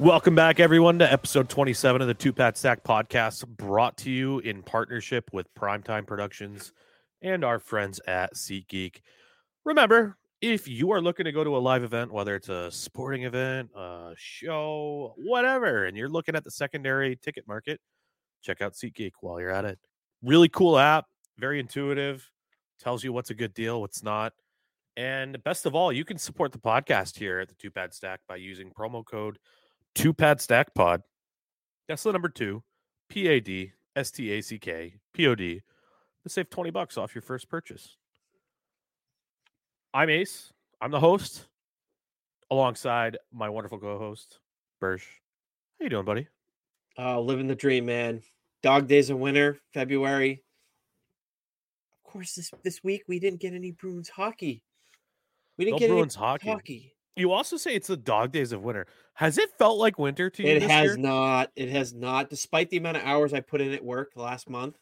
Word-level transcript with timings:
Welcome 0.00 0.34
back, 0.34 0.60
everyone, 0.60 0.98
to 1.00 1.12
episode 1.12 1.50
27 1.50 2.00
of 2.00 2.08
the 2.08 2.14
Two 2.14 2.32
Pad 2.32 2.56
Stack 2.56 2.84
podcast, 2.84 3.46
brought 3.46 3.98
to 3.98 4.10
you 4.10 4.38
in 4.38 4.62
partnership 4.62 5.28
with 5.30 5.52
Primetime 5.52 6.06
Productions 6.06 6.72
and 7.20 7.44
our 7.44 7.58
friends 7.58 8.00
at 8.06 8.34
SeatGeek. 8.34 9.02
Remember, 9.66 10.16
if 10.40 10.66
you 10.66 10.90
are 10.92 11.02
looking 11.02 11.26
to 11.26 11.32
go 11.32 11.44
to 11.44 11.54
a 11.54 11.58
live 11.58 11.82
event, 11.82 12.10
whether 12.10 12.34
it's 12.34 12.48
a 12.48 12.70
sporting 12.70 13.24
event, 13.24 13.68
a 13.76 14.14
show, 14.16 15.12
whatever, 15.18 15.84
and 15.84 15.98
you're 15.98 16.08
looking 16.08 16.34
at 16.34 16.44
the 16.44 16.50
secondary 16.50 17.14
ticket 17.16 17.46
market, 17.46 17.78
check 18.40 18.62
out 18.62 18.72
SeatGeek 18.72 19.12
while 19.20 19.38
you're 19.38 19.50
at 19.50 19.66
it. 19.66 19.78
Really 20.22 20.48
cool 20.48 20.78
app, 20.78 21.08
very 21.36 21.60
intuitive, 21.60 22.26
tells 22.78 23.04
you 23.04 23.12
what's 23.12 23.28
a 23.28 23.34
good 23.34 23.52
deal, 23.52 23.82
what's 23.82 24.02
not. 24.02 24.32
And 24.96 25.44
best 25.44 25.66
of 25.66 25.74
all, 25.74 25.92
you 25.92 26.06
can 26.06 26.16
support 26.16 26.52
the 26.52 26.58
podcast 26.58 27.18
here 27.18 27.38
at 27.38 27.48
the 27.50 27.54
Two 27.56 27.70
Pad 27.70 27.92
Stack 27.92 28.20
by 28.26 28.36
using 28.36 28.70
promo 28.70 29.04
code 29.04 29.38
Two 29.94 30.12
Pad 30.12 30.40
Stack 30.40 30.74
Pod. 30.74 31.02
Tesla 31.88 32.12
number 32.12 32.28
two, 32.28 32.62
P 33.08 33.26
A 33.28 33.40
D 33.40 33.72
S 33.96 34.10
T 34.10 34.30
A 34.32 34.40
C 34.40 34.58
K 34.58 34.94
P 35.12 35.26
O 35.26 35.34
D, 35.34 35.62
to 36.22 36.28
save 36.28 36.48
20 36.50 36.70
bucks 36.70 36.96
off 36.96 37.14
your 37.14 37.22
first 37.22 37.48
purchase. 37.48 37.96
I'm 39.92 40.08
Ace. 40.08 40.52
I'm 40.80 40.92
the 40.92 41.00
host, 41.00 41.46
alongside 42.50 43.18
my 43.32 43.48
wonderful 43.48 43.78
co-host, 43.78 44.38
Burg. 44.80 45.00
How 45.78 45.84
you 45.84 45.90
doing, 45.90 46.04
buddy? 46.06 46.28
Oh, 46.96 47.20
living 47.20 47.48
the 47.48 47.54
dream, 47.54 47.86
man. 47.86 48.22
Dog 48.62 48.86
days 48.86 49.10
of 49.10 49.18
winter, 49.18 49.58
February. 49.74 50.42
Of 52.04 52.12
course, 52.12 52.34
this 52.34 52.50
this 52.62 52.82
week 52.84 53.02
we 53.08 53.18
didn't 53.18 53.40
get 53.40 53.52
any 53.52 53.72
Bruins 53.72 54.08
hockey. 54.08 54.62
We 55.58 55.64
didn't 55.64 55.76
No 55.76 55.78
get 55.80 55.88
Bruins 55.90 56.16
any 56.16 56.24
hockey. 56.24 56.48
hockey. 56.48 56.94
You 57.20 57.32
also 57.32 57.58
say 57.58 57.74
it's 57.74 57.88
the 57.88 57.98
dog 57.98 58.32
days 58.32 58.50
of 58.50 58.62
winter. 58.62 58.86
Has 59.12 59.36
it 59.36 59.50
felt 59.58 59.78
like 59.78 59.98
winter 59.98 60.30
to 60.30 60.42
you? 60.42 60.48
It 60.48 60.62
has 60.62 60.84
year? 60.84 60.96
not. 60.96 61.50
It 61.54 61.68
has 61.68 61.92
not. 61.92 62.30
Despite 62.30 62.70
the 62.70 62.78
amount 62.78 62.96
of 62.96 63.02
hours 63.04 63.34
I 63.34 63.40
put 63.40 63.60
in 63.60 63.72
at 63.72 63.84
work 63.84 64.12
last 64.16 64.48
month, 64.48 64.78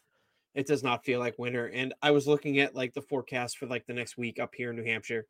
it 0.55 0.65
does 0.65 0.81
not 0.81 1.03
feel 1.03 1.19
like 1.19 1.37
winter. 1.37 1.67
And 1.67 1.93
I 2.01 2.11
was 2.11 2.27
looking 2.27 2.59
at 2.59 2.75
like 2.75 2.93
the 2.93 3.01
forecast 3.01 3.57
for 3.57 3.65
like 3.65 3.85
the 3.87 3.93
next 3.93 4.17
week 4.17 4.39
up 4.39 4.55
here 4.55 4.69
in 4.69 4.77
New 4.77 4.85
Hampshire. 4.85 5.25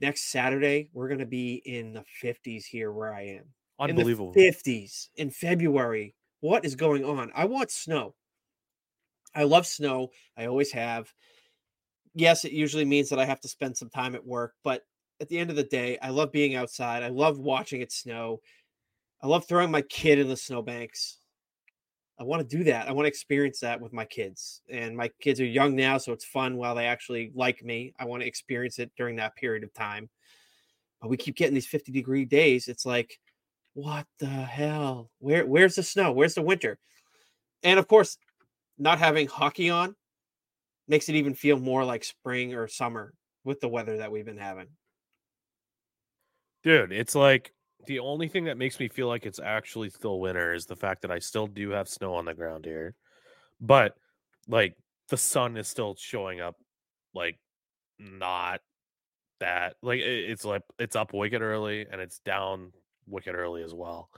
Next 0.00 0.30
Saturday, 0.30 0.90
we're 0.92 1.08
going 1.08 1.20
to 1.20 1.26
be 1.26 1.62
in 1.64 1.94
the 1.94 2.04
50s 2.22 2.64
here 2.64 2.92
where 2.92 3.14
I 3.14 3.22
am. 3.22 3.44
Unbelievable. 3.78 4.32
In 4.34 4.42
the 4.42 4.50
50s 4.50 5.08
in 5.16 5.30
February. 5.30 6.14
What 6.40 6.66
is 6.66 6.74
going 6.74 7.06
on? 7.06 7.32
I 7.34 7.46
want 7.46 7.70
snow. 7.70 8.14
I 9.34 9.44
love 9.44 9.66
snow. 9.66 10.08
I 10.36 10.46
always 10.46 10.72
have. 10.72 11.10
Yes, 12.14 12.44
it 12.44 12.52
usually 12.52 12.84
means 12.84 13.08
that 13.08 13.18
I 13.18 13.24
have 13.24 13.40
to 13.40 13.48
spend 13.48 13.76
some 13.76 13.88
time 13.88 14.14
at 14.14 14.26
work, 14.26 14.54
but 14.62 14.82
at 15.20 15.28
the 15.28 15.38
end 15.38 15.50
of 15.50 15.56
the 15.56 15.64
day, 15.64 15.98
I 16.00 16.10
love 16.10 16.32
being 16.32 16.54
outside. 16.54 17.02
I 17.02 17.08
love 17.08 17.38
watching 17.38 17.82
it 17.82 17.92
snow. 17.92 18.40
I 19.22 19.26
love 19.26 19.46
throwing 19.46 19.70
my 19.70 19.82
kid 19.82 20.18
in 20.18 20.28
the 20.28 20.36
snowbanks. 20.36 21.18
I 22.18 22.24
want 22.24 22.48
to 22.48 22.56
do 22.56 22.64
that. 22.64 22.88
I 22.88 22.92
want 22.92 23.04
to 23.04 23.08
experience 23.08 23.60
that 23.60 23.80
with 23.80 23.92
my 23.92 24.04
kids. 24.04 24.62
And 24.68 24.96
my 24.96 25.10
kids 25.20 25.40
are 25.40 25.46
young 25.46 25.76
now, 25.76 25.98
so 25.98 26.12
it's 26.12 26.24
fun 26.24 26.56
while 26.56 26.74
they 26.74 26.86
actually 26.86 27.32
like 27.34 27.62
me. 27.62 27.94
I 27.98 28.04
want 28.04 28.22
to 28.22 28.28
experience 28.28 28.78
it 28.78 28.90
during 28.96 29.16
that 29.16 29.36
period 29.36 29.64
of 29.64 29.72
time. 29.72 30.08
But 31.00 31.08
we 31.08 31.16
keep 31.16 31.36
getting 31.36 31.54
these 31.54 31.66
50 31.66 31.92
degree 31.92 32.24
days. 32.24 32.68
It's 32.68 32.84
like, 32.84 33.18
what 33.74 34.06
the 34.18 34.26
hell? 34.26 35.10
Where 35.18 35.46
where's 35.46 35.76
the 35.76 35.82
snow? 35.82 36.12
Where's 36.12 36.34
the 36.34 36.42
winter? 36.42 36.78
And 37.62 37.78
of 37.78 37.88
course, 37.88 38.18
not 38.78 38.98
having 38.98 39.26
hockey 39.26 39.70
on 39.70 39.94
makes 40.88 41.08
it 41.08 41.14
even 41.14 41.34
feel 41.34 41.58
more 41.58 41.84
like 41.84 42.04
spring 42.04 42.54
or 42.54 42.68
summer 42.68 43.14
with 43.44 43.60
the 43.60 43.68
weather 43.68 43.98
that 43.98 44.12
we've 44.12 44.26
been 44.26 44.36
having. 44.36 44.66
Dude, 46.62 46.92
it's 46.92 47.14
like 47.14 47.52
the 47.86 48.00
only 48.00 48.28
thing 48.28 48.44
that 48.44 48.58
makes 48.58 48.78
me 48.78 48.88
feel 48.88 49.08
like 49.08 49.26
it's 49.26 49.40
actually 49.40 49.90
still 49.90 50.20
winter 50.20 50.52
is 50.52 50.66
the 50.66 50.76
fact 50.76 51.02
that 51.02 51.10
I 51.10 51.18
still 51.18 51.46
do 51.46 51.70
have 51.70 51.88
snow 51.88 52.14
on 52.14 52.24
the 52.24 52.34
ground 52.34 52.64
here. 52.64 52.94
But 53.60 53.96
like 54.48 54.76
the 55.08 55.16
sun 55.16 55.56
is 55.56 55.68
still 55.68 55.94
showing 55.98 56.40
up 56.40 56.56
like 57.14 57.38
not 57.98 58.60
that 59.40 59.76
like 59.82 60.00
it's 60.00 60.44
like 60.44 60.62
it's 60.78 60.96
up 60.96 61.12
wicked 61.12 61.42
early 61.42 61.86
and 61.90 62.00
it's 62.00 62.18
down 62.20 62.72
wicked 63.06 63.34
early 63.34 63.62
as 63.62 63.74
well. 63.74 64.10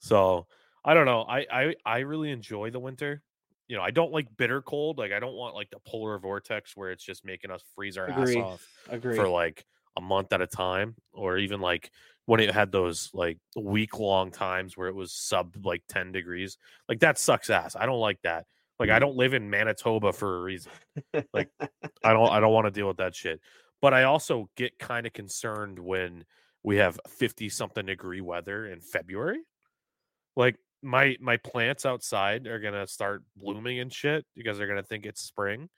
So 0.00 0.46
I 0.84 0.94
don't 0.94 1.06
know. 1.06 1.22
I 1.22 1.46
I 1.50 1.74
I 1.84 1.98
really 2.00 2.30
enjoy 2.30 2.70
the 2.70 2.80
winter. 2.80 3.22
You 3.68 3.76
know, 3.76 3.82
I 3.82 3.90
don't 3.90 4.12
like 4.12 4.36
bitter 4.36 4.60
cold. 4.60 4.98
Like 4.98 5.12
I 5.12 5.20
don't 5.20 5.34
want 5.34 5.54
like 5.54 5.70
the 5.70 5.78
polar 5.86 6.18
vortex 6.18 6.76
where 6.76 6.90
it's 6.90 7.04
just 7.04 7.24
making 7.24 7.50
us 7.50 7.62
freeze 7.74 7.96
our 7.96 8.06
Agree. 8.08 8.36
ass 8.36 8.44
off 8.44 8.68
Agree. 8.88 9.16
for 9.16 9.28
like 9.28 9.64
a 9.96 10.00
month 10.00 10.32
at 10.32 10.40
a 10.40 10.46
time 10.46 10.94
or 11.12 11.38
even 11.38 11.60
like 11.60 11.90
when 12.26 12.40
it 12.40 12.50
had 12.50 12.72
those 12.72 13.10
like 13.12 13.38
week 13.56 13.98
long 13.98 14.30
times 14.30 14.76
where 14.76 14.88
it 14.88 14.94
was 14.94 15.12
sub 15.12 15.54
like 15.64 15.82
10 15.88 16.12
degrees 16.12 16.58
like 16.88 17.00
that 17.00 17.18
sucks 17.18 17.50
ass 17.50 17.76
i 17.76 17.86
don't 17.86 18.00
like 18.00 18.20
that 18.22 18.46
like 18.78 18.90
i 18.90 18.98
don't 18.98 19.16
live 19.16 19.34
in 19.34 19.50
manitoba 19.50 20.12
for 20.12 20.38
a 20.38 20.42
reason 20.42 20.72
like 21.32 21.48
i 22.04 22.12
don't 22.12 22.30
i 22.30 22.40
don't 22.40 22.52
want 22.52 22.66
to 22.66 22.70
deal 22.70 22.88
with 22.88 22.96
that 22.96 23.14
shit 23.14 23.40
but 23.80 23.94
i 23.94 24.04
also 24.04 24.48
get 24.56 24.78
kind 24.78 25.06
of 25.06 25.12
concerned 25.12 25.78
when 25.78 26.24
we 26.62 26.76
have 26.76 26.98
50 27.08 27.48
something 27.50 27.86
degree 27.86 28.20
weather 28.20 28.66
in 28.66 28.80
february 28.80 29.40
like 30.36 30.56
my 30.82 31.16
my 31.20 31.36
plants 31.38 31.86
outside 31.86 32.46
are 32.46 32.60
gonna 32.60 32.86
start 32.86 33.22
blooming 33.36 33.78
and 33.78 33.92
shit 33.92 34.24
because 34.34 34.58
they're 34.58 34.66
gonna 34.66 34.82
think 34.82 35.06
it's 35.06 35.22
spring 35.22 35.68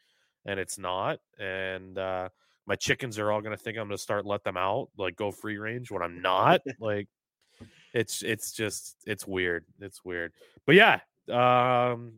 and 0.44 0.58
it's 0.58 0.78
not 0.78 1.18
and 1.38 1.98
uh 1.98 2.28
my 2.66 2.74
chickens 2.74 3.18
are 3.18 3.30
all 3.30 3.40
gonna 3.40 3.56
think 3.56 3.78
I'm 3.78 3.86
gonna 3.86 3.98
start 3.98 4.26
let 4.26 4.44
them 4.44 4.56
out, 4.56 4.88
like 4.98 5.16
go 5.16 5.30
free 5.30 5.56
range 5.56 5.90
when 5.90 6.02
I'm 6.02 6.20
not. 6.20 6.60
like 6.80 7.08
it's 7.94 8.22
it's 8.22 8.52
just 8.52 8.96
it's 9.06 9.26
weird. 9.26 9.64
It's 9.80 10.04
weird. 10.04 10.32
But 10.66 10.74
yeah, 10.74 11.00
um 11.28 12.14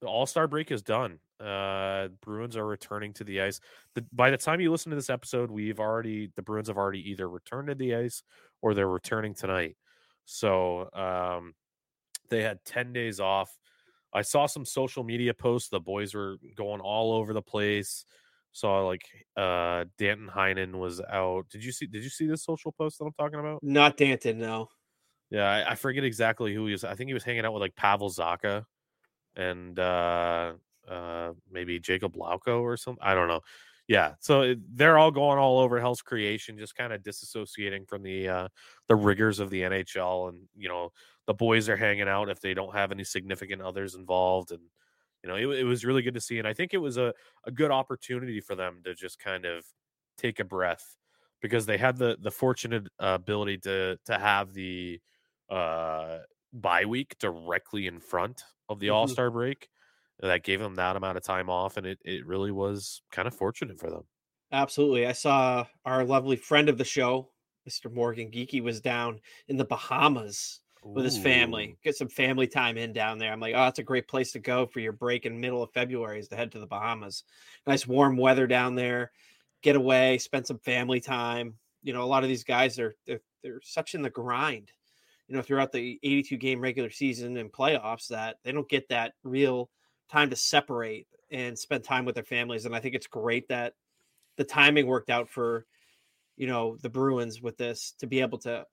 the 0.00 0.08
all-star 0.08 0.48
break 0.48 0.70
is 0.72 0.82
done. 0.82 1.18
Uh 1.40 2.08
Bruins 2.20 2.56
are 2.56 2.66
returning 2.66 3.12
to 3.14 3.24
the 3.24 3.40
ice. 3.42 3.60
The, 3.94 4.04
by 4.12 4.30
the 4.30 4.36
time 4.36 4.60
you 4.60 4.70
listen 4.70 4.90
to 4.90 4.96
this 4.96 5.10
episode, 5.10 5.50
we've 5.50 5.80
already 5.80 6.32
the 6.34 6.42
Bruins 6.42 6.68
have 6.68 6.78
already 6.78 7.10
either 7.10 7.28
returned 7.28 7.68
to 7.68 7.74
the 7.74 7.94
ice 7.94 8.22
or 8.60 8.74
they're 8.74 8.88
returning 8.88 9.34
tonight. 9.34 9.76
So 10.24 10.90
um 10.92 11.54
they 12.28 12.42
had 12.42 12.64
10 12.64 12.92
days 12.92 13.20
off. 13.20 13.56
I 14.12 14.22
saw 14.22 14.46
some 14.46 14.64
social 14.64 15.04
media 15.04 15.32
posts. 15.32 15.68
The 15.68 15.80
boys 15.80 16.14
were 16.14 16.36
going 16.56 16.80
all 16.80 17.12
over 17.12 17.32
the 17.32 17.42
place 17.42 18.04
saw 18.52 18.86
like 18.86 19.02
uh 19.36 19.84
Danton 19.98 20.28
Heinen 20.28 20.74
was 20.74 21.00
out. 21.00 21.48
Did 21.50 21.64
you 21.64 21.72
see 21.72 21.86
did 21.86 22.02
you 22.04 22.10
see 22.10 22.26
this 22.26 22.44
social 22.44 22.72
post 22.72 22.98
that 22.98 23.06
I'm 23.06 23.12
talking 23.12 23.40
about? 23.40 23.62
Not 23.62 23.96
Danton, 23.96 24.38
no. 24.38 24.68
Yeah, 25.30 25.48
I, 25.48 25.72
I 25.72 25.74
forget 25.74 26.04
exactly 26.04 26.54
who 26.54 26.66
he 26.66 26.72
was. 26.72 26.84
I 26.84 26.94
think 26.94 27.08
he 27.08 27.14
was 27.14 27.24
hanging 27.24 27.44
out 27.44 27.54
with 27.54 27.62
like 27.62 27.74
Pavel 27.74 28.10
Zacha 28.10 28.64
and 29.34 29.78
uh 29.78 30.52
uh 30.88 31.32
maybe 31.50 31.80
Jakub 31.80 32.16
Lauko 32.16 32.60
or 32.60 32.76
something. 32.76 33.02
I 33.02 33.14
don't 33.14 33.28
know. 33.28 33.40
Yeah, 33.88 34.14
so 34.20 34.42
it, 34.42 34.58
they're 34.76 34.96
all 34.96 35.10
going 35.10 35.38
all 35.38 35.58
over 35.58 35.80
Hell's 35.80 36.02
Creation, 36.02 36.56
just 36.56 36.76
kind 36.76 36.92
of 36.92 37.02
disassociating 37.02 37.88
from 37.88 38.02
the 38.02 38.28
uh 38.28 38.48
the 38.88 38.96
rigors 38.96 39.40
of 39.40 39.50
the 39.50 39.62
NHL, 39.62 40.28
and 40.28 40.38
you 40.56 40.68
know 40.68 40.92
the 41.26 41.34
boys 41.34 41.68
are 41.68 41.76
hanging 41.76 42.08
out 42.08 42.28
if 42.28 42.40
they 42.40 42.54
don't 42.54 42.74
have 42.74 42.92
any 42.92 43.04
significant 43.04 43.62
others 43.62 43.94
involved, 43.94 44.52
and 44.52 44.60
you 45.22 45.28
know 45.28 45.36
it, 45.36 45.60
it 45.60 45.64
was 45.64 45.84
really 45.84 46.02
good 46.02 46.14
to 46.14 46.20
see, 46.20 46.38
and 46.38 46.48
I 46.48 46.54
think 46.54 46.74
it 46.74 46.78
was 46.78 46.96
a 46.96 47.14
a 47.44 47.50
good 47.52 47.70
opportunity 47.70 48.40
for 48.40 48.54
them 48.54 48.82
to 48.84 48.94
just 48.94 49.18
kind 49.18 49.44
of 49.44 49.64
take 50.18 50.40
a 50.40 50.44
breath 50.44 50.96
because 51.40 51.66
they 51.66 51.78
had 51.78 51.96
the 51.96 52.16
the 52.20 52.30
fortunate 52.30 52.86
uh, 53.00 53.16
ability 53.20 53.58
to 53.58 53.98
to 54.06 54.18
have 54.18 54.52
the 54.54 55.00
uh 55.48 56.20
bye 56.52 56.84
week 56.84 57.16
directly 57.18 57.86
in 57.86 58.00
front 58.00 58.42
of 58.68 58.78
the 58.78 58.90
Mhm. 58.90 58.90
all-star 58.90 59.30
break 59.30 59.68
that 60.20 60.44
gave 60.44 60.60
them 60.60 60.74
that 60.76 60.96
amount 60.96 61.16
of 61.16 61.24
time 61.24 61.50
off 61.50 61.76
and 61.76 61.86
it, 61.86 61.98
it 62.04 62.24
really 62.26 62.50
was 62.52 63.02
kind 63.10 63.26
of 63.26 63.34
fortunate 63.34 63.78
for 63.78 63.90
them 63.90 64.04
Absolutely. 64.52 65.06
I 65.06 65.12
saw 65.12 65.66
our 65.84 66.04
lovely 66.04 66.36
friend 66.36 66.68
of 66.68 66.78
the 66.78 66.84
show, 66.84 67.32
Mr. 67.64 67.90
Morgan 67.90 68.30
Geekie, 68.30 68.62
was 68.62 68.80
down 68.80 69.20
in 69.48 69.56
the 69.56 69.64
Bahamas 69.64 70.60
with 70.84 71.04
his 71.04 71.18
family. 71.18 71.76
Get 71.84 71.96
some 71.96 72.08
family 72.08 72.46
time 72.46 72.76
in 72.76 72.92
down 72.92 73.18
there. 73.18 73.32
I'm 73.32 73.40
like, 73.40 73.54
oh, 73.54 73.64
that's 73.64 73.78
a 73.78 73.84
great 73.84 74.08
place 74.08 74.32
to 74.32 74.38
go 74.38 74.66
for 74.66 74.80
your 74.80 74.92
break 74.92 75.26
in 75.26 75.40
middle 75.40 75.62
of 75.62 75.72
February 75.72 76.18
is 76.18 76.28
to 76.28 76.36
head 76.36 76.52
to 76.52 76.58
the 76.58 76.66
Bahamas. 76.66 77.24
Nice 77.66 77.86
warm 77.86 78.16
weather 78.16 78.46
down 78.46 78.74
there. 78.74 79.12
Get 79.62 79.76
away, 79.76 80.18
spend 80.18 80.46
some 80.46 80.58
family 80.58 81.00
time. 81.00 81.54
You 81.82 81.92
know, 81.92 82.02
a 82.02 82.06
lot 82.06 82.24
of 82.24 82.28
these 82.28 82.44
guys 82.44 82.78
are 82.78 82.94
they're, 83.06 83.20
they're 83.42 83.60
such 83.62 83.94
in 83.94 84.02
the 84.02 84.10
grind, 84.10 84.72
you 85.28 85.36
know, 85.36 85.42
throughout 85.42 85.72
the 85.72 85.98
82 86.02 86.36
game 86.36 86.60
regular 86.60 86.90
season 86.90 87.36
and 87.36 87.52
playoffs 87.52 88.08
that 88.08 88.36
they 88.44 88.52
don't 88.52 88.68
get 88.68 88.88
that 88.88 89.12
real 89.22 89.70
time 90.10 90.30
to 90.30 90.36
separate 90.36 91.06
and 91.30 91.58
spend 91.58 91.84
time 91.84 92.04
with 92.04 92.14
their 92.14 92.24
families. 92.24 92.66
And 92.66 92.74
I 92.74 92.80
think 92.80 92.94
it's 92.94 93.06
great 93.06 93.48
that 93.48 93.74
the 94.36 94.44
timing 94.44 94.86
worked 94.86 95.10
out 95.10 95.28
for 95.28 95.66
you 96.36 96.46
know 96.46 96.76
the 96.82 96.88
Bruins 96.88 97.40
with 97.40 97.56
this 97.56 97.94
to 97.98 98.06
be 98.06 98.20
able 98.20 98.38
to 98.38 98.64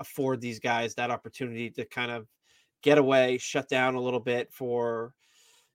afford 0.00 0.40
these 0.40 0.60
guys 0.60 0.94
that 0.94 1.10
opportunity 1.10 1.70
to 1.70 1.84
kind 1.84 2.10
of 2.10 2.26
get 2.82 2.98
away, 2.98 3.38
shut 3.38 3.68
down 3.68 3.94
a 3.94 4.00
little 4.00 4.20
bit 4.20 4.52
for 4.52 5.12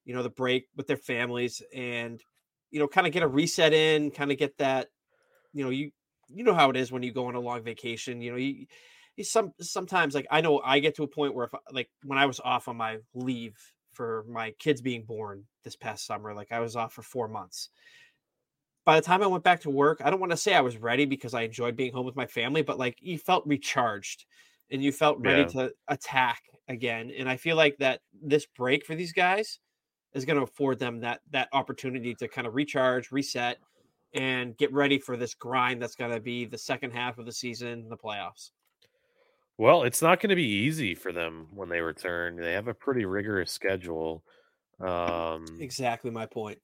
you 0.05 0.13
know 0.15 0.23
the 0.23 0.29
break 0.29 0.67
with 0.75 0.87
their 0.87 0.97
families 0.97 1.61
and 1.73 2.23
you 2.71 2.79
know 2.79 2.87
kind 2.87 3.07
of 3.07 3.13
get 3.13 3.23
a 3.23 3.27
reset 3.27 3.73
in, 3.73 4.11
kind 4.11 4.31
of 4.31 4.37
get 4.37 4.57
that 4.57 4.87
you 5.53 5.63
know 5.63 5.69
you 5.69 5.91
you 6.27 6.43
know 6.43 6.53
how 6.53 6.69
it 6.69 6.77
is 6.77 6.91
when 6.91 7.03
you 7.03 7.11
go 7.11 7.27
on 7.27 7.35
a 7.35 7.39
long 7.39 7.63
vacation, 7.63 8.21
you 8.21 8.31
know 8.31 8.37
you 8.37 8.65
some 9.23 9.53
sometimes 9.59 10.15
like 10.15 10.27
I 10.31 10.41
know 10.41 10.61
I 10.63 10.79
get 10.79 10.95
to 10.95 11.03
a 11.03 11.07
point 11.07 11.35
where 11.35 11.45
if 11.45 11.51
like 11.71 11.89
when 12.03 12.17
I 12.17 12.25
was 12.25 12.39
off 12.39 12.67
on 12.67 12.77
my 12.77 12.97
leave 13.13 13.57
for 13.93 14.25
my 14.27 14.51
kids 14.51 14.81
being 14.81 15.03
born 15.03 15.43
this 15.63 15.75
past 15.75 16.05
summer, 16.05 16.33
like 16.33 16.51
I 16.51 16.59
was 16.59 16.75
off 16.75 16.93
for 16.93 17.01
four 17.01 17.27
months. 17.27 17.69
By 18.85 18.99
the 18.99 19.05
time 19.05 19.21
I 19.21 19.27
went 19.27 19.43
back 19.43 19.61
to 19.61 19.69
work, 19.69 20.01
I 20.03 20.09
don't 20.09 20.19
want 20.19 20.31
to 20.31 20.37
say 20.37 20.53
I 20.55 20.61
was 20.61 20.77
ready 20.77 21.05
because 21.05 21.33
I 21.33 21.43
enjoyed 21.43 21.75
being 21.75 21.93
home 21.93 22.05
with 22.05 22.15
my 22.15 22.25
family, 22.25 22.61
but 22.63 22.79
like 22.79 22.97
you 23.01 23.17
felt 23.19 23.45
recharged 23.45 24.25
and 24.71 24.83
you 24.83 24.91
felt 24.91 25.19
ready 25.19 25.45
Yeah. 25.45 25.47
to 25.47 25.73
attack 25.87 26.41
again. 26.67 27.11
And 27.11 27.29
I 27.29 27.37
feel 27.37 27.55
like 27.55 27.77
that 27.77 28.01
this 28.13 28.45
break 28.47 28.85
for 28.85 28.95
these 28.95 29.13
guys 29.13 29.59
is 30.13 30.25
going 30.25 30.37
to 30.37 30.43
afford 30.43 30.79
them 30.79 31.01
that 31.01 31.21
that 31.31 31.49
opportunity 31.53 32.15
to 32.15 32.27
kind 32.27 32.47
of 32.47 32.55
recharge, 32.55 33.11
reset, 33.11 33.59
and 34.13 34.57
get 34.57 34.73
ready 34.73 34.99
for 34.99 35.17
this 35.17 35.35
grind 35.35 35.81
that's 35.81 35.95
going 35.95 36.11
to 36.11 36.19
be 36.21 36.45
the 36.45 36.57
second 36.57 36.91
half 36.91 37.17
of 37.17 37.25
the 37.25 37.33
season, 37.33 37.89
the 37.89 37.97
playoffs. 37.97 38.51
Well, 39.57 39.83
it's 39.83 40.01
not 40.01 40.19
going 40.19 40.29
to 40.29 40.35
be 40.35 40.47
easy 40.47 40.95
for 40.95 41.11
them 41.11 41.47
when 41.51 41.69
they 41.69 41.81
return. 41.81 42.35
They 42.37 42.53
have 42.53 42.67
a 42.67 42.73
pretty 42.73 43.05
rigorous 43.05 43.51
schedule. 43.51 44.23
Um, 44.79 45.45
Exactly 45.59 46.11
my 46.11 46.25
point. 46.25 46.59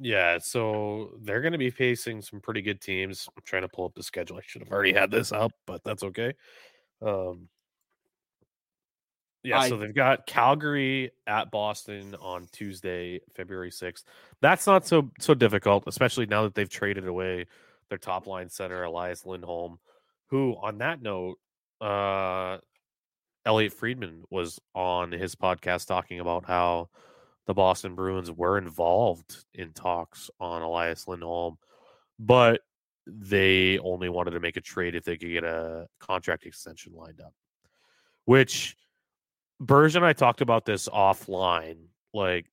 Yeah, 0.00 0.38
so 0.38 1.10
they're 1.22 1.42
going 1.42 1.52
to 1.52 1.58
be 1.58 1.70
facing 1.70 2.22
some 2.22 2.40
pretty 2.40 2.62
good 2.62 2.80
teams. 2.80 3.28
I'm 3.36 3.42
trying 3.44 3.62
to 3.62 3.68
pull 3.68 3.84
up 3.84 3.94
the 3.94 4.02
schedule. 4.02 4.38
I 4.38 4.40
should 4.46 4.62
have 4.62 4.72
already 4.72 4.92
had 4.92 5.10
this 5.10 5.32
up, 5.32 5.52
but 5.66 5.84
that's 5.84 6.02
okay. 6.02 6.34
Um, 7.02 7.48
yeah, 9.42 9.66
so 9.66 9.76
they've 9.76 9.94
got 9.94 10.26
Calgary 10.26 11.10
at 11.26 11.50
Boston 11.50 12.14
on 12.20 12.46
Tuesday, 12.52 13.20
February 13.34 13.70
6th. 13.70 14.04
That's 14.40 14.66
not 14.66 14.86
so 14.86 15.10
so 15.18 15.34
difficult, 15.34 15.84
especially 15.86 16.26
now 16.26 16.44
that 16.44 16.54
they've 16.54 16.68
traded 16.68 17.08
away 17.08 17.46
their 17.88 17.98
top 17.98 18.26
line 18.26 18.48
center 18.48 18.84
Elias 18.84 19.26
Lindholm, 19.26 19.78
who 20.28 20.56
on 20.62 20.78
that 20.78 21.02
note, 21.02 21.38
uh 21.80 22.58
Elliotte 23.44 23.72
Friedman 23.72 24.22
was 24.30 24.60
on 24.74 25.10
his 25.10 25.34
podcast 25.34 25.88
talking 25.88 26.20
about 26.20 26.44
how 26.46 26.88
the 27.46 27.54
Boston 27.54 27.94
Bruins 27.94 28.30
were 28.30 28.58
involved 28.58 29.44
in 29.54 29.72
talks 29.72 30.30
on 30.40 30.62
Elias 30.62 31.08
Lindholm, 31.08 31.58
but 32.18 32.60
they 33.06 33.78
only 33.78 34.08
wanted 34.08 34.30
to 34.32 34.40
make 34.40 34.56
a 34.56 34.60
trade 34.60 34.94
if 34.94 35.04
they 35.04 35.16
could 35.16 35.30
get 35.30 35.44
a 35.44 35.86
contract 35.98 36.46
extension 36.46 36.92
lined 36.94 37.20
up. 37.20 37.34
Which 38.24 38.76
Burg 39.58 39.94
and 39.96 40.04
I 40.04 40.12
talked 40.12 40.40
about 40.40 40.64
this 40.64 40.88
offline. 40.88 41.86
Like, 42.14 42.46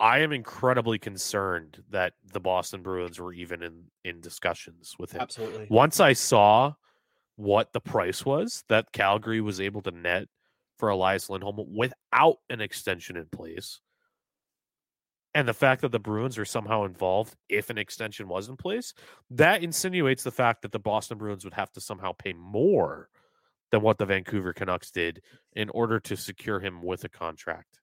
I 0.00 0.20
am 0.20 0.32
incredibly 0.32 0.98
concerned 0.98 1.82
that 1.90 2.14
the 2.32 2.40
Boston 2.40 2.82
Bruins 2.82 3.20
were 3.20 3.32
even 3.32 3.62
in 3.62 3.84
in 4.04 4.20
discussions 4.20 4.96
with 4.98 5.12
him. 5.12 5.20
Absolutely. 5.20 5.68
Once 5.70 6.00
I 6.00 6.12
saw 6.12 6.74
what 7.36 7.72
the 7.72 7.80
price 7.80 8.24
was 8.24 8.64
that 8.68 8.92
Calgary 8.92 9.40
was 9.40 9.60
able 9.60 9.82
to 9.82 9.90
net 9.90 10.26
for 10.82 10.88
Elias 10.88 11.30
Lindholm 11.30 11.60
without 11.72 12.38
an 12.50 12.60
extension 12.60 13.16
in 13.16 13.26
place, 13.26 13.78
and 15.32 15.46
the 15.46 15.54
fact 15.54 15.82
that 15.82 15.92
the 15.92 16.00
Bruins 16.00 16.36
are 16.38 16.44
somehow 16.44 16.82
involved 16.82 17.36
if 17.48 17.70
an 17.70 17.78
extension 17.78 18.26
was 18.26 18.48
in 18.48 18.56
place, 18.56 18.92
that 19.30 19.62
insinuates 19.62 20.24
the 20.24 20.32
fact 20.32 20.60
that 20.62 20.72
the 20.72 20.80
Boston 20.80 21.18
Bruins 21.18 21.44
would 21.44 21.54
have 21.54 21.70
to 21.74 21.80
somehow 21.80 22.10
pay 22.10 22.32
more 22.32 23.08
than 23.70 23.80
what 23.80 23.96
the 23.96 24.06
Vancouver 24.06 24.52
Canucks 24.52 24.90
did 24.90 25.22
in 25.52 25.70
order 25.70 26.00
to 26.00 26.16
secure 26.16 26.58
him 26.58 26.82
with 26.82 27.04
a 27.04 27.08
contract. 27.08 27.78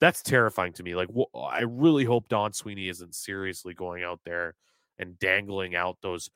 That's 0.00 0.22
terrifying 0.22 0.74
to 0.74 0.84
me. 0.84 0.94
Like, 0.94 1.08
wh- 1.08 1.36
I 1.36 1.62
really 1.62 2.04
hope 2.04 2.28
Don 2.28 2.52
Sweeney 2.52 2.88
isn't 2.90 3.16
seriously 3.16 3.74
going 3.74 4.04
out 4.04 4.20
there 4.24 4.54
and 5.00 5.18
dangling 5.18 5.74
out 5.74 5.98
those 6.00 6.30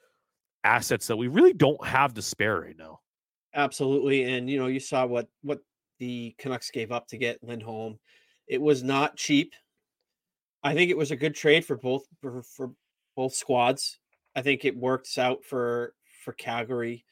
assets 0.65 1.07
that 1.07 1.19
we 1.19 1.29
really 1.29 1.53
don't 1.53 1.87
have 1.87 2.15
to 2.15 2.23
spare 2.23 2.63
right 2.63 2.77
now. 2.77 2.99
Absolutely. 3.55 4.25
And 4.25 4.51
you 4.51 4.59
know, 4.59 4.67
you 4.67 4.81
saw 4.81 5.07
what 5.07 5.29
what 5.43 5.61
the 5.99 6.35
Canucks 6.39 6.71
gave 6.71 6.93
up 6.93 7.07
to 7.09 7.19
get 7.19 7.43
Lindholm. 7.43 7.99
It 8.47 8.61
was 8.61 8.83
not 8.83 9.17
cheap. 9.17 9.55
I 10.63 10.75
think 10.75 10.91
it 10.91 10.97
was 10.97 11.11
a 11.11 11.17
good 11.17 11.35
trade 11.35 11.65
for 11.65 11.77
both 11.77 12.05
for, 12.21 12.43
for 12.43 12.73
both 13.17 13.35
squads. 13.35 13.99
I 14.35 14.43
think 14.43 14.65
it 14.65 14.77
works 14.77 15.19
out 15.19 15.45
for 15.45 15.95
for 16.25 16.33
Calgary 16.33 17.05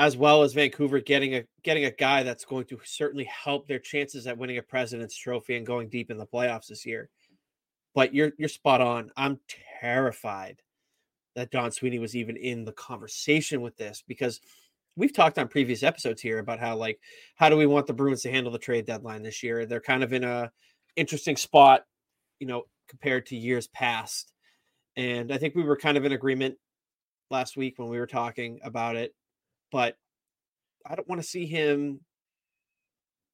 as 0.00 0.16
well 0.16 0.42
as 0.42 0.54
Vancouver 0.54 0.98
getting 0.98 1.34
a 1.34 1.44
getting 1.62 1.84
a 1.84 1.90
guy 1.90 2.22
that's 2.22 2.46
going 2.46 2.64
to 2.64 2.80
certainly 2.84 3.24
help 3.24 3.68
their 3.68 3.78
chances 3.78 4.26
at 4.26 4.38
winning 4.38 4.56
a 4.56 4.62
President's 4.62 5.14
Trophy 5.14 5.56
and 5.56 5.66
going 5.66 5.90
deep 5.90 6.10
in 6.10 6.16
the 6.16 6.26
playoffs 6.26 6.68
this 6.68 6.86
year. 6.86 7.10
But 7.94 8.14
you're 8.14 8.32
you're 8.38 8.48
spot 8.48 8.80
on. 8.80 9.10
I'm 9.18 9.38
terrified 9.78 10.62
that 11.36 11.50
Don 11.50 11.70
Sweeney 11.70 11.98
was 11.98 12.16
even 12.16 12.38
in 12.38 12.64
the 12.64 12.72
conversation 12.72 13.60
with 13.60 13.76
this 13.76 14.02
because 14.08 14.40
we've 14.96 15.12
talked 15.12 15.38
on 15.38 15.48
previous 15.48 15.82
episodes 15.82 16.20
here 16.20 16.38
about 16.38 16.58
how 16.58 16.76
like 16.76 17.00
how 17.36 17.48
do 17.48 17.56
we 17.56 17.66
want 17.66 17.86
the 17.86 17.92
Bruins 17.92 18.22
to 18.22 18.30
handle 18.30 18.52
the 18.52 18.58
trade 18.58 18.86
deadline 18.86 19.22
this 19.22 19.42
year? 19.42 19.66
They're 19.66 19.80
kind 19.80 20.02
of 20.02 20.12
in 20.12 20.24
a 20.24 20.50
interesting 20.96 21.36
spot, 21.36 21.84
you 22.38 22.46
know, 22.46 22.64
compared 22.88 23.26
to 23.26 23.36
years 23.36 23.68
past. 23.68 24.32
And 24.96 25.32
I 25.32 25.38
think 25.38 25.54
we 25.54 25.62
were 25.62 25.76
kind 25.76 25.96
of 25.96 26.04
in 26.04 26.12
agreement 26.12 26.56
last 27.30 27.56
week 27.56 27.78
when 27.78 27.88
we 27.88 27.98
were 27.98 28.06
talking 28.06 28.58
about 28.62 28.96
it, 28.96 29.14
but 29.70 29.96
I 30.84 30.96
don't 30.96 31.08
want 31.08 31.22
to 31.22 31.26
see 31.28 31.46
him 31.46 32.00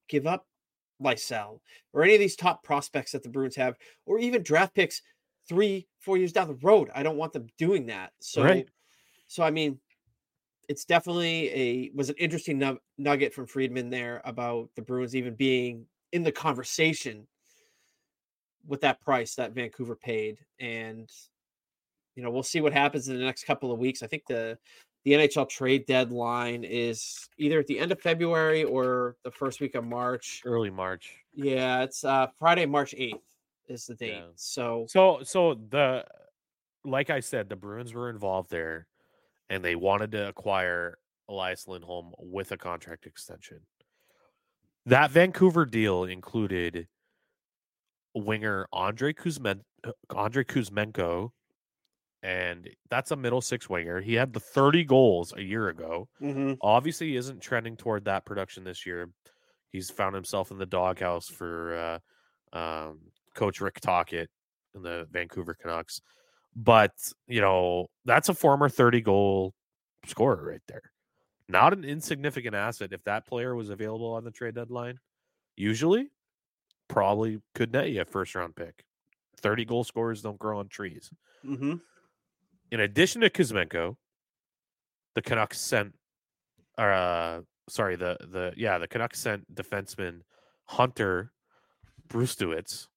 give 0.09 0.27
up 0.27 0.47
Lysell 1.03 1.61
or 1.93 2.03
any 2.03 2.15
of 2.15 2.21
these 2.21 2.37
top 2.37 2.63
prospects 2.63 3.13
that 3.13 3.23
the 3.23 3.29
Bruins 3.29 3.57
have, 3.57 3.77
or 4.05 4.19
even 4.19 4.43
draft 4.43 4.75
picks 4.75 5.03
three, 5.49 5.89
four 6.01 6.17
years 6.17 6.33
down 6.33 6.49
the 6.49 6.55
road. 6.55 6.91
I 6.95 7.03
don't 7.03 7.17
want 7.17 7.33
them 7.33 7.47
doing 7.59 7.87
that. 7.87 8.13
So, 8.21 8.43
Right. 8.43 8.69
so 9.27 9.43
I 9.43 9.51
mean, 9.51 9.81
it's 10.69 10.85
definitely 10.85 11.51
a 11.51 11.91
was 11.95 12.09
an 12.09 12.17
interesting 12.19 12.59
nug- 12.59 12.79
nugget 12.99 13.33
from 13.33 13.47
Friedman 13.47 13.91
there 13.91 14.21
about 14.25 14.71
the 14.75 14.83
Bruins 14.83 15.15
even 15.15 15.35
being 15.35 15.87
in 16.13 16.23
the 16.23 16.33
conversation 16.33 17.27
with 18.67 18.81
that 18.81 19.01
price 19.01 19.35
that 19.37 19.53
Vancouver 19.53 19.95
paid, 19.95 20.39
and 20.59 21.11
you 22.15 22.23
know 22.23 22.31
we'll 22.31 22.43
see 22.43 22.61
what 22.61 22.73
happens 22.73 23.09
in 23.09 23.19
the 23.19 23.25
next 23.25 23.45
couple 23.45 23.73
of 23.73 23.79
weeks. 23.79 24.03
I 24.03 24.07
think 24.07 24.25
the 24.27 24.59
the 25.05 25.13
NHL 25.13 25.49
trade 25.49 25.87
deadline 25.87 26.65
is 26.65 27.29
either 27.39 27.61
at 27.61 27.69
the 27.69 27.79
end 27.79 27.93
of 27.93 28.01
February 28.01 28.65
or 28.65 29.17
the 29.23 29.31
first 29.31 29.61
week 29.61 29.77
of 29.77 29.85
March. 29.85 30.43
Early 30.45 30.71
March. 30.71 31.15
Yeah, 31.33 31.83
it's 31.83 32.05
uh 32.05 32.27
Friday, 32.39 32.67
March 32.67 32.95
eighth 32.97 33.23
is 33.69 33.87
the 33.87 33.95
date. 33.95 34.15
Yeah. 34.15 34.25
So 34.35 34.87
So 34.89 35.21
so 35.23 35.55
the 35.55 36.05
like 36.85 37.11
I 37.11 37.21
said, 37.21 37.49
the 37.49 37.57
Bruins 37.57 37.95
were 37.95 38.11
involved 38.11 38.51
there 38.51 38.87
and 39.49 39.65
they 39.65 39.77
wanted 39.77 40.13
to 40.13 40.29
acquire 40.29 40.99
Elias 41.29 41.67
Lindholm 41.67 42.13
with 42.19 42.53
a 42.53 42.57
contract 42.57 43.07
extension. 43.07 43.61
That 44.87 45.11
Vancouver 45.11 45.67
deal 45.67 46.05
included 46.05 46.89
winger 48.15 48.67
Andrei 48.73 49.13
Kuzmen 49.13 49.61
uh, 49.85 49.93
Andrei 50.17 50.45
Kuzmenko 50.45 51.31
and 52.23 52.69
that's 52.91 53.11
a 53.11 53.17
middle 53.17 53.41
six 53.41 53.69
winger. 53.69 54.01
He 54.01 54.15
had 54.15 54.33
the 54.33 54.41
30 54.41 54.85
goals 54.85 55.33
a 55.37 55.43
year 55.43 55.69
ago. 55.69 56.09
mhm, 56.21 56.57
Obviously, 56.61 57.09
he 57.09 57.17
isn't 57.17 57.41
trending 57.41 57.77
toward 57.77 58.05
that 58.07 58.25
production 58.25 58.65
this 58.65 58.87
year. 58.87 59.11
He's 59.71 59.91
found 59.91 60.15
himself 60.15 60.51
in 60.51 60.59
the 60.59 60.67
doghouse 60.67 61.29
for 61.29 62.01
uh, 62.55 62.59
um, 62.59 63.01
Coach 63.35 63.61
Rick 63.61 63.81
Tocchet 63.81 64.29
in 64.75 64.83
the 64.83 65.07
Vancouver 65.11 65.55
Canucks. 65.55 66.01
But, 66.57 66.93
you 67.29 67.43
know, 67.43 67.89
that's 68.07 68.31
a 68.31 68.35
former 68.35 68.71
30 68.71 69.03
goal 69.03 69.55
scorer 70.07 70.43
right 70.43 70.63
there. 70.67 70.91
Not 71.49 71.75
an 71.75 71.85
insignificant 71.85 72.55
asset. 72.55 72.93
If 72.93 73.05
that 73.05 73.27
player 73.27 73.55
was 73.55 73.69
available 73.69 74.13
on 74.13 74.25
the 74.25 74.31
trade 74.31 74.55
deadline, 74.55 74.99
usually 75.55 76.11
probably 76.89 77.41
could 77.55 77.73
net 77.73 77.91
you 77.91 78.01
a 78.01 78.05
first 78.05 78.35
round 78.35 78.57
pick. 78.57 78.85
30 79.41 79.65
goal 79.67 79.85
scorers 79.85 80.23
don't 80.23 80.39
grow 80.39 80.59
on 80.59 80.69
trees 80.69 81.11
mhm. 81.47 81.81
in 82.71 82.81
addition 82.81 83.21
to 83.21 83.31
Kuzmenko, 83.31 83.97
the 85.15 85.23
Canucks 85.23 85.61
sent, 85.61 85.95
uh, 86.79 87.41
sorry, 87.69 87.97
the 87.97 88.17
the 88.21 88.53
yeah, 88.57 88.79
the 88.79 88.89
Canucks 88.89 89.21
sent 89.21 89.55
defenseman 89.55 90.21
Hunter 90.65 91.33
Brzustewicz, 92.09 92.89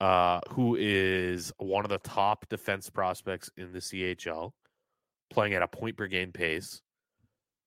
uh, 0.00 0.40
who 0.50 0.76
is 0.76 1.52
one 1.58 1.84
of 1.84 1.90
the 1.90 1.98
top 1.98 2.48
defense 2.48 2.90
prospects 2.90 3.50
in 3.56 3.72
the 3.72 3.78
CHL, 3.78 4.52
playing 5.30 5.54
at 5.54 5.62
a 5.62 5.68
point 5.68 5.96
per 5.96 6.06
game 6.06 6.32
pace, 6.32 6.80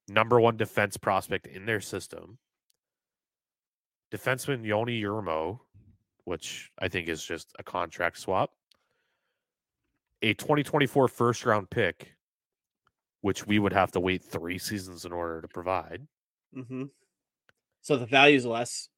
number 0.08 0.40
one 0.40 0.58
defense 0.58 0.98
prospect 0.98 1.48
in 1.48 1.66
their 1.66 1.82
system. 1.82 2.38
Defenseman 4.12 4.66
Joni 4.66 5.02
Jurmo, 5.02 5.60
which 6.24 6.72
I 6.80 6.88
think 6.88 7.10
is 7.10 7.24
just 7.24 7.54
a 7.60 7.64
contract 7.64 8.18
swap 8.20 8.52
a 10.22 10.34
2024 10.34 11.08
first 11.08 11.46
round 11.46 11.70
pick, 11.70 12.14
which 13.22 13.46
we 13.46 13.60
would 13.60 13.74
have 13.74 13.92
to 13.92 14.00
wait 14.00 14.24
three 14.24 14.58
seasons 14.58 15.06
in 15.06 15.12
order 15.12 15.42
to 15.42 15.48
provide, 15.48 16.08
hmm 16.54 16.86
So 17.82 17.98
the 17.98 18.06
value's 18.06 18.46
less 18.46 18.90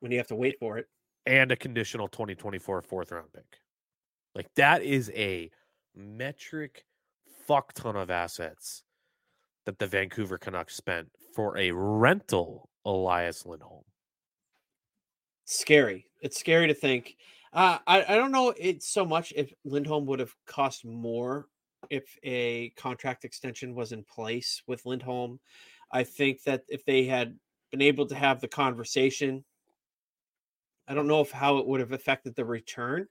when 0.00 0.12
you 0.12 0.18
have 0.18 0.28
to 0.28 0.36
wait 0.36 0.58
for 0.58 0.78
it. 0.78 0.86
And 1.26 1.52
a 1.52 1.56
conditional 1.56 2.08
2024 2.08 2.82
fourth 2.82 3.12
round 3.12 3.32
pick. 3.32 3.60
Like 4.34 4.48
that 4.56 4.82
is 4.82 5.10
a 5.14 5.50
metric 5.94 6.84
fuck 7.46 7.72
ton 7.74 7.96
of 7.96 8.10
assets 8.10 8.82
that 9.66 9.78
the 9.78 9.86
Vancouver 9.86 10.38
Canucks 10.38 10.74
spent 10.74 11.08
for 11.34 11.56
a 11.58 11.70
rental 11.70 12.68
Elias 12.84 13.46
Lindholm. 13.46 13.84
Scary. 15.44 16.06
It's 16.20 16.38
scary 16.38 16.68
to 16.68 16.74
think. 16.74 17.16
Uh, 17.52 17.78
I 17.86 18.04
I 18.04 18.16
don't 18.16 18.32
know. 18.32 18.54
It's 18.56 18.88
so 18.88 19.04
much 19.04 19.32
if 19.36 19.52
Lindholm 19.64 20.06
would 20.06 20.20
have 20.20 20.34
cost 20.46 20.84
more 20.84 21.46
if 21.90 22.16
a 22.22 22.70
contract 22.70 23.24
extension 23.24 23.74
was 23.74 23.92
in 23.92 24.04
place 24.04 24.62
with 24.66 24.86
Lindholm. 24.86 25.40
I 25.90 26.04
think 26.04 26.42
that 26.44 26.62
if 26.68 26.84
they 26.84 27.04
had 27.04 27.36
been 27.70 27.82
able 27.82 28.06
to 28.06 28.14
have 28.14 28.40
the 28.40 28.48
conversation, 28.48 29.44
I 30.92 30.94
don't 30.94 31.06
know 31.06 31.22
if 31.22 31.30
how 31.30 31.56
it 31.56 31.66
would 31.66 31.80
have 31.80 31.92
affected 31.92 32.34
the 32.34 32.44
return. 32.44 33.08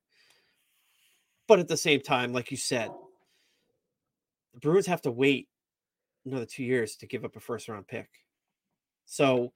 But 1.47 1.57
at 1.57 1.67
the 1.67 1.75
same 1.75 2.00
time, 2.00 2.31
like 2.31 2.51
you 2.51 2.57
said, 2.57 2.91
the 4.53 4.59
Bruins 4.59 4.85
have 4.85 5.01
to 5.01 5.11
wait 5.11 5.47
another 6.23 6.45
two 6.45 6.63
years 6.63 6.95
to 6.97 7.07
give 7.07 7.25
up 7.25 7.35
a 7.35 7.39
first 7.39 7.67
round 7.67 7.88
pick. 7.88 8.07
So 9.05 9.51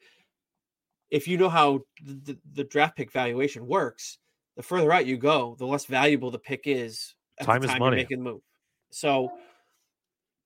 if 1.11 1.27
you 1.27 1.37
know 1.37 1.49
how 1.49 1.81
the, 2.03 2.35
the 2.53 2.63
draft 2.63 2.97
pick 2.97 3.11
valuation 3.11 3.67
works, 3.67 4.17
the 4.57 4.63
further 4.63 4.91
out 4.91 5.05
you 5.05 5.17
go, 5.17 5.55
the 5.59 5.67
less 5.67 5.85
valuable 5.85 6.31
the 6.31 6.39
pick 6.39 6.61
is. 6.65 7.13
Time 7.43 7.63
is 7.63 7.77
money. 7.77 7.97
Making 7.97 8.23
the 8.23 8.31
move. 8.31 8.41
So 8.89 9.29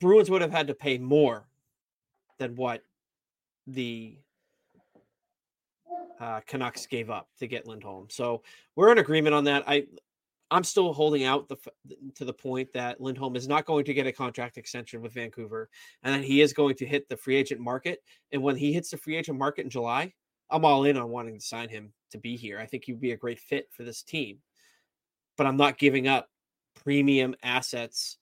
Bruins 0.02 0.30
would 0.30 0.42
have 0.42 0.52
had 0.52 0.68
to 0.68 0.74
pay 0.74 0.98
more 0.98 1.48
than 2.40 2.58
what 2.58 2.84
the 3.68 4.18
uh, 6.20 6.42
Canucks 6.46 6.86
gave 6.86 7.10
up 7.10 7.30
to 7.40 7.48
get 7.48 7.68
Lindholm. 7.68 8.08
So 8.10 8.44
we're 8.76 8.92
in 8.92 8.98
agreement 8.98 9.34
on 9.34 9.44
that. 9.46 9.64
I 9.68 9.86
I'm 10.52 10.64
still 10.64 10.94
holding 10.94 11.26
out 11.26 11.48
the 11.48 11.58
to 12.16 12.26
the 12.26 12.34
point 12.34 12.74
that 12.74 13.00
Lindholm 13.00 13.36
is 13.36 13.48
not 13.48 13.66
going 13.66 13.86
to 13.86 13.94
get 13.94 14.08
a 14.08 14.12
contract 14.12 14.58
extension 14.58 15.02
with 15.02 15.14
Vancouver, 15.14 15.70
and 16.04 16.16
that 16.16 16.26
he 16.26 16.42
is 16.42 16.54
going 16.54 16.76
to 16.76 16.86
hit 16.86 17.08
the 17.08 17.18
free 17.18 17.36
agent 17.36 17.62
market. 17.62 18.04
And 18.32 18.42
when 18.42 18.56
he 18.56 18.74
hits 18.74 18.90
the 18.90 18.98
free 18.98 19.16
agent 19.16 19.38
market 19.38 19.64
in 19.64 19.70
July, 19.70 20.14
I'm 20.50 20.66
all 20.66 20.86
in 20.86 20.98
on 20.98 21.10
wanting 21.10 21.40
to 21.40 21.46
sign 21.46 21.70
him 21.70 21.94
to 22.12 22.18
be 22.18 22.36
here. 22.36 22.60
I 22.60 22.66
think 22.66 22.86
he'd 22.86 23.00
be 23.00 23.12
a 23.12 23.18
great 23.18 23.40
fit 23.40 23.68
for 23.72 23.84
this 23.84 24.02
team. 24.02 24.40
But 25.38 25.46
I'm 25.48 25.58
not 25.58 25.78
giving 25.78 26.08
up 26.08 26.30
premium 26.84 27.36
assets 27.44 28.18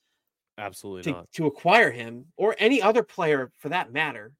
absolutely 0.57 1.03
to, 1.03 1.11
not 1.11 1.31
to 1.33 1.45
acquire 1.45 1.91
him 1.91 2.25
or 2.35 2.55
any 2.59 2.81
other 2.81 3.03
player 3.03 3.51
for 3.57 3.69
that 3.69 3.93
matter 3.93 4.33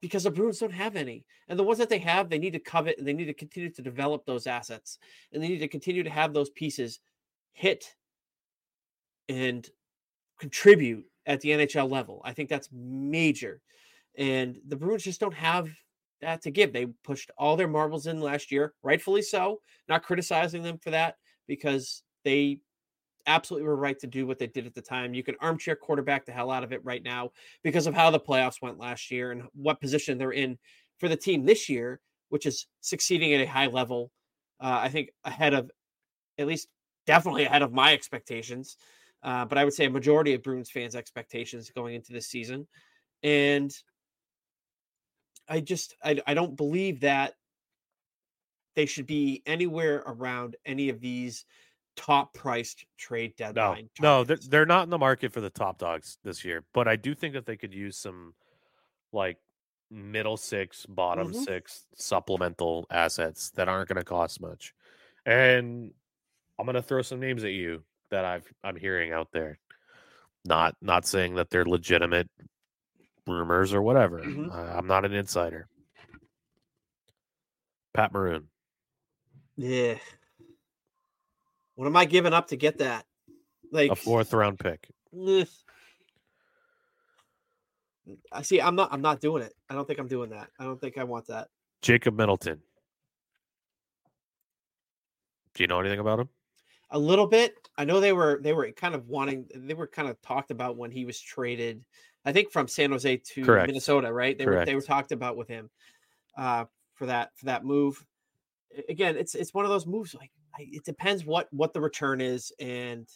because 0.00 0.24
the 0.24 0.30
Bruins 0.30 0.58
don't 0.58 0.72
have 0.72 0.96
any. 0.96 1.24
And 1.48 1.58
the 1.58 1.64
ones 1.64 1.78
that 1.78 1.88
they 1.88 1.98
have, 1.98 2.28
they 2.28 2.38
need 2.38 2.52
to 2.52 2.58
covet 2.58 2.98
and 2.98 3.06
they 3.06 3.12
need 3.12 3.26
to 3.26 3.34
continue 3.34 3.70
to 3.70 3.82
develop 3.82 4.24
those 4.24 4.46
assets. 4.46 4.98
And 5.32 5.42
they 5.42 5.48
need 5.48 5.58
to 5.58 5.68
continue 5.68 6.02
to 6.02 6.10
have 6.10 6.32
those 6.32 6.50
pieces 6.50 7.00
hit 7.52 7.84
and 9.28 9.68
contribute 10.38 11.04
at 11.26 11.40
the 11.40 11.50
NHL 11.50 11.90
level. 11.90 12.22
I 12.24 12.32
think 12.32 12.48
that's 12.48 12.68
major. 12.72 13.60
And 14.16 14.58
the 14.66 14.76
Bruins 14.76 15.04
just 15.04 15.20
don't 15.20 15.34
have 15.34 15.68
that 16.20 16.42
to 16.42 16.50
give. 16.50 16.72
They 16.72 16.86
pushed 17.04 17.30
all 17.36 17.56
their 17.56 17.68
marbles 17.68 18.06
in 18.06 18.20
last 18.20 18.50
year, 18.50 18.74
rightfully 18.82 19.22
so. 19.22 19.60
Not 19.88 20.02
criticizing 20.02 20.62
them 20.62 20.78
for 20.78 20.90
that 20.90 21.16
because 21.46 22.02
they 22.24 22.60
absolutely 23.28 23.68
were 23.68 23.76
right 23.76 23.98
to 24.00 24.06
do 24.08 24.26
what 24.26 24.38
they 24.38 24.48
did 24.48 24.66
at 24.66 24.74
the 24.74 24.82
time. 24.82 25.14
You 25.14 25.22
can 25.22 25.36
armchair 25.40 25.76
quarterback 25.76 26.26
the 26.26 26.32
hell 26.32 26.50
out 26.50 26.64
of 26.64 26.72
it 26.72 26.84
right 26.84 27.02
now 27.02 27.30
because 27.62 27.86
of 27.86 27.94
how 27.94 28.10
the 28.10 28.18
playoffs 28.18 28.60
went 28.60 28.78
last 28.78 29.10
year 29.10 29.30
and 29.30 29.44
what 29.54 29.80
position 29.80 30.18
they're 30.18 30.32
in 30.32 30.58
for 30.98 31.08
the 31.08 31.16
team 31.16 31.44
this 31.44 31.68
year, 31.68 32.00
which 32.30 32.46
is 32.46 32.66
succeeding 32.80 33.32
at 33.34 33.40
a 33.40 33.46
high 33.46 33.66
level. 33.66 34.10
Uh, 34.60 34.80
I 34.82 34.88
think 34.88 35.10
ahead 35.24 35.54
of, 35.54 35.70
at 36.38 36.46
least 36.46 36.68
definitely 37.06 37.44
ahead 37.44 37.62
of 37.62 37.72
my 37.72 37.92
expectations. 37.92 38.76
Uh, 39.22 39.44
but 39.44 39.58
I 39.58 39.64
would 39.64 39.74
say 39.74 39.84
a 39.84 39.90
majority 39.90 40.34
of 40.34 40.42
Bruins 40.42 40.70
fans' 40.70 40.96
expectations 40.96 41.70
going 41.70 41.94
into 41.94 42.12
this 42.12 42.28
season. 42.28 42.66
And 43.22 43.72
I 45.48 45.60
just 45.60 45.96
I, 46.02 46.20
I 46.26 46.34
don't 46.34 46.56
believe 46.56 47.00
that 47.00 47.34
they 48.76 48.86
should 48.86 49.06
be 49.06 49.42
anywhere 49.44 50.04
around 50.06 50.56
any 50.64 50.88
of 50.88 51.00
these 51.00 51.44
top 51.98 52.32
priced 52.32 52.86
trade 52.96 53.34
deadline. 53.36 53.90
No, 54.00 54.20
no, 54.20 54.24
they're, 54.24 54.38
they're 54.48 54.66
not 54.66 54.84
in 54.84 54.90
the 54.90 54.98
market 54.98 55.32
for 55.32 55.40
the 55.40 55.50
top 55.50 55.78
dogs 55.78 56.16
this 56.22 56.44
year, 56.44 56.64
but 56.72 56.86
I 56.86 56.96
do 56.96 57.14
think 57.14 57.34
that 57.34 57.44
they 57.44 57.56
could 57.56 57.74
use 57.74 57.98
some 57.98 58.34
like 59.12 59.36
middle 59.90 60.36
six, 60.36 60.86
bottom 60.86 61.32
mm-hmm. 61.32 61.42
six 61.42 61.84
supplemental 61.96 62.86
assets 62.90 63.50
that 63.56 63.68
aren't 63.68 63.88
going 63.88 63.98
to 63.98 64.04
cost 64.04 64.40
much. 64.40 64.74
And 65.26 65.90
I'm 66.58 66.66
going 66.66 66.76
to 66.76 66.82
throw 66.82 67.02
some 67.02 67.20
names 67.20 67.42
at 67.42 67.50
you 67.50 67.82
that 68.10 68.24
I've 68.24 68.46
I'm 68.62 68.76
hearing 68.76 69.12
out 69.12 69.28
there. 69.32 69.58
Not 70.44 70.76
not 70.80 71.04
saying 71.04 71.34
that 71.34 71.50
they're 71.50 71.64
legitimate 71.64 72.30
rumors 73.26 73.74
or 73.74 73.82
whatever. 73.82 74.20
Mm-hmm. 74.20 74.50
I'm 74.52 74.86
not 74.86 75.04
an 75.04 75.12
insider. 75.12 75.68
Pat 77.92 78.12
Maroon. 78.12 78.44
Yeah, 79.56 79.96
what 81.78 81.86
am 81.86 81.96
I 81.96 82.06
giving 82.06 82.32
up 82.32 82.48
to 82.48 82.56
get 82.56 82.78
that? 82.78 83.06
Like 83.70 83.92
a 83.92 83.94
fourth 83.94 84.32
round 84.32 84.58
pick. 84.58 84.88
Eh. 85.16 85.44
I 88.32 88.42
see. 88.42 88.60
I'm 88.60 88.74
not. 88.74 88.92
I'm 88.92 89.00
not 89.00 89.20
doing 89.20 89.44
it. 89.44 89.54
I 89.70 89.74
don't 89.74 89.86
think 89.86 90.00
I'm 90.00 90.08
doing 90.08 90.30
that. 90.30 90.48
I 90.58 90.64
don't 90.64 90.80
think 90.80 90.98
I 90.98 91.04
want 91.04 91.28
that. 91.28 91.46
Jacob 91.80 92.16
Middleton. 92.16 92.60
Do 95.54 95.62
you 95.62 95.68
know 95.68 95.78
anything 95.78 96.00
about 96.00 96.18
him? 96.18 96.28
A 96.90 96.98
little 96.98 97.28
bit. 97.28 97.54
I 97.76 97.84
know 97.84 98.00
they 98.00 98.12
were 98.12 98.40
they 98.42 98.54
were 98.54 98.72
kind 98.72 98.96
of 98.96 99.06
wanting. 99.06 99.46
They 99.54 99.74
were 99.74 99.86
kind 99.86 100.08
of 100.08 100.20
talked 100.20 100.50
about 100.50 100.76
when 100.76 100.90
he 100.90 101.04
was 101.04 101.20
traded. 101.20 101.84
I 102.24 102.32
think 102.32 102.50
from 102.50 102.66
San 102.66 102.90
Jose 102.90 103.18
to 103.18 103.44
Correct. 103.44 103.68
Minnesota, 103.68 104.12
right? 104.12 104.36
They 104.36 104.46
Correct. 104.46 104.62
were 104.62 104.66
they 104.66 104.74
were 104.74 104.80
talked 104.80 105.12
about 105.12 105.36
with 105.36 105.46
him 105.46 105.70
uh, 106.36 106.64
for 106.94 107.06
that 107.06 107.30
for 107.36 107.44
that 107.44 107.64
move. 107.64 108.04
Again, 108.88 109.16
it's 109.16 109.36
it's 109.36 109.54
one 109.54 109.64
of 109.64 109.70
those 109.70 109.86
moves 109.86 110.12
like 110.12 110.32
it 110.58 110.84
depends 110.84 111.24
what 111.24 111.48
what 111.52 111.72
the 111.72 111.80
return 111.80 112.20
is 112.20 112.52
and 112.58 113.06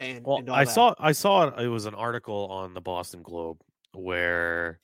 and, 0.00 0.24
well, 0.24 0.38
and 0.38 0.50
I 0.50 0.64
that. 0.64 0.70
saw 0.70 0.94
I 0.98 1.12
saw 1.12 1.48
it 1.56 1.66
was 1.66 1.84
an 1.84 1.94
article 1.94 2.48
on 2.50 2.72
the 2.72 2.80
Boston 2.80 3.22
Globe 3.22 3.58
where 3.92 4.80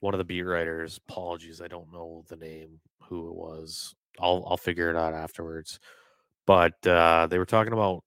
one 0.00 0.14
of 0.14 0.18
the 0.18 0.24
beat 0.24 0.42
writers, 0.42 0.98
apologies, 1.08 1.60
I 1.60 1.68
don't 1.68 1.92
know 1.92 2.24
the 2.28 2.36
name 2.36 2.80
who 3.02 3.28
it 3.28 3.34
was. 3.34 3.94
I'll 4.18 4.44
I'll 4.48 4.56
figure 4.56 4.88
it 4.88 4.96
out 4.96 5.12
afterwards. 5.12 5.78
But 6.46 6.86
uh, 6.86 7.26
they 7.26 7.38
were 7.38 7.44
talking 7.44 7.72
about 7.72 8.04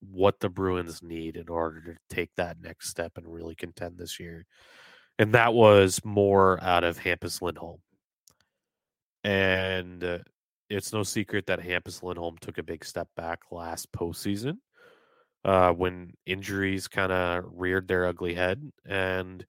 what 0.00 0.40
the 0.40 0.48
Bruins 0.48 1.02
need 1.02 1.36
in 1.36 1.48
order 1.48 1.82
to 1.82 2.14
take 2.14 2.30
that 2.36 2.60
next 2.60 2.88
step 2.88 3.12
and 3.16 3.26
really 3.26 3.54
contend 3.54 3.98
this 3.98 4.18
year. 4.18 4.46
And 5.18 5.34
that 5.34 5.54
was 5.54 6.00
more 6.04 6.62
out 6.62 6.84
of 6.84 6.98
Hampus 6.98 7.42
Lindholm. 7.42 7.80
And 9.24 10.02
uh, 10.02 10.18
it's 10.70 10.92
no 10.92 11.02
secret 11.02 11.46
that 11.46 11.60
Hampus 11.60 12.02
Lindholm 12.02 12.36
took 12.40 12.58
a 12.58 12.62
big 12.62 12.84
step 12.84 13.08
back 13.16 13.40
last 13.50 13.90
postseason 13.92 14.58
uh, 15.44 15.72
when 15.72 16.12
injuries 16.26 16.88
kind 16.88 17.12
of 17.12 17.44
reared 17.52 17.88
their 17.88 18.06
ugly 18.06 18.34
head, 18.34 18.70
and 18.86 19.44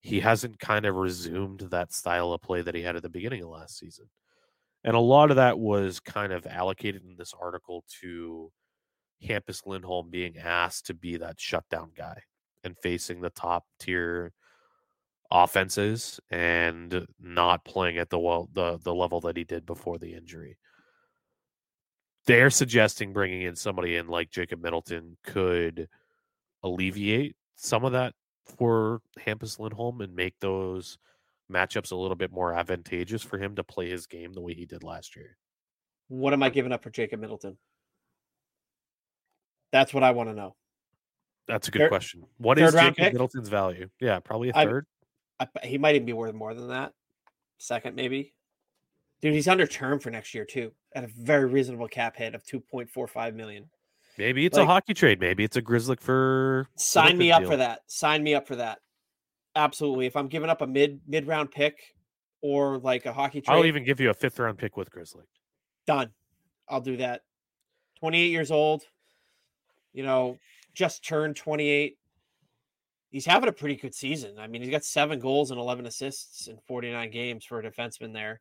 he 0.00 0.20
hasn't 0.20 0.58
kind 0.58 0.86
of 0.86 0.94
resumed 0.94 1.60
that 1.70 1.92
style 1.92 2.32
of 2.32 2.40
play 2.40 2.62
that 2.62 2.74
he 2.74 2.82
had 2.82 2.96
at 2.96 3.02
the 3.02 3.08
beginning 3.08 3.42
of 3.42 3.50
last 3.50 3.78
season. 3.78 4.06
And 4.84 4.96
a 4.96 5.00
lot 5.00 5.30
of 5.30 5.36
that 5.36 5.58
was 5.58 6.00
kind 6.00 6.32
of 6.32 6.46
allocated 6.46 7.02
in 7.04 7.16
this 7.16 7.34
article 7.38 7.84
to 8.00 8.50
Hampus 9.22 9.66
Lindholm 9.66 10.08
being 10.08 10.38
asked 10.38 10.86
to 10.86 10.94
be 10.94 11.18
that 11.18 11.40
shutdown 11.40 11.90
guy 11.96 12.22
and 12.64 12.78
facing 12.78 13.20
the 13.20 13.30
top 13.30 13.64
tier 13.78 14.32
offenses 15.30 16.20
and 16.30 17.06
not 17.20 17.64
playing 17.64 17.98
at 17.98 18.10
the 18.10 18.18
well 18.18 18.48
the 18.52 18.78
the 18.82 18.94
level 18.94 19.20
that 19.20 19.36
he 19.36 19.44
did 19.44 19.64
before 19.64 19.98
the 19.98 20.14
injury. 20.14 20.58
They're 22.26 22.50
suggesting 22.50 23.12
bringing 23.12 23.42
in 23.42 23.56
somebody 23.56 23.96
in 23.96 24.08
like 24.08 24.30
Jacob 24.30 24.62
Middleton 24.62 25.16
could 25.24 25.88
alleviate 26.62 27.36
some 27.56 27.84
of 27.84 27.92
that 27.92 28.14
for 28.44 29.00
Hampus 29.18 29.58
Lindholm 29.58 30.00
and 30.00 30.14
make 30.14 30.34
those 30.40 30.98
matchups 31.50 31.92
a 31.92 31.96
little 31.96 32.16
bit 32.16 32.32
more 32.32 32.52
advantageous 32.52 33.22
for 33.22 33.38
him 33.38 33.56
to 33.56 33.64
play 33.64 33.88
his 33.88 34.06
game 34.06 34.32
the 34.32 34.40
way 34.40 34.54
he 34.54 34.66
did 34.66 34.82
last 34.82 35.16
year. 35.16 35.36
What 36.08 36.32
am 36.32 36.42
I 36.42 36.50
giving 36.50 36.72
up 36.72 36.82
for 36.82 36.90
Jacob 36.90 37.20
Middleton? 37.20 37.56
That's 39.72 39.94
what 39.94 40.02
I 40.02 40.10
want 40.10 40.28
to 40.28 40.34
know. 40.34 40.56
That's 41.46 41.68
a 41.68 41.70
good 41.70 41.80
third, 41.80 41.88
question. 41.88 42.24
What 42.38 42.58
is 42.58 42.72
Jacob 42.72 42.96
pick? 42.96 43.12
Middleton's 43.12 43.48
value? 43.48 43.88
Yeah, 44.00 44.20
probably 44.20 44.50
a 44.50 44.52
third. 44.52 44.86
I, 45.40 45.48
he 45.64 45.78
might 45.78 45.94
even 45.94 46.06
be 46.06 46.12
worth 46.12 46.34
more 46.34 46.54
than 46.54 46.68
that. 46.68 46.92
Second, 47.58 47.96
maybe. 47.96 48.34
Dude, 49.20 49.34
he's 49.34 49.48
under 49.48 49.66
term 49.66 49.98
for 49.98 50.10
next 50.10 50.34
year 50.34 50.44
too, 50.44 50.72
at 50.94 51.04
a 51.04 51.08
very 51.18 51.46
reasonable 51.46 51.88
cap 51.88 52.16
hit 52.16 52.34
of 52.34 52.44
two 52.44 52.60
point 52.60 52.88
four 52.90 53.06
five 53.06 53.34
million. 53.34 53.68
Maybe 54.18 54.44
it's 54.44 54.56
like, 54.56 54.64
a 54.64 54.66
hockey 54.66 54.94
trade. 54.94 55.20
Maybe 55.20 55.44
it's 55.44 55.56
a 55.56 55.62
Grizzly 55.62 55.96
for. 55.96 56.68
Sign 56.76 57.16
me 57.16 57.32
up 57.32 57.40
deal. 57.40 57.50
for 57.50 57.56
that. 57.56 57.80
Sign 57.86 58.22
me 58.22 58.34
up 58.34 58.46
for 58.46 58.56
that. 58.56 58.78
Absolutely. 59.56 60.06
If 60.06 60.16
I'm 60.16 60.28
giving 60.28 60.50
up 60.50 60.60
a 60.62 60.66
mid 60.66 61.00
mid 61.06 61.26
round 61.26 61.50
pick 61.50 61.94
or 62.42 62.78
like 62.78 63.06
a 63.06 63.12
hockey 63.12 63.40
trade, 63.40 63.54
I'll 63.54 63.64
even 63.64 63.84
give 63.84 64.00
you 64.00 64.10
a 64.10 64.14
fifth 64.14 64.38
round 64.38 64.58
pick 64.58 64.76
with 64.76 64.90
Grizzly. 64.90 65.24
Done. 65.86 66.10
I'll 66.68 66.80
do 66.80 66.96
that. 66.98 67.22
28 67.98 68.30
years 68.30 68.50
old. 68.50 68.84
You 69.92 70.04
know, 70.04 70.38
just 70.74 71.04
turned 71.04 71.36
28 71.36 71.98
he's 73.10 73.26
having 73.26 73.48
a 73.48 73.52
pretty 73.52 73.76
good 73.76 73.94
season. 73.94 74.38
I 74.38 74.46
mean, 74.46 74.62
he's 74.62 74.70
got 74.70 74.84
seven 74.84 75.18
goals 75.18 75.50
and 75.50 75.60
11 75.60 75.86
assists 75.86 76.46
in 76.46 76.58
49 76.66 77.10
games 77.10 77.44
for 77.44 77.58
a 77.58 77.62
defenseman 77.62 78.12
there 78.12 78.40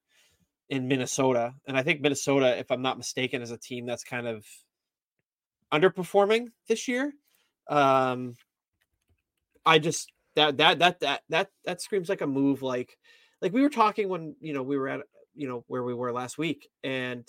in 0.69 0.88
Minnesota. 0.88 1.53
And 1.67 1.75
I 1.75 1.83
think 1.83 2.01
Minnesota, 2.01 2.57
if 2.57 2.71
I'm 2.71 2.81
not 2.81 2.97
mistaken, 2.97 3.41
is 3.41 3.51
a 3.51 3.57
team 3.57 3.85
that's 3.85 4.03
kind 4.03 4.27
of 4.27 4.45
underperforming 5.73 6.47
this 6.67 6.88
year. 6.88 7.13
Um, 7.67 8.35
I 9.65 9.79
just 9.79 10.11
that 10.35 10.57
that 10.57 10.79
that 10.79 10.99
that 11.01 11.21
that 11.29 11.49
that 11.65 11.81
screams 11.81 12.09
like 12.09 12.21
a 12.21 12.27
move 12.27 12.61
like 12.61 12.97
like 13.41 13.53
we 13.53 13.61
were 13.61 13.69
talking 13.69 14.09
when 14.09 14.35
you 14.39 14.53
know 14.53 14.63
we 14.63 14.77
were 14.77 14.88
at 14.88 15.01
you 15.35 15.47
know 15.47 15.63
where 15.67 15.83
we 15.83 15.93
were 15.93 16.11
last 16.11 16.38
week 16.38 16.69
and 16.83 17.27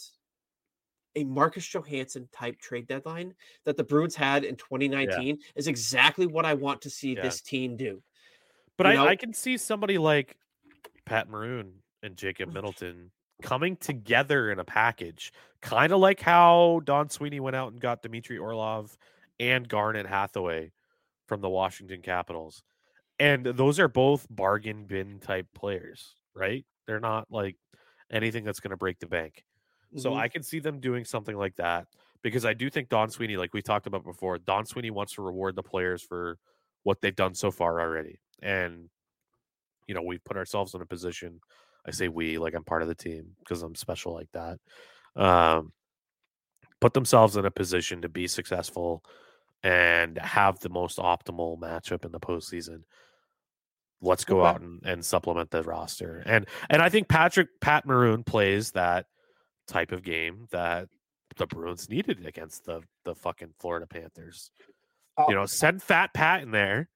a 1.17 1.25
Marcus 1.25 1.67
Johansson 1.67 2.29
type 2.33 2.59
trade 2.59 2.87
deadline 2.87 3.35
that 3.65 3.77
the 3.77 3.85
Bruins 3.85 4.15
had 4.15 4.45
in 4.45 4.57
2019 4.57 5.27
yeah. 5.27 5.35
is 5.57 5.67
exactly 5.67 6.27
what 6.27 6.45
I 6.45 6.55
want 6.55 6.83
to 6.83 6.91
see 6.91 7.15
yeah. 7.15 7.23
this 7.23 7.41
team 7.41 7.77
do. 7.77 8.03
But 8.77 8.87
I, 8.87 9.09
I, 9.09 9.17
can 9.17 9.35
see 9.35 9.59
somebody 9.59 9.99
like 9.99 10.37
Pat 11.05 11.29
Maroon 11.29 11.75
and 12.03 12.17
Jacob 12.17 12.53
Middleton 12.53 13.11
coming 13.43 13.77
together 13.77 14.51
in 14.51 14.59
a 14.59 14.65
package, 14.65 15.33
kind 15.61 15.93
of 15.93 16.01
like 16.01 16.21
how 16.21 16.81
Don 16.85 17.11
Sweeney 17.11 17.41
went 17.41 17.57
out 17.57 17.73
and 17.73 17.81
got 17.81 18.03
Dmitry 18.03 18.39
Orlov 18.39 18.97
and 19.39 19.69
Garnet 19.69 20.07
Hathaway 20.07 20.73
from 21.27 21.41
the 21.41 21.49
Washington 21.49 22.01
Capitals. 22.01 22.63
And 23.19 23.45
those 23.45 23.79
are 23.79 23.89
both 23.89 24.27
bargain 24.31 24.87
bin 24.87 25.21
type 25.21 25.47
players, 25.55 26.15
right? 26.35 26.65
They're 26.87 27.01
not 27.01 27.27
like 27.31 27.57
anything 28.11 28.45
that's 28.45 28.61
going 28.61 28.71
to 28.71 28.77
break 28.77 28.99
the 28.99 29.07
bank. 29.07 29.45
So 29.97 30.11
mm-hmm. 30.11 30.21
I 30.21 30.29
can 30.29 30.43
see 30.43 30.61
them 30.61 30.81
doing 30.81 31.05
something 31.05 31.37
like 31.37 31.57
that 31.57 31.87
because 32.23 32.45
I 32.45 32.55
do 32.55 32.71
think 32.71 32.89
Don 32.89 33.11
Sweeney, 33.11 33.37
like 33.37 33.55
we 33.55 33.63
talked 33.63 33.87
about 33.87 34.05
before, 34.05 34.39
Don 34.39 34.67
Sweeney 34.67 34.91
wants 34.91 35.15
to 35.15 35.23
reward 35.23 35.57
the 35.57 35.63
players 35.63 36.03
for 36.03 36.39
what 36.83 37.01
they've 37.01 37.17
done 37.17 37.35
so 37.35 37.51
far 37.51 37.81
already. 37.81 38.21
And, 38.43 38.89
you 39.87 39.95
know, 39.95 40.03
we've 40.03 40.25
put 40.25 40.37
ourselves 40.37 40.75
in 40.75 40.81
a 40.81 40.87
position. 40.87 41.41
I 41.87 41.91
say 41.91 42.09
we, 42.09 42.39
like 42.39 42.55
I'm 42.55 42.65
part 42.65 42.83
of 42.83 42.89
the 42.89 42.95
team 42.95 43.37
because 43.41 43.63
I'm 43.63 43.75
special 43.75 44.15
like 44.15 44.29
that. 44.33 44.59
Um, 45.17 45.73
put 46.81 46.95
themselves 46.95 47.37
in 47.37 47.45
a 47.45 47.51
position 47.51 48.03
to 48.03 48.09
be 48.09 48.27
successful 48.27 49.05
and 49.63 50.19
have 50.19 50.61
the 50.61 50.69
most 50.69 50.99
optimal 50.99 51.59
matchup 51.59 52.05
in 52.05 52.13
the 52.13 52.21
postseason. 52.21 52.83
Let's 54.01 54.25
go 54.25 54.41
okay. 54.41 54.49
out 54.49 54.61
and, 54.63 54.81
and 54.85 55.05
supplement 55.05 55.51
the 55.51 55.63
roster. 55.63 56.23
And 56.25 56.47
and 56.71 56.81
I 56.81 56.89
think 56.89 57.09
Patrick 57.09 57.49
Pat 57.61 57.85
Maroon 57.85 58.25
plays 58.25 58.71
that 58.73 59.07
type 59.71 59.93
of 59.93 60.03
game 60.03 60.47
that 60.51 60.89
the 61.37 61.47
Bruins 61.47 61.89
needed 61.89 62.27
against 62.27 62.65
the 62.65 62.83
the 63.05 63.15
fucking 63.15 63.55
Florida 63.59 63.87
Panthers. 63.87 64.51
Oh. 65.17 65.27
You 65.29 65.35
know, 65.35 65.47
send 65.47 65.83
Fat 65.83 66.13
Pat 66.13 66.43
in 66.43 66.51
there, 66.51 66.89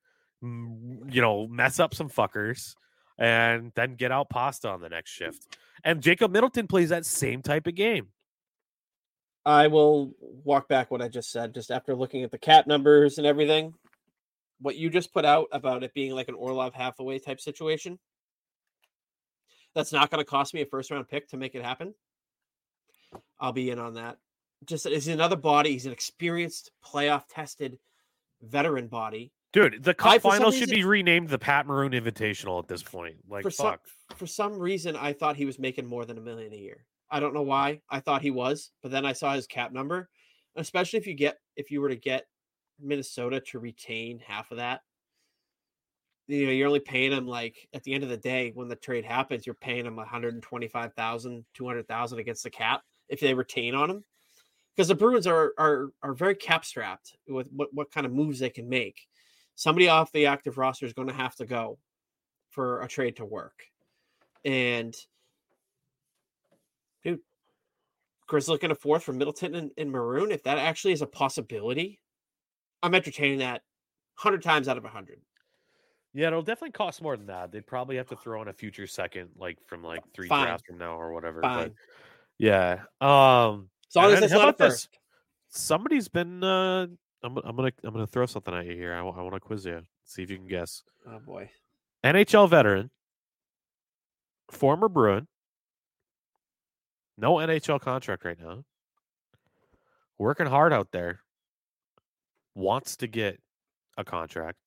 you 0.42 1.20
know, 1.20 1.46
mess 1.46 1.80
up 1.80 1.94
some 1.94 2.10
fuckers, 2.10 2.74
and 3.18 3.72
then 3.74 3.94
get 3.94 4.12
out 4.12 4.30
Pasta 4.30 4.68
on 4.68 4.80
the 4.80 4.88
next 4.88 5.10
shift. 5.10 5.56
And 5.84 6.02
Jacob 6.02 6.30
Middleton 6.30 6.66
plays 6.66 6.88
that 6.90 7.06
same 7.06 7.42
type 7.42 7.66
of 7.66 7.74
game. 7.74 8.08
I 9.46 9.66
will 9.66 10.12
walk 10.20 10.68
back 10.68 10.90
what 10.90 11.02
I 11.02 11.08
just 11.08 11.30
said, 11.30 11.52
just 11.52 11.70
after 11.70 11.94
looking 11.94 12.22
at 12.22 12.30
the 12.30 12.38
cap 12.38 12.66
numbers 12.66 13.18
and 13.18 13.26
everything. 13.26 13.74
What 14.60 14.76
you 14.76 14.88
just 14.88 15.12
put 15.12 15.26
out 15.26 15.48
about 15.52 15.82
it 15.82 15.92
being 15.92 16.12
like 16.12 16.28
an 16.28 16.34
Orlov 16.34 16.72
Hathaway 16.72 17.18
type 17.18 17.40
situation. 17.40 17.98
That's 19.74 19.92
not 19.92 20.10
going 20.10 20.24
to 20.24 20.30
cost 20.30 20.54
me 20.54 20.62
a 20.62 20.66
first 20.66 20.90
round 20.90 21.08
pick 21.08 21.28
to 21.28 21.36
make 21.36 21.54
it 21.54 21.62
happen. 21.62 21.94
I'll 23.40 23.52
be 23.52 23.70
in 23.70 23.78
on 23.78 23.94
that. 23.94 24.18
Just 24.66 24.86
is 24.86 25.08
another 25.08 25.36
body. 25.36 25.72
He's 25.72 25.86
an 25.86 25.92
experienced, 25.92 26.70
playoff 26.84 27.24
tested 27.28 27.78
veteran 28.42 28.88
body. 28.88 29.32
Dude, 29.52 29.84
the 29.84 29.94
cup 29.94 30.20
final 30.20 30.50
should 30.50 30.62
reason, 30.62 30.74
be 30.74 30.84
renamed 30.84 31.28
the 31.28 31.38
Pat 31.38 31.66
Maroon 31.66 31.92
Invitational 31.92 32.58
at 32.58 32.66
this 32.66 32.82
point. 32.82 33.16
Like, 33.28 33.44
for 33.44 33.50
fuck. 33.50 33.80
Some, 34.10 34.18
for 34.18 34.26
some 34.26 34.58
reason, 34.58 34.96
I 34.96 35.12
thought 35.12 35.36
he 35.36 35.44
was 35.44 35.58
making 35.58 35.86
more 35.86 36.04
than 36.04 36.18
a 36.18 36.20
million 36.20 36.52
a 36.52 36.56
year. 36.56 36.84
I 37.10 37.20
don't 37.20 37.34
know 37.34 37.42
why. 37.42 37.80
I 37.88 38.00
thought 38.00 38.22
he 38.22 38.32
was, 38.32 38.72
but 38.82 38.90
then 38.90 39.06
I 39.06 39.12
saw 39.12 39.34
his 39.34 39.46
cap 39.46 39.72
number. 39.72 40.08
Especially 40.56 40.98
if 40.98 41.06
you 41.06 41.14
get 41.14 41.38
if 41.56 41.70
you 41.70 41.80
were 41.80 41.88
to 41.88 41.96
get 41.96 42.26
Minnesota 42.80 43.40
to 43.40 43.58
retain 43.58 44.20
half 44.20 44.50
of 44.50 44.56
that, 44.56 44.80
you 46.26 46.46
know, 46.46 46.52
you're 46.52 46.68
only 46.68 46.80
paying 46.80 47.12
him 47.12 47.26
like 47.26 47.68
at 47.74 47.82
the 47.82 47.92
end 47.92 48.02
of 48.02 48.10
the 48.10 48.16
day 48.16 48.52
when 48.54 48.68
the 48.68 48.76
trade 48.76 49.04
happens, 49.04 49.46
you're 49.46 49.54
paying 49.54 49.86
him 49.86 49.96
125,000, 49.96 51.44
200,000 51.54 52.18
against 52.18 52.42
the 52.44 52.50
cap 52.50 52.82
if 53.08 53.20
they 53.20 53.34
retain 53.34 53.74
on 53.74 53.90
him, 53.90 54.04
because 54.74 54.88
the 54.88 54.94
Bruins 54.94 55.26
are 55.26 55.52
are 55.58 55.88
are 56.02 56.14
very 56.14 56.34
cap 56.34 56.64
strapped 56.64 57.16
with 57.28 57.48
what 57.52 57.68
what 57.72 57.90
kind 57.90 58.06
of 58.06 58.12
moves 58.12 58.38
they 58.38 58.50
can 58.50 58.68
make. 58.68 59.06
Somebody 59.54 59.88
off 59.88 60.12
the 60.12 60.26
active 60.26 60.58
roster 60.58 60.86
is 60.86 60.92
going 60.92 61.08
to 61.08 61.14
have 61.14 61.36
to 61.36 61.46
go 61.46 61.78
for 62.50 62.80
a 62.82 62.88
trade 62.88 63.16
to 63.16 63.24
work, 63.24 63.64
and 64.44 64.94
dude, 67.02 67.20
Chris 68.26 68.48
looking 68.48 68.70
a 68.70 68.74
fourth 68.74 69.04
for 69.04 69.12
Middleton 69.12 69.54
and, 69.54 69.70
and 69.76 69.90
Maroon. 69.90 70.32
If 70.32 70.42
that 70.44 70.58
actually 70.58 70.92
is 70.92 71.02
a 71.02 71.06
possibility, 71.06 72.00
I'm 72.82 72.94
entertaining 72.94 73.38
that 73.38 73.62
hundred 74.14 74.42
times 74.42 74.68
out 74.68 74.76
of 74.76 74.84
hundred. 74.84 75.20
Yeah, 76.14 76.28
it'll 76.28 76.42
definitely 76.42 76.72
cost 76.72 77.02
more 77.02 77.16
than 77.16 77.26
that. 77.26 77.50
They'd 77.50 77.66
probably 77.66 77.96
have 77.96 78.08
to 78.08 78.16
throw 78.22 78.40
in 78.42 78.48
a 78.48 78.52
future 78.52 78.86
second, 78.86 79.30
like 79.36 79.58
from 79.66 79.82
like 79.82 80.02
three 80.14 80.28
Fine. 80.28 80.46
drafts 80.46 80.66
from 80.66 80.78
now 80.78 81.00
or 81.00 81.12
whatever. 81.12 81.42
Fine. 81.42 81.68
But 81.68 81.72
yeah. 82.38 82.82
Um 83.00 83.70
as 83.88 83.96
long 83.96 84.12
as 84.12 84.22
it's 84.22 84.32
not 84.32 84.58
first. 84.58 84.90
This? 84.90 84.98
Somebody's 85.48 86.08
been 86.08 86.42
uh 86.42 86.86
I'm, 87.22 87.38
I'm 87.38 87.56
gonna 87.56 87.72
I'm 87.82 87.92
gonna 87.92 88.06
throw 88.06 88.26
something 88.26 88.54
at 88.54 88.66
you 88.66 88.74
here. 88.74 88.92
I, 88.94 88.98
I 88.98 89.22
want 89.22 89.34
to 89.34 89.40
quiz 89.40 89.64
you. 89.64 89.82
See 90.04 90.22
if 90.22 90.30
you 90.30 90.36
can 90.36 90.46
guess. 90.46 90.82
Oh 91.06 91.18
boy. 91.18 91.50
NHL 92.04 92.50
veteran, 92.50 92.90
former 94.50 94.90
Bruin, 94.90 95.26
no 97.16 97.36
NHL 97.36 97.80
contract 97.80 98.24
right 98.24 98.38
now. 98.38 98.64
Working 100.18 100.46
hard 100.46 100.72
out 100.72 100.90
there. 100.92 101.20
Wants 102.54 102.96
to 102.98 103.06
get 103.06 103.40
a 103.96 104.04
contract. 104.04 104.58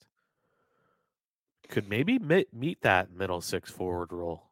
Could 1.69 1.87
maybe 1.89 2.17
meet 2.19 2.81
that 2.81 3.11
middle 3.11 3.41
six 3.41 3.69
forward 3.69 4.11
role. 4.11 4.49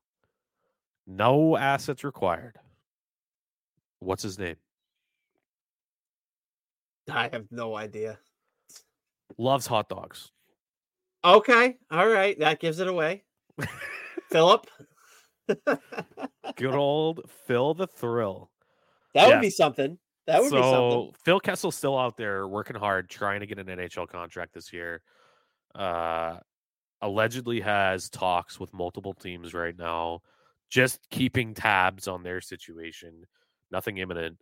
No 1.08 1.58
assets 1.58 2.04
required. 2.04 2.60
What's 4.00 4.24
his 4.24 4.38
name? 4.38 4.56
I 7.12 7.30
have 7.32 7.46
no 7.52 7.76
idea. 7.76 8.18
Loves 9.38 9.68
hot 9.68 9.90
dogs. 9.90 10.32
Okay. 11.24 11.78
All 11.92 12.08
right. 12.08 12.38
That 12.40 12.60
gives 12.60 12.80
it 12.80 12.88
away. 12.88 13.24
Philip. 14.32 14.68
Good 15.48 16.76
old 16.76 17.22
Phil 17.46 17.74
the 17.74 17.88
Thrill. 17.88 18.52
That 19.14 19.30
would 19.30 19.42
be 19.42 19.50
something. 19.50 19.98
That 20.28 20.42
would 20.42 20.50
so, 20.50 20.56
be 20.56 20.62
something. 20.62 21.14
Phil 21.24 21.40
Kessel's 21.40 21.76
still 21.76 21.98
out 21.98 22.18
there 22.18 22.48
working 22.48 22.76
hard, 22.76 23.10
trying 23.10 23.40
to 23.42 23.46
get 23.46 23.60
an 23.60 23.68
NHL 23.68 24.08
contract 24.08 24.54
this 24.54 24.74
year. 24.74 25.02
Uh, 25.74 26.38
allegedly 27.02 27.62
has 27.62 28.10
talks 28.10 28.60
with 28.60 28.74
multiple 28.74 29.14
teams 29.14 29.54
right 29.54 29.78
now, 29.78 30.22
just 30.70 31.00
keeping 31.12 31.54
tabs 31.54 32.08
on 32.08 32.24
their 32.24 32.42
situation 32.42 33.26
nothing 33.72 33.98
imminent. 33.98 34.38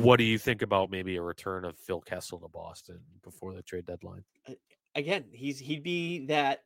What 0.00 0.16
do 0.16 0.24
you 0.24 0.38
think 0.38 0.62
about 0.62 0.90
maybe 0.90 1.16
a 1.16 1.22
return 1.22 1.64
of 1.64 1.76
Phil 1.78 2.00
Kessel 2.00 2.38
to 2.40 2.48
Boston 2.48 3.00
before 3.22 3.54
the 3.54 3.62
trade 3.62 3.86
deadline? 3.86 4.24
Again, 4.94 5.24
he's 5.32 5.58
he'd 5.58 5.82
be 5.82 6.26
that 6.26 6.60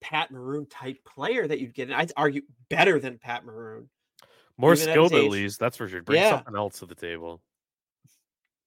Pat 0.00 0.30
Maroon 0.30 0.66
type 0.66 0.98
player 1.04 1.46
that 1.46 1.60
you'd 1.60 1.74
get. 1.74 1.88
And 1.88 1.94
I'd 1.94 2.12
argue 2.16 2.42
better 2.68 2.98
than 2.98 3.18
Pat 3.18 3.44
Maroon. 3.44 3.88
More 4.56 4.76
skilled 4.76 5.12
at, 5.12 5.24
at 5.24 5.30
least, 5.30 5.58
that's 5.58 5.76
for 5.76 5.88
sure. 5.88 6.02
Bring 6.02 6.20
yeah. 6.20 6.30
something 6.30 6.56
else 6.56 6.80
to 6.80 6.86
the 6.86 6.94
table. 6.94 7.40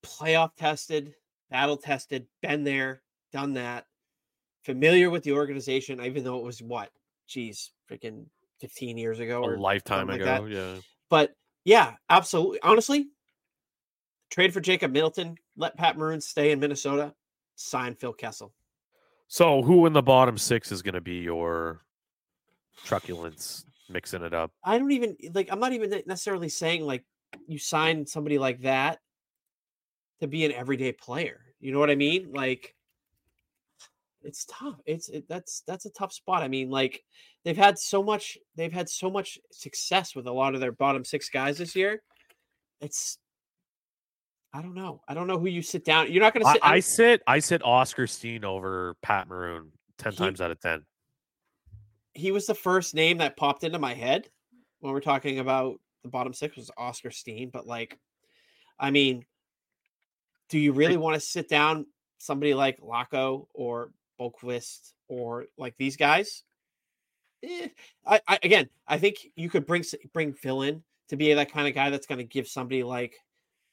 Playoff 0.04 0.56
tested, 0.58 1.14
battle 1.52 1.78
tested, 1.78 2.26
been 2.42 2.64
there, 2.64 3.02
done 3.32 3.54
that. 3.54 3.86
Familiar 4.64 5.10
with 5.10 5.24
the 5.24 5.34
organization, 5.34 6.02
even 6.02 6.24
though 6.24 6.38
it 6.38 6.44
was 6.44 6.62
what, 6.62 6.90
geez, 7.28 7.72
freaking 7.92 8.26
15 8.62 8.98
years 8.98 9.20
ago 9.20 9.44
a 9.44 9.50
or 9.52 9.58
lifetime 9.58 10.10
ago. 10.10 10.26
Like 10.42 10.52
yeah. 10.52 10.76
But 11.10 11.34
yeah, 11.66 11.94
absolutely. 12.10 12.60
Honestly, 12.62 13.08
trade 14.30 14.54
for 14.54 14.60
Jacob 14.60 14.92
Middleton, 14.92 15.38
let 15.56 15.78
Pat 15.78 15.98
Maroon 15.98 16.20
stay 16.20 16.52
in 16.52 16.60
Minnesota, 16.60 17.14
sign 17.56 17.96
Phil 17.96 18.14
Kessel. 18.14 18.54
So, 19.28 19.62
who 19.62 19.86
in 19.86 19.94
the 19.94 20.02
bottom 20.02 20.38
six 20.38 20.72
is 20.72 20.82
going 20.82 20.94
to 20.94 21.02
be 21.02 21.16
your 21.16 21.82
truculence 22.84 23.66
mixing 23.90 24.24
it 24.24 24.34
up? 24.34 24.52
I 24.64 24.78
don't 24.78 24.92
even 24.92 25.16
eh, 25.24 25.30
like. 25.34 25.50
I'm 25.52 25.60
not 25.60 25.74
even 25.74 25.90
necessarily 26.06 26.50
saying 26.50 26.86
like 26.86 27.04
you 27.48 27.58
sign 27.58 28.06
somebody 28.06 28.38
like 28.38 28.62
that 28.62 29.00
to 30.20 30.28
be 30.28 30.46
an 30.46 30.52
everyday 30.52 30.92
player. 30.92 31.42
You 31.60 31.72
know 31.72 31.80
what 31.80 31.90
I 31.90 31.96
mean? 31.96 32.32
Like, 32.34 32.76
it's 34.22 34.46
tough. 34.46 34.76
It's 34.86 35.10
it, 35.10 35.28
that's 35.28 35.64
that's 35.66 35.86
a 35.86 35.92
tough 35.92 36.14
spot. 36.14 36.44
I 36.44 36.48
mean, 36.48 36.70
like 36.70 37.04
they've 37.44 37.58
had 37.58 37.78
so 37.78 38.02
much 38.04 38.38
they've 38.56 38.74
had 38.74 38.90
so 38.90 39.10
much 39.10 39.38
success 39.52 40.16
with 40.16 40.28
a 40.28 40.32
lot 40.32 40.56
of 40.56 40.62
their 40.62 40.72
bottom 40.72 41.04
six 41.04 41.30
guys 41.30 41.58
this 41.58 41.76
year. 41.76 42.02
It's 42.82 43.18
I 44.54 44.62
don't 44.62 44.76
know. 44.76 45.02
I 45.08 45.14
don't 45.16 45.26
know 45.28 45.40
who 45.40 45.48
you 45.48 45.62
sit 45.64 45.84
down. 45.84 46.12
You're 46.12 46.22
not 46.22 46.34
going 46.34 46.44
to 46.44 46.50
I, 46.50 46.54
sit. 46.54 46.62
I 46.64 46.80
sit 46.80 47.22
I 47.28 47.40
sit 47.40 47.62
Oskar 47.66 48.08
Steen 48.08 48.46
over 48.46 48.96
Pat 49.02 49.28
Maroon 49.28 49.72
ten 49.98 50.12
He- 50.12 50.18
times 50.18 50.42
out 50.42 50.52
of 50.52 50.60
ten. 50.60 50.86
he 52.14 52.32
was 52.32 52.46
the 52.46 52.54
first 52.56 52.94
name 52.94 53.18
that 53.18 53.36
popped 53.38 53.64
into 53.64 53.80
my 53.80 53.94
head 53.96 54.30
when 54.80 54.94
we're 54.94 55.00
talking 55.00 55.40
about 55.40 55.80
the 56.04 56.10
bottom 56.10 56.34
six 56.34 56.56
was 56.56 56.70
Oskar 56.78 57.10
Steen. 57.12 57.50
But 57.52 57.66
like, 57.66 57.98
I 58.80 58.92
mean, 58.92 59.26
do 60.50 60.60
you 60.60 60.74
really 60.74 60.98
want 60.98 61.16
to 61.16 61.20
sit 61.20 61.50
down 61.50 61.88
somebody 62.20 62.54
like 62.54 62.80
Lauko 62.80 63.48
or 63.54 63.92
Boqvist 64.20 64.92
or 65.08 65.46
like 65.58 65.76
these 65.78 65.98
guys? 65.98 66.44
Eh, 67.44 67.70
I, 68.06 68.22
I 68.28 68.40
again, 68.44 68.70
I 68.88 68.98
think 68.98 69.28
you 69.36 69.50
could 69.50 69.66
bring 69.66 69.84
bring 70.14 70.34
Phil 70.34 70.62
in 70.64 70.84
to 71.10 71.18
be 71.18 71.34
that 71.34 71.52
kind 71.52 71.68
of 71.68 71.74
guy 71.76 71.90
that's 71.90 72.08
going 72.08 72.20
to 72.20 72.24
give 72.24 72.48
somebody 72.48 72.84
like 72.84 73.18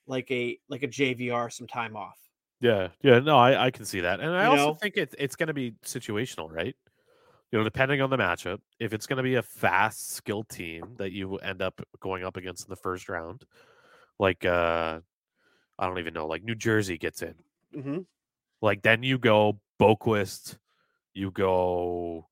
like 0.07 0.31
a 0.31 0.61
like 0.69 0.83
a 0.83 0.89
JVR 0.89 1.51
some 1.51 1.67
time 1.67 1.97
off. 1.97 2.19
Yeah, 2.61 2.91
yeah, 3.03 3.21
no, 3.21 3.39
I, 3.39 3.67
I 3.67 3.71
can 3.71 3.87
see 3.87 4.01
that, 4.01 4.21
and 4.21 4.31
I 4.37 4.45
You 4.45 4.51
also 4.51 4.73
know? 4.73 4.81
think 4.83 4.97
it's 4.99 5.15
it's 5.19 5.35
going 5.35 5.47
to 5.47 5.55
be 5.55 5.73
situational, 5.85 6.51
right? 6.51 6.77
You 7.53 7.59
know, 7.59 7.65
depending 7.65 8.01
on 8.03 8.11
the 8.11 8.19
matchup, 8.19 8.61
if 8.81 8.93
it's 8.95 9.07
going 9.07 9.19
to 9.19 9.23
be 9.25 9.37
a 9.37 9.43
fast, 9.43 10.11
skilled 10.13 10.49
team 10.49 10.97
that 10.99 11.13
you 11.13 11.37
end 11.39 11.63
up 11.63 11.81
going 12.01 12.25
up 12.25 12.37
against 12.37 12.67
in 12.67 12.71
the 12.71 12.77
first 12.77 13.09
round, 13.09 13.45
like 14.19 14.45
uh 14.47 15.01
I 15.79 15.87
don't 15.89 15.99
even 16.01 16.15
know, 16.15 16.27
like 16.29 16.45
New 16.45 16.57
Jersey 16.57 16.99
gets 16.99 17.23
in, 17.23 17.37
Mm-hmm. 17.75 18.01
like 18.63 18.83
then 18.83 19.03
you 19.03 19.19
go 19.19 19.61
Boqvist, 19.81 20.59
you 21.15 21.33
go 21.33 22.30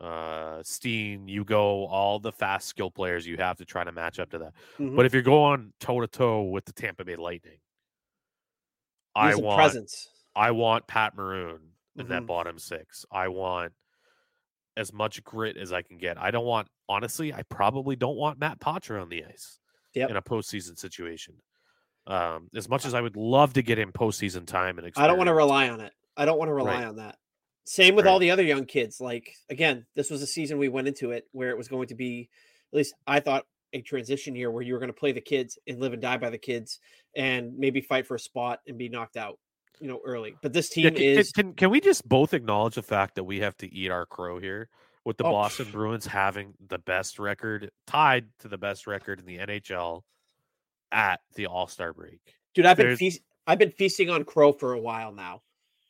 uh 0.00 0.62
Steen, 0.62 1.26
you 1.28 1.44
go 1.44 1.86
all 1.86 2.18
the 2.18 2.32
fast 2.32 2.68
skill 2.68 2.90
players 2.90 3.26
you 3.26 3.36
have 3.38 3.56
to 3.58 3.64
try 3.64 3.82
to 3.84 3.92
match 3.92 4.18
up 4.18 4.30
to 4.30 4.38
that. 4.38 4.52
Mm-hmm. 4.78 4.96
But 4.96 5.06
if 5.06 5.12
you're 5.14 5.22
going 5.22 5.72
toe 5.80 6.00
to 6.00 6.06
toe 6.06 6.42
with 6.42 6.64
the 6.64 6.72
Tampa 6.72 7.04
Bay 7.04 7.16
Lightning, 7.16 7.58
I 9.14 9.28
He's 9.30 9.38
a 9.38 9.42
want 9.42 9.56
presence. 9.58 10.08
I 10.34 10.50
want 10.50 10.86
Pat 10.86 11.16
Maroon 11.16 11.60
in 11.98 12.08
that 12.08 12.22
Mhm. 12.22 12.26
bottom 12.26 12.58
six. 12.58 13.06
I 13.10 13.28
want 13.28 13.72
as 14.76 14.92
much 14.92 15.24
grit 15.24 15.56
as 15.56 15.72
I 15.72 15.80
can 15.80 15.96
get. 15.96 16.18
I 16.18 16.30
don't 16.30 16.44
want 16.44 16.68
honestly, 16.88 17.32
I 17.32 17.42
probably 17.44 17.96
don't 17.96 18.16
want 18.16 18.38
Matt 18.38 18.60
Poitras 18.60 19.00
on 19.02 19.08
the 19.08 19.24
ice 19.24 19.58
Yep. 19.94 20.10
in 20.10 20.16
a 20.16 20.22
postseason 20.22 20.78
situation. 20.78 21.40
Um, 22.06 22.48
as 22.54 22.68
much 22.68 22.84
as 22.84 22.94
I 22.94 23.00
would 23.00 23.16
love 23.16 23.54
to 23.54 23.62
get 23.62 23.78
him 23.78 23.90
postseason 23.92 24.46
time 24.46 24.78
and 24.78 24.92
I 24.96 25.06
don't 25.08 25.16
want 25.16 25.26
to 25.28 25.34
rely 25.34 25.68
on 25.70 25.80
it. 25.80 25.92
I 26.16 26.24
don't 26.26 26.38
want 26.38 26.50
to 26.50 26.54
rely 26.54 26.74
Right. 26.76 26.84
on 26.84 26.96
that. 26.96 27.18
Same 27.66 27.96
with 27.96 28.06
all 28.06 28.20
the 28.20 28.30
other 28.30 28.44
young 28.44 28.64
kids. 28.64 29.00
Like 29.00 29.34
again, 29.50 29.86
this 29.96 30.08
was 30.08 30.22
a 30.22 30.26
season 30.26 30.58
we 30.58 30.68
went 30.68 30.88
into 30.88 31.10
it 31.10 31.24
where 31.32 31.50
it 31.50 31.58
was 31.58 31.68
going 31.68 31.88
to 31.88 31.94
be, 31.96 32.28
at 32.72 32.76
least 32.76 32.94
I 33.06 33.20
thought, 33.20 33.44
a 33.72 33.82
transition 33.82 34.36
year 34.36 34.50
where 34.50 34.62
you 34.62 34.72
were 34.72 34.78
going 34.78 34.92
to 34.92 34.98
play 34.98 35.12
the 35.12 35.20
kids 35.20 35.58
and 35.66 35.80
live 35.80 35.92
and 35.92 36.00
die 36.00 36.16
by 36.16 36.30
the 36.30 36.38
kids, 36.38 36.78
and 37.16 37.58
maybe 37.58 37.80
fight 37.80 38.06
for 38.06 38.14
a 38.14 38.20
spot 38.20 38.60
and 38.68 38.78
be 38.78 38.88
knocked 38.88 39.16
out, 39.16 39.38
you 39.80 39.88
know, 39.88 40.00
early. 40.06 40.36
But 40.42 40.52
this 40.52 40.68
Yeah, 40.76 40.90
team 40.90 40.94
can, 40.94 41.02
is 41.02 41.32
can, 41.32 41.52
can 41.54 41.70
we 41.70 41.80
just 41.80 42.08
both 42.08 42.34
acknowledge 42.34 42.76
the 42.76 42.82
fact 42.82 43.16
that 43.16 43.24
we 43.24 43.40
have 43.40 43.56
to 43.58 43.74
eat 43.74 43.90
our 43.90 44.06
crow 44.06 44.38
here 44.38 44.68
with 45.04 45.16
the 45.16 45.24
Oh, 45.24 45.32
Boston. 45.32 45.70
Bruins 45.72 46.06
having 46.06 46.54
the 46.68 46.78
best 46.78 47.18
record, 47.18 47.70
tied 47.86 48.26
to 48.40 48.48
the 48.48 48.58
best 48.58 48.86
record 48.86 49.18
in 49.18 49.26
the 49.26 49.38
NHL 49.38 50.02
at 50.92 51.20
the 51.34 51.46
All 51.46 51.66
Star 51.66 51.92
break? 51.92 52.20
dude. 52.54 52.66
I've 52.66 52.76
been 52.76 52.96
feast, 52.96 53.20
I've 53.46 53.58
been 53.58 53.72
feasting 53.72 54.10
on 54.10 54.24
Crow 54.24 54.52
for 54.52 54.72
a 54.72 54.78
while 54.80 55.12
now. 55.12 55.42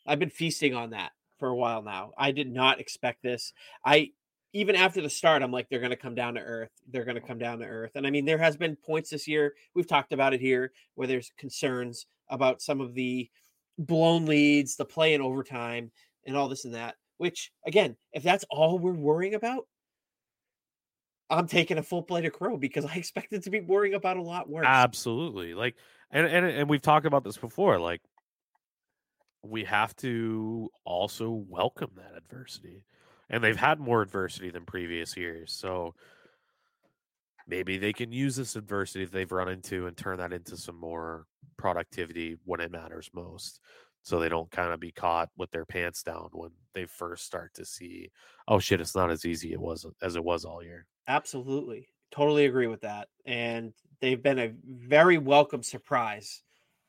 I've 0.06 0.18
been 0.18 0.30
feasting 0.30 0.74
on 0.74 0.90
that 0.90 1.12
for 1.38 1.48
a 1.48 1.56
while 1.56 1.82
now. 1.82 2.12
I 2.16 2.32
did 2.32 2.50
not 2.50 2.80
expect 2.80 3.22
this. 3.22 3.52
I 3.84 4.10
even 4.52 4.74
after 4.74 5.02
the 5.02 5.10
start, 5.10 5.42
I'm 5.42 5.52
like, 5.52 5.68
they're 5.68 5.80
going 5.80 5.90
to 5.90 5.96
come 5.96 6.14
down 6.14 6.34
to 6.34 6.40
earth. 6.40 6.70
They're 6.90 7.04
going 7.04 7.20
to 7.20 7.26
come 7.26 7.38
down 7.38 7.58
to 7.58 7.66
earth. 7.66 7.92
And 7.94 8.06
I 8.06 8.10
mean, 8.10 8.24
there 8.24 8.38
has 8.38 8.56
been 8.56 8.74
points 8.76 9.10
this 9.10 9.28
year. 9.28 9.54
We've 9.74 9.86
talked 9.86 10.12
about 10.12 10.32
it 10.32 10.40
here 10.40 10.72
where 10.94 11.06
there's 11.06 11.30
concerns 11.36 12.06
about 12.30 12.62
some 12.62 12.80
of 12.80 12.94
the 12.94 13.28
blown 13.78 14.24
leads, 14.24 14.76
the 14.76 14.84
play 14.84 15.14
in 15.14 15.20
overtime, 15.20 15.90
and 16.26 16.36
all 16.36 16.48
this 16.48 16.64
and 16.64 16.74
that. 16.74 16.94
Which 17.18 17.52
again, 17.66 17.96
if 18.12 18.22
that's 18.22 18.44
all 18.50 18.78
we're 18.78 18.92
worrying 18.92 19.34
about, 19.34 19.66
I'm 21.28 21.48
taking 21.48 21.78
a 21.78 21.82
full 21.82 22.02
plate 22.02 22.24
of 22.24 22.32
crow 22.32 22.56
because 22.56 22.84
I 22.84 22.94
expected 22.96 23.42
to 23.44 23.50
be 23.50 23.60
worrying 23.60 23.94
about 23.94 24.16
a 24.16 24.22
lot 24.22 24.48
worse. 24.48 24.66
Absolutely. 24.66 25.54
Like 25.54 25.76
and 26.10 26.26
and 26.26 26.46
and 26.46 26.70
we've 26.70 26.82
talked 26.82 27.06
about 27.06 27.24
this 27.24 27.36
before 27.36 27.78
like 27.78 28.00
we 29.48 29.64
have 29.64 29.94
to 29.96 30.70
also 30.84 31.30
welcome 31.30 31.90
that 31.96 32.16
adversity. 32.16 32.84
And 33.28 33.42
they've 33.42 33.56
had 33.56 33.80
more 33.80 34.02
adversity 34.02 34.50
than 34.50 34.64
previous 34.64 35.16
years. 35.16 35.52
So 35.52 35.94
maybe 37.46 37.78
they 37.78 37.92
can 37.92 38.12
use 38.12 38.36
this 38.36 38.56
adversity 38.56 39.04
that 39.04 39.12
they've 39.12 39.32
run 39.32 39.48
into 39.48 39.86
and 39.86 39.96
turn 39.96 40.18
that 40.18 40.32
into 40.32 40.56
some 40.56 40.78
more 40.78 41.26
productivity 41.56 42.36
when 42.44 42.60
it 42.60 42.70
matters 42.70 43.10
most. 43.12 43.60
So 44.02 44.20
they 44.20 44.28
don't 44.28 44.50
kind 44.50 44.72
of 44.72 44.78
be 44.78 44.92
caught 44.92 45.30
with 45.36 45.50
their 45.50 45.64
pants 45.64 46.04
down 46.04 46.28
when 46.32 46.50
they 46.74 46.86
first 46.86 47.24
start 47.24 47.54
to 47.54 47.64
see, 47.64 48.10
oh 48.46 48.60
shit, 48.60 48.80
it's 48.80 48.94
not 48.94 49.10
as 49.10 49.24
easy 49.24 49.52
it 49.52 49.60
was 49.60 49.84
as 50.00 50.14
it 50.14 50.22
was 50.22 50.44
all 50.44 50.62
year. 50.62 50.86
Absolutely. 51.08 51.88
Totally 52.12 52.46
agree 52.46 52.68
with 52.68 52.82
that. 52.82 53.08
And 53.24 53.72
they've 54.00 54.22
been 54.22 54.38
a 54.38 54.52
very 54.64 55.18
welcome 55.18 55.62
surprise 55.64 56.42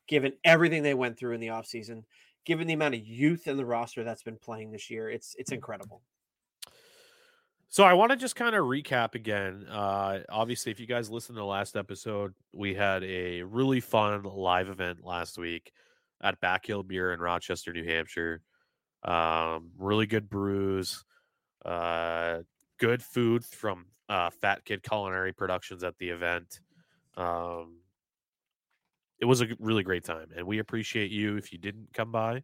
given 0.07 0.33
everything 0.43 0.83
they 0.83 0.93
went 0.93 1.17
through 1.17 1.33
in 1.33 1.41
the 1.41 1.47
offseason, 1.47 2.03
given 2.47 2.65
the 2.65 2.73
amount 2.73 2.95
of 2.95 3.05
youth 3.05 3.45
in 3.45 3.57
the 3.57 3.65
roster 3.65 4.05
that's 4.05 4.23
been 4.23 4.38
playing 4.38 4.71
this 4.71 4.89
year. 4.89 5.10
It's 5.10 5.36
it's 5.38 5.51
incredible. 5.51 6.01
So 7.67 7.83
I 7.83 7.93
want 7.93 8.12
to 8.12 8.15
just 8.15 8.38
kind 8.38 8.55
of 8.55 8.63
recap 8.63 9.13
again. 9.13 9.65
Uh, 9.69 10.19
obviously, 10.29 10.71
if 10.71 10.79
you 10.79 10.88
guys 10.88 11.12
listened 11.12 11.36
to 11.36 11.41
the 11.41 11.45
last 11.45 11.75
episode, 11.75 12.33
we 12.53 12.73
had 12.73 13.03
a 13.03 13.43
really 13.43 13.81
fun 13.81 14.23
live 14.23 14.69
event 14.69 15.03
last 15.03 15.38
week 15.38 15.73
at 16.21 16.39
Back 16.39 16.65
Hill 16.65 16.83
Beer 16.83 17.12
in 17.12 17.19
Rochester, 17.19 17.73
New 17.73 17.83
Hampshire. 17.83 18.41
Um, 19.03 19.71
really 19.77 20.07
good 20.07 20.29
brews, 20.29 21.03
uh, 21.65 22.39
good 22.79 23.03
food 23.03 23.43
from 23.43 23.88
uh, 24.07 24.29
Fat 24.29 24.63
Kid 24.63 24.81
Culinary 24.81 25.33
Productions 25.33 25.83
at 25.83 25.97
the 25.97 26.10
event. 26.10 26.62
Um, 27.17 27.79
it 29.19 29.25
was 29.25 29.41
a 29.41 29.47
really 29.60 29.84
great 29.84 30.03
time, 30.03 30.27
and 30.36 30.45
we 30.45 30.60
appreciate 30.60 31.12
you 31.12 31.38
if 31.38 31.51
you 31.51 31.58
didn't 31.58 31.89
come 31.93 32.12
by. 32.12 32.43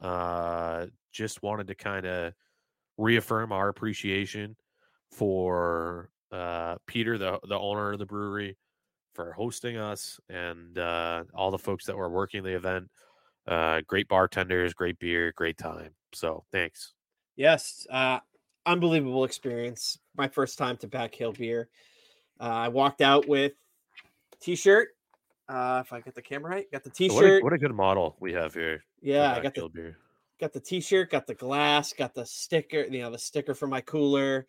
Uh, 0.00 0.86
just 1.12 1.42
wanted 1.42 1.66
to 1.68 1.74
kind 1.74 2.06
of 2.06 2.32
reaffirm 2.98 3.52
our 3.52 3.68
appreciation 3.68 4.56
for 5.10 6.10
uh, 6.32 6.76
Peter, 6.86 7.18
the 7.18 7.38
the 7.48 7.58
owner 7.58 7.92
of 7.92 7.98
the 7.98 8.06
brewery, 8.06 8.56
for 9.14 9.32
hosting 9.32 9.76
us, 9.76 10.20
and 10.28 10.78
uh, 10.78 11.24
all 11.34 11.50
the 11.50 11.58
folks 11.58 11.86
that 11.86 11.96
were 11.96 12.10
working 12.10 12.42
the 12.42 12.54
event. 12.54 12.88
Uh, 13.46 13.80
great 13.86 14.08
bartenders, 14.08 14.74
great 14.74 14.98
beer, 14.98 15.32
great 15.36 15.56
time. 15.56 15.90
So 16.12 16.44
thanks. 16.50 16.94
Yes, 17.36 17.86
uh, 17.90 18.18
unbelievable 18.64 19.24
experience. 19.24 19.98
My 20.16 20.26
first 20.28 20.58
time 20.58 20.76
to 20.78 20.88
Back 20.88 21.14
Hill 21.14 21.32
Beer. 21.32 21.68
Uh, 22.40 22.44
I 22.44 22.68
walked 22.68 23.02
out 23.02 23.28
with 23.28 23.52
t-shirt. 24.40 24.95
Uh, 25.48 25.82
if 25.84 25.92
I 25.92 26.00
get 26.00 26.14
the 26.14 26.22
camera 26.22 26.50
right, 26.50 26.70
got 26.72 26.82
the 26.82 26.90
What 26.90 26.94
a, 26.94 27.08
t-shirt. 27.08 27.42
what 27.44 27.52
a 27.52 27.58
good 27.58 27.74
model 27.74 28.16
we 28.20 28.32
have 28.32 28.52
here. 28.54 28.82
yeah, 29.00 29.34
I 29.34 29.40
got 29.40 29.54
the 29.54 29.68
beer. 29.68 29.98
got 30.40 30.52
the 30.52 30.60
t-shirt, 30.60 31.10
got 31.10 31.26
the 31.26 31.34
glass, 31.34 31.92
got 31.92 32.14
the 32.14 32.26
sticker, 32.26 32.82
you 32.84 33.00
know, 33.00 33.10
the 33.10 33.18
sticker 33.18 33.54
for 33.54 33.66
my 33.68 33.80
cooler. 33.80 34.46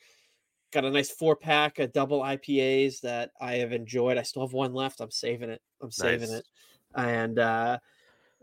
Got 0.73 0.85
a 0.85 0.91
nice 0.91 1.09
four 1.11 1.35
pack 1.35 1.79
of 1.79 1.93
double 1.93 2.21
IPAs 2.21 2.99
that 3.01 3.31
I 3.39 3.53
have 3.55 3.71
enjoyed. 3.71 4.17
I 4.17 4.23
still 4.23 4.45
have 4.45 4.53
one 4.53 4.73
left. 4.73 4.99
I'm 4.99 5.11
saving 5.11 5.49
it. 5.49 5.61
I'm 5.81 5.91
saving 5.91 6.29
Nice. 6.29 6.39
it. 6.39 6.47
And 6.95 7.39
uh 7.39 7.77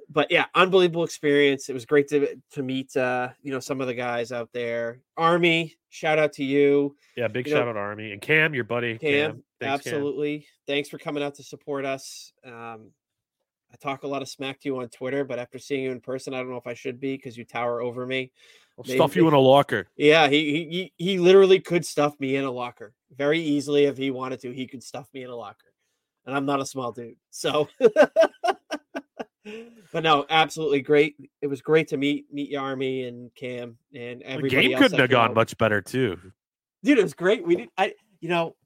but 0.08 0.30
yeah, 0.30 0.46
unbelievable 0.54 1.04
experience. 1.04 1.68
It 1.68 1.72
was 1.72 1.86
great 1.86 2.08
to 2.08 2.36
to 2.52 2.62
meet 2.62 2.96
uh, 2.96 3.28
you 3.42 3.52
know, 3.52 3.60
some 3.60 3.80
of 3.80 3.86
the 3.86 3.94
guys 3.94 4.32
out 4.32 4.50
there. 4.52 5.00
Army, 5.16 5.74
shout 5.90 6.18
out 6.18 6.32
to 6.34 6.44
you. 6.44 6.96
Yeah, 7.16 7.28
big 7.28 7.46
You 7.46 7.54
know- 7.54 7.60
shout 7.60 7.68
out 7.68 7.76
Army 7.76 8.12
and 8.12 8.20
Cam, 8.20 8.54
your 8.54 8.64
buddy. 8.64 8.98
Cam, 8.98 9.42
Thanks, 9.60 9.84
Cam. 9.84 9.94
absolutely. 9.94 10.46
Thanks 10.66 10.88
for 10.88 10.98
coming 10.98 11.22
out 11.22 11.34
to 11.36 11.42
support 11.42 11.84
us. 11.84 12.32
Um, 12.44 12.90
I 13.72 13.76
talk 13.80 14.04
a 14.04 14.06
lot 14.08 14.22
of 14.22 14.28
smack 14.28 14.60
to 14.60 14.68
you 14.68 14.78
on 14.78 14.88
Twitter, 14.88 15.24
but 15.24 15.38
after 15.40 15.58
seeing 15.58 15.82
you 15.82 15.90
in 15.90 16.00
person, 16.00 16.32
I 16.32 16.38
don't 16.38 16.50
know 16.50 16.56
if 16.58 16.66
I 16.66 16.74
should 16.74 17.00
be 17.00 17.16
because 17.16 17.36
you 17.36 17.44
tower 17.44 17.80
over 17.82 18.06
me. 18.06 18.30
I'll 18.78 18.84
Maybe- 18.86 18.98
stuff 18.98 19.16
you 19.16 19.26
in 19.28 19.34
a 19.34 19.38
locker. 19.40 19.88
Yeah, 19.96 20.28
he 20.28 20.64
he 20.68 20.92
he 20.96 21.18
literally 21.18 21.60
could 21.60 21.84
stuff 21.86 22.14
me 22.20 22.36
in 22.36 22.44
a 22.44 22.50
locker 22.50 22.92
very 23.16 23.40
easily 23.40 23.84
if 23.84 23.96
he 23.96 24.10
wanted 24.10 24.40
to. 24.40 24.52
He 24.52 24.66
could 24.66 24.82
stuff 24.82 25.08
me 25.14 25.22
in 25.24 25.30
a 25.30 25.36
locker, 25.36 25.72
and 26.26 26.36
I'm 26.36 26.44
not 26.46 26.60
a 26.60 26.66
small 26.66 26.92
dude, 26.92 27.16
so. 27.30 27.68
but 29.92 30.02
no, 30.02 30.24
absolutely 30.30 30.80
great. 30.80 31.16
It 31.42 31.46
was 31.46 31.60
great 31.62 31.88
to 31.88 31.96
meet 31.96 32.26
meet 32.32 32.52
Yarmy 32.52 33.06
and 33.08 33.34
Cam 33.34 33.76
and 33.94 34.20
The 34.20 34.26
everybody. 34.26 34.62
game 34.68 34.72
else 34.72 34.82
couldn't 34.82 34.98
have 35.00 35.10
gone 35.10 35.30
out. 35.30 35.34
much 35.34 35.56
better 35.58 35.80
too. 35.80 36.18
dude. 36.82 36.98
It 36.98 37.02
was 37.02 37.14
great. 37.14 37.46
We 37.46 37.56
did. 37.56 37.68
I 37.76 37.94
you 38.20 38.28
know 38.28 38.56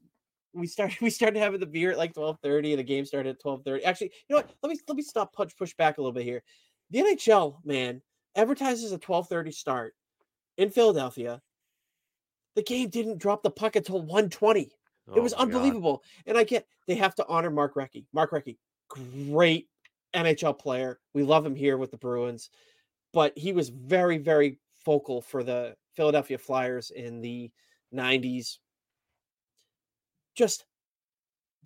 we 0.54 0.66
started 0.66 0.98
we 1.02 1.10
started 1.10 1.38
having 1.38 1.60
the 1.60 1.66
beer 1.66 1.90
at 1.92 1.98
like 1.98 2.14
twelve 2.14 2.38
thirty. 2.42 2.74
The 2.76 2.82
game 2.82 3.04
started 3.04 3.30
at 3.30 3.40
twelve 3.40 3.62
thirty. 3.64 3.84
Actually, 3.84 4.12
you 4.28 4.36
know 4.36 4.42
what? 4.42 4.50
Let 4.62 4.70
me 4.70 4.78
let 4.88 4.96
me 4.96 5.02
stop 5.02 5.32
push 5.34 5.54
push 5.56 5.74
back 5.74 5.98
a 5.98 6.00
little 6.00 6.12
bit 6.12 6.24
here. 6.24 6.42
The 6.90 7.00
NHL 7.00 7.56
man 7.64 8.00
advertises 8.36 8.92
a 8.92 8.98
twelve 8.98 9.28
thirty 9.28 9.50
start 9.52 9.94
in 10.56 10.70
Philadelphia. 10.70 11.40
The 12.56 12.62
game 12.62 12.88
didn't 12.88 13.18
drop 13.18 13.42
the 13.42 13.50
puck 13.50 13.76
until 13.76 14.00
one 14.02 14.30
twenty. 14.30 14.62
It 14.62 15.18
Oh 15.18 15.22
was 15.22 15.32
my 15.32 15.38
God. 15.38 15.42
unbelievable. 15.54 16.02
And 16.26 16.36
I 16.36 16.44
get 16.44 16.66
they 16.86 16.94
have 16.96 17.14
to 17.16 17.26
honor 17.28 17.50
Mark 17.50 17.74
Recchi. 17.74 18.04
Mark 18.12 18.30
Recchi, 18.30 18.58
great 18.88 19.68
NHL 20.14 20.58
player. 20.58 20.98
We 21.14 21.22
love 21.22 21.44
him 21.44 21.54
here 21.54 21.76
with 21.76 21.90
the 21.90 21.98
Bruins, 21.98 22.50
but 23.12 23.36
he 23.36 23.52
was 23.52 23.68
very, 23.68 24.18
very 24.18 24.58
focal 24.84 25.20
for 25.20 25.42
the 25.42 25.76
Philadelphia 25.96 26.38
Flyers 26.38 26.90
in 26.90 27.20
the 27.20 27.50
90s. 27.94 28.58
Just 30.34 30.64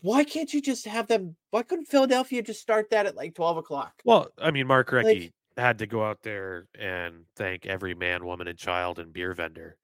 why 0.01 0.25
can't 0.25 0.53
you 0.53 0.61
just 0.61 0.87
have 0.87 1.07
them? 1.07 1.37
Why 1.51 1.63
couldn't 1.63 1.87
Philadelphia 1.87 2.43
just 2.43 2.61
start 2.61 2.91
that 2.91 3.07
at 3.07 3.17
like 3.17 3.35
12 3.35 3.59
o'clock? 3.59 3.95
Well, 4.05 4.29
I 4.39 4.51
mean, 4.51 4.67
Mark 4.67 4.91
Recchi 4.91 5.05
Like- 5.05 5.33
had 5.57 5.79
to 5.79 5.87
go 5.87 6.05
out 6.05 6.23
there 6.23 6.67
and 6.79 7.25
thank 7.37 7.67
every 7.67 7.95
man, 7.95 8.25
woman, 8.25 8.49
and 8.49 8.59
child 8.59 8.99
and 8.99 9.13
beer 9.13 9.33
vendor 9.33 9.77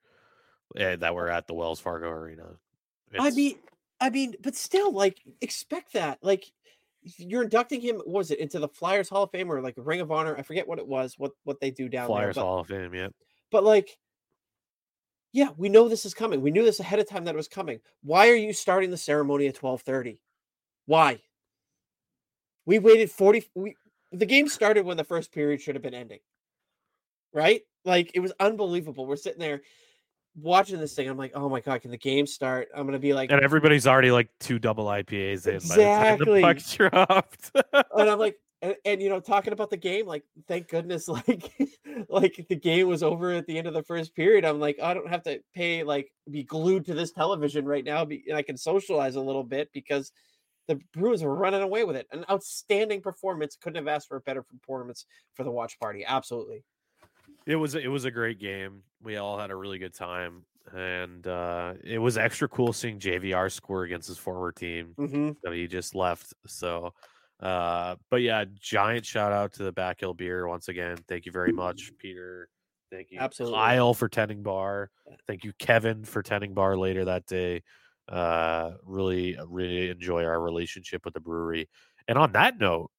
eh, 0.75 0.97
that 0.97 1.15
were 1.15 1.29
at 1.29 1.47
the 1.47 1.53
Wells 1.53 1.79
Fargo 1.79 2.09
Arena. 2.09 2.57
I 3.17 3.31
mean, 3.31 3.55
I 4.01 4.09
mean, 4.09 4.35
but 4.41 4.55
still, 4.55 4.91
like, 4.91 5.21
expect 5.41 5.93
that. 5.93 6.19
Like, 6.21 6.51
you're 7.01 7.43
inducting 7.43 7.81
him. 7.81 7.97
What 7.97 8.07
was 8.07 8.31
it 8.31 8.39
into 8.39 8.59
the 8.59 8.67
Flyers 8.67 9.09
Hall 9.09 9.23
of 9.23 9.31
Fame 9.31 9.51
or 9.51 9.61
like 9.61 9.75
Ring 9.77 10.01
of 10.01 10.11
Honor? 10.11 10.35
I 10.37 10.41
forget 10.41 10.67
what 10.67 10.79
it 10.79 10.87
was. 10.87 11.15
What 11.17 11.31
what 11.43 11.59
they 11.59 11.71
do 11.71 11.89
down 11.89 12.07
Flyers 12.07 12.35
there. 12.35 12.43
But, 12.43 12.47
Hall 12.47 12.59
of 12.59 12.67
Fame, 12.67 12.93
yeah. 12.93 13.07
but 13.51 13.63
like, 13.63 13.97
yeah, 15.31 15.49
we 15.57 15.69
know 15.69 15.87
this 15.87 16.05
is 16.05 16.13
coming. 16.13 16.41
We 16.41 16.51
knew 16.51 16.63
this 16.63 16.79
ahead 16.79 16.99
of 16.99 17.07
time 17.07 17.25
that 17.25 17.35
it 17.35 17.37
was 17.37 17.47
coming. 17.47 17.79
Why 18.03 18.29
are 18.29 18.35
you 18.35 18.53
starting 18.53 18.91
the 18.91 18.97
ceremony 18.97 19.47
at 19.47 19.55
twelve 19.55 19.81
thirty? 19.81 20.19
Why? 20.85 21.21
We 22.65 22.79
waited 22.79 23.11
forty. 23.11 23.45
We 23.55 23.75
the 24.11 24.25
game 24.25 24.47
started 24.47 24.85
when 24.85 24.97
the 24.97 25.03
first 25.03 25.31
period 25.31 25.61
should 25.61 25.75
have 25.75 25.83
been 25.83 25.93
ending. 25.93 26.19
Right? 27.33 27.61
Like 27.85 28.11
it 28.13 28.19
was 28.19 28.33
unbelievable. 28.39 29.05
We're 29.05 29.15
sitting 29.15 29.39
there 29.39 29.61
watching 30.35 30.79
this 30.79 30.93
thing. 30.93 31.09
I'm 31.09 31.17
like, 31.17 31.31
oh 31.35 31.49
my 31.49 31.59
god, 31.59 31.81
can 31.81 31.91
the 31.91 31.97
game 31.97 32.27
start? 32.27 32.69
I'm 32.75 32.85
gonna 32.85 32.99
be 32.99 33.13
like, 33.13 33.31
And 33.31 33.41
everybody's 33.41 33.87
already 33.87 34.11
like 34.11 34.29
two 34.39 34.59
double 34.59 34.85
IPAs 34.85 35.47
in 35.47 35.67
by 35.67 35.75
the 35.75 35.83
time 35.83 36.19
the 36.19 36.41
puck 36.41 36.57
dropped. 37.07 37.51
and 37.73 38.09
I'm 38.09 38.19
like, 38.19 38.37
and, 38.61 38.75
and 38.85 39.01
you 39.01 39.09
know, 39.09 39.19
talking 39.19 39.53
about 39.53 39.69
the 39.69 39.77
game, 39.77 40.05
like, 40.05 40.23
thank 40.47 40.67
goodness, 40.67 41.07
like, 41.07 41.51
like 42.09 42.45
the 42.49 42.55
game 42.55 42.87
was 42.87 43.03
over 43.03 43.31
at 43.31 43.47
the 43.47 43.57
end 43.57 43.67
of 43.67 43.73
the 43.73 43.83
first 43.83 44.15
period. 44.15 44.45
I'm 44.45 44.59
like, 44.59 44.79
I 44.81 44.93
don't 44.93 45.09
have 45.09 45.23
to 45.23 45.41
pay, 45.55 45.83
like, 45.83 46.11
be 46.29 46.43
glued 46.43 46.85
to 46.85 46.93
this 46.93 47.11
television 47.11 47.65
right 47.65 47.85
now, 47.85 48.03
be, 48.05 48.23
and 48.27 48.37
I 48.37 48.41
can 48.41 48.57
socialize 48.57 49.15
a 49.15 49.21
little 49.21 49.43
bit 49.43 49.69
because 49.73 50.11
the 50.67 50.79
Bruins 50.93 51.23
were 51.23 51.35
running 51.35 51.61
away 51.61 51.83
with 51.83 51.95
it. 51.95 52.07
An 52.11 52.25
outstanding 52.29 53.01
performance. 53.01 53.57
Couldn't 53.59 53.77
have 53.77 53.87
asked 53.87 54.07
for 54.07 54.17
a 54.17 54.21
better 54.21 54.43
performance 54.43 55.05
for 55.33 55.43
the 55.43 55.51
watch 55.51 55.79
party. 55.79 56.05
Absolutely. 56.05 56.63
It 57.45 57.55
was 57.55 57.75
it 57.75 57.87
was 57.87 58.05
a 58.05 58.11
great 58.11 58.39
game. 58.39 58.83
We 59.01 59.17
all 59.17 59.37
had 59.37 59.51
a 59.51 59.55
really 59.55 59.79
good 59.79 59.93
time. 59.93 60.43
And 60.73 61.25
uh, 61.25 61.73
it 61.83 61.97
was 61.97 62.17
extra 62.17 62.47
cool 62.47 62.73
seeing 62.73 62.99
JVR 62.99 63.51
score 63.51 63.83
against 63.83 64.07
his 64.07 64.19
former 64.19 64.51
team. 64.51 64.93
Mm-hmm. 64.99 65.31
that 65.43 65.53
he 65.53 65.67
just 65.67 65.95
left. 65.95 66.33
So, 66.45 66.93
uh, 67.39 67.95
but 68.11 68.21
yeah, 68.21 68.45
giant 68.59 69.05
shout 69.05 69.31
out 69.31 69.53
to 69.53 69.63
the 69.63 69.71
Back 69.71 69.99
Hill 69.99 70.13
Beer 70.13 70.47
once 70.47 70.67
again. 70.67 70.97
Thank 71.07 71.25
you 71.25 71.31
very 71.31 71.51
much, 71.51 71.91
Peter. 71.97 72.49
Thank 72.91 73.11
you, 73.11 73.19
Absolutely. 73.19 73.57
Kyle, 73.57 73.93
for 73.93 74.09
tending 74.09 74.43
bar. 74.43 74.89
Thank 75.27 75.43
you, 75.43 75.53
Kevin, 75.59 76.03
for 76.03 76.21
tending 76.23 76.53
bar 76.53 76.75
later 76.75 77.05
that 77.05 77.25
day. 77.25 77.63
Uh, 78.07 78.71
really, 78.83 79.37
really 79.47 79.89
enjoy 79.89 80.23
our 80.25 80.41
relationship 80.41 81.05
with 81.05 81.13
the 81.13 81.19
brewery. 81.19 81.69
And 82.07 82.17
on 82.17 82.31
that 82.31 82.59
note, 82.59 82.89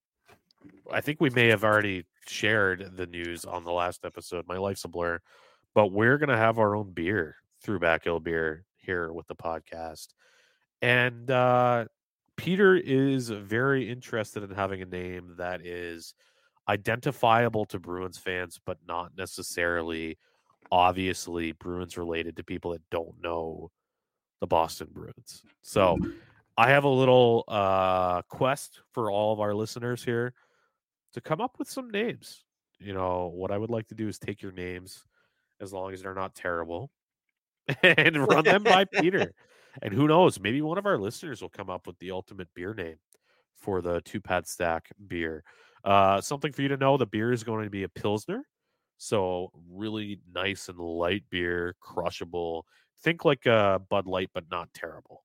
I 0.92 1.00
think 1.00 1.20
we 1.20 1.30
may 1.30 1.48
have 1.48 1.64
already 1.64 2.04
shared 2.26 2.96
the 2.96 3.06
news 3.06 3.44
on 3.44 3.64
the 3.64 3.72
last 3.72 4.04
episode. 4.04 4.46
My 4.46 4.58
life's 4.58 4.84
a 4.84 4.88
blur, 4.88 5.20
but 5.74 5.92
we're 5.92 6.18
gonna 6.18 6.36
have 6.36 6.58
our 6.58 6.76
own 6.76 6.92
beer 6.92 7.36
through 7.62 7.78
Back 7.78 8.04
Hill 8.04 8.20
Beer 8.20 8.64
here 8.76 9.12
with 9.12 9.26
the 9.26 9.36
podcast. 9.36 10.08
And 10.82 11.30
uh 11.30 11.86
Peter 12.36 12.74
is 12.74 13.28
very 13.28 13.90
interested 13.90 14.42
in 14.42 14.50
having 14.50 14.80
a 14.80 14.86
name 14.86 15.34
that 15.36 15.64
is 15.64 16.14
identifiable 16.68 17.66
to 17.66 17.78
Bruins 17.78 18.16
fans, 18.16 18.58
but 18.64 18.78
not 18.86 19.12
necessarily 19.16 20.16
obviously 20.72 21.52
Bruins 21.52 21.98
related 21.98 22.36
to 22.36 22.44
people 22.44 22.70
that 22.72 22.82
don't 22.90 23.20
know 23.22 23.70
the 24.40 24.46
Boston 24.46 24.88
Bruins. 24.90 25.42
So 25.62 25.98
I 26.56 26.70
have 26.70 26.84
a 26.84 26.88
little 26.88 27.44
uh 27.48 28.22
quest 28.22 28.80
for 28.92 29.10
all 29.10 29.32
of 29.32 29.40
our 29.40 29.54
listeners 29.54 30.02
here 30.02 30.32
to 31.12 31.20
come 31.20 31.40
up 31.40 31.58
with 31.58 31.68
some 31.68 31.90
names. 31.90 32.44
You 32.78 32.94
know, 32.94 33.30
what 33.34 33.50
I 33.50 33.58
would 33.58 33.70
like 33.70 33.88
to 33.88 33.94
do 33.94 34.08
is 34.08 34.18
take 34.18 34.42
your 34.42 34.52
names 34.52 35.04
as 35.60 35.72
long 35.72 35.92
as 35.92 36.02
they're 36.02 36.14
not 36.14 36.34
terrible 36.34 36.90
and 37.82 38.16
run 38.28 38.44
them 38.44 38.62
by 38.62 38.84
Peter. 39.00 39.34
And 39.82 39.92
who 39.92 40.08
knows, 40.08 40.40
maybe 40.40 40.62
one 40.62 40.78
of 40.78 40.86
our 40.86 40.98
listeners 40.98 41.42
will 41.42 41.50
come 41.50 41.70
up 41.70 41.86
with 41.86 41.98
the 41.98 42.10
ultimate 42.10 42.48
beer 42.54 42.74
name 42.74 42.96
for 43.60 43.80
the 43.80 44.00
two 44.00 44.20
pad 44.20 44.46
stack 44.48 44.88
beer. 45.06 45.44
Uh, 45.84 46.20
something 46.20 46.52
for 46.52 46.62
you 46.62 46.68
to 46.68 46.76
know 46.76 46.96
the 46.96 47.06
beer 47.06 47.32
is 47.32 47.44
going 47.44 47.64
to 47.64 47.70
be 47.70 47.84
a 47.84 47.88
Pilsner. 47.88 48.42
So, 48.98 49.50
really 49.70 50.20
nice 50.34 50.68
and 50.68 50.78
light 50.78 51.24
beer, 51.30 51.74
crushable. 51.80 52.66
Think 53.02 53.24
like 53.24 53.46
a 53.46 53.80
Bud 53.88 54.06
Light, 54.06 54.28
but 54.34 54.44
not 54.50 54.68
terrible. 54.74 55.24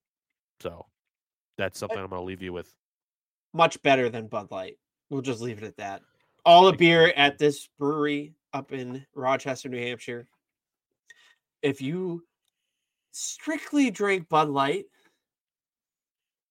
So, 0.61 0.85
that's 1.57 1.77
something 1.77 1.97
I'm 1.97 2.07
going 2.07 2.21
to 2.21 2.25
leave 2.25 2.41
you 2.41 2.53
with. 2.53 2.73
Much 3.53 3.81
better 3.81 4.09
than 4.09 4.27
Bud 4.27 4.47
Light. 4.49 4.77
We'll 5.09 5.21
just 5.21 5.41
leave 5.41 5.57
it 5.57 5.63
at 5.63 5.77
that. 5.77 6.01
All 6.45 6.65
the 6.65 6.73
beer 6.73 7.13
at 7.15 7.37
this 7.37 7.67
brewery 7.79 8.33
up 8.53 8.71
in 8.71 9.05
Rochester, 9.15 9.69
New 9.69 9.79
Hampshire. 9.79 10.27
If 11.61 11.81
you 11.81 12.23
strictly 13.11 13.89
drink 13.89 14.29
Bud 14.29 14.49
Light, 14.49 14.85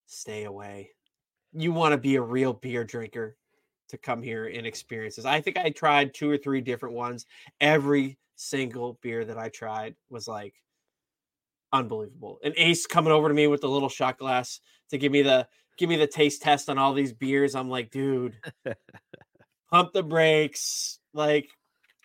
stay 0.06 0.44
away. 0.44 0.90
You 1.52 1.72
want 1.72 1.92
to 1.92 1.98
be 1.98 2.16
a 2.16 2.22
real 2.22 2.52
beer 2.52 2.84
drinker 2.84 3.36
to 3.88 3.98
come 3.98 4.22
here 4.22 4.46
and 4.46 4.66
experience 4.66 5.16
this. 5.16 5.24
I 5.24 5.40
think 5.40 5.56
I 5.56 5.70
tried 5.70 6.14
two 6.14 6.30
or 6.30 6.36
three 6.36 6.60
different 6.60 6.94
ones. 6.94 7.26
Every 7.60 8.18
single 8.36 8.98
beer 9.02 9.24
that 9.24 9.38
I 9.38 9.48
tried 9.50 9.94
was 10.10 10.26
like 10.26 10.54
unbelievable. 11.72 12.38
And 12.42 12.54
Ace 12.56 12.86
coming 12.86 13.12
over 13.12 13.28
to 13.28 13.34
me 13.34 13.46
with 13.46 13.60
the 13.60 13.68
little 13.68 13.88
shot 13.88 14.18
glass 14.18 14.60
to 14.90 14.98
give 14.98 15.12
me 15.12 15.22
the 15.22 15.46
give 15.76 15.88
me 15.88 15.96
the 15.96 16.06
taste 16.06 16.42
test 16.42 16.68
on 16.68 16.78
all 16.78 16.92
these 16.92 17.12
beers. 17.12 17.54
I'm 17.54 17.68
like, 17.68 17.90
dude, 17.90 18.36
pump 19.70 19.92
the 19.92 20.02
brakes. 20.02 20.98
Like, 21.12 21.48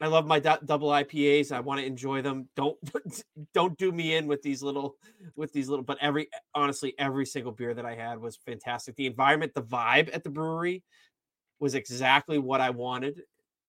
I 0.01 0.07
love 0.07 0.25
my 0.25 0.39
du- 0.39 0.59
double 0.63 0.89
IPAs. 0.89 1.51
I 1.51 1.59
want 1.59 1.81
to 1.81 1.85
enjoy 1.85 2.21
them. 2.21 2.47
Don't 2.55 2.77
don't 3.53 3.77
do 3.77 3.91
me 3.91 4.15
in 4.15 4.27
with 4.27 4.41
these 4.41 4.63
little 4.63 4.95
with 5.35 5.51
these 5.51 5.67
little. 5.67 5.83
But 5.83 5.97
every 6.01 6.29
honestly, 6.55 6.95
every 6.97 7.25
single 7.25 7.51
beer 7.51 7.73
that 7.73 7.85
I 7.85 7.95
had 7.95 8.19
was 8.19 8.37
fantastic. 8.37 8.95
The 8.95 9.07
environment, 9.07 9.53
the 9.53 9.63
vibe 9.63 10.09
at 10.13 10.23
the 10.23 10.29
brewery 10.29 10.83
was 11.59 11.75
exactly 11.75 12.37
what 12.37 12.61
I 12.61 12.69
wanted 12.69 13.21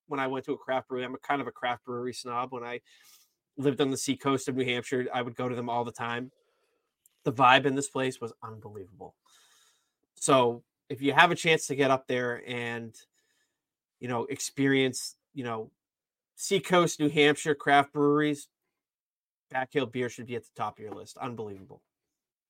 when 0.06 0.20
I 0.20 0.28
went 0.28 0.44
to 0.46 0.52
a 0.52 0.58
craft 0.58 0.88
brewery. 0.88 1.04
I'm 1.04 1.14
a 1.14 1.18
kind 1.18 1.40
of 1.40 1.48
a 1.48 1.52
craft 1.52 1.84
brewery 1.84 2.12
snob. 2.12 2.52
When 2.52 2.62
I 2.62 2.80
lived 3.56 3.80
on 3.80 3.90
the 3.90 3.96
seacoast 3.96 4.48
of 4.48 4.56
New 4.56 4.64
Hampshire, 4.64 5.06
I 5.12 5.22
would 5.22 5.34
go 5.34 5.48
to 5.48 5.56
them 5.56 5.68
all 5.68 5.84
the 5.84 5.92
time. 5.92 6.30
The 7.24 7.32
vibe 7.32 7.66
in 7.66 7.74
this 7.74 7.88
place 7.88 8.20
was 8.20 8.32
unbelievable. 8.42 9.14
So 10.16 10.62
if 10.88 11.02
you 11.02 11.12
have 11.12 11.30
a 11.30 11.34
chance 11.34 11.66
to 11.68 11.74
get 11.74 11.90
up 11.90 12.06
there 12.06 12.42
and 12.46 12.94
you 14.00 14.08
know 14.08 14.24
experience 14.24 15.16
you 15.34 15.44
know 15.44 15.70
seacoast 16.36 17.00
new 17.00 17.08
hampshire 17.08 17.54
craft 17.54 17.92
breweries 17.92 18.48
backhill 19.52 19.90
beer 19.90 20.08
should 20.08 20.26
be 20.26 20.36
at 20.36 20.42
the 20.42 20.50
top 20.56 20.78
of 20.78 20.82
your 20.82 20.94
list 20.94 21.18
unbelievable 21.18 21.82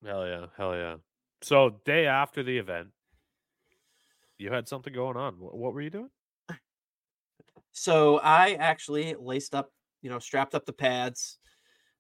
Hell 0.05 0.27
yeah. 0.27 0.47
Hell 0.57 0.75
yeah. 0.75 0.97
So, 1.43 1.81
day 1.85 2.07
after 2.07 2.43
the 2.43 2.59
event, 2.59 2.89
you 4.39 4.53
had 4.53 4.69
something 4.69 4.93
going 4.93 5.17
on. 5.17 5.35
What 5.35 5.75
were 5.75 5.81
you 5.81 5.91
doing? 5.91 6.11
so 7.73 8.19
i 8.19 8.55
actually 8.55 9.15
laced 9.21 9.55
up 9.55 9.71
you 10.03 10.11
know 10.11 10.19
strapped 10.19 10.57
up 10.57 10.67
the 10.67 10.73
pads 10.73 11.39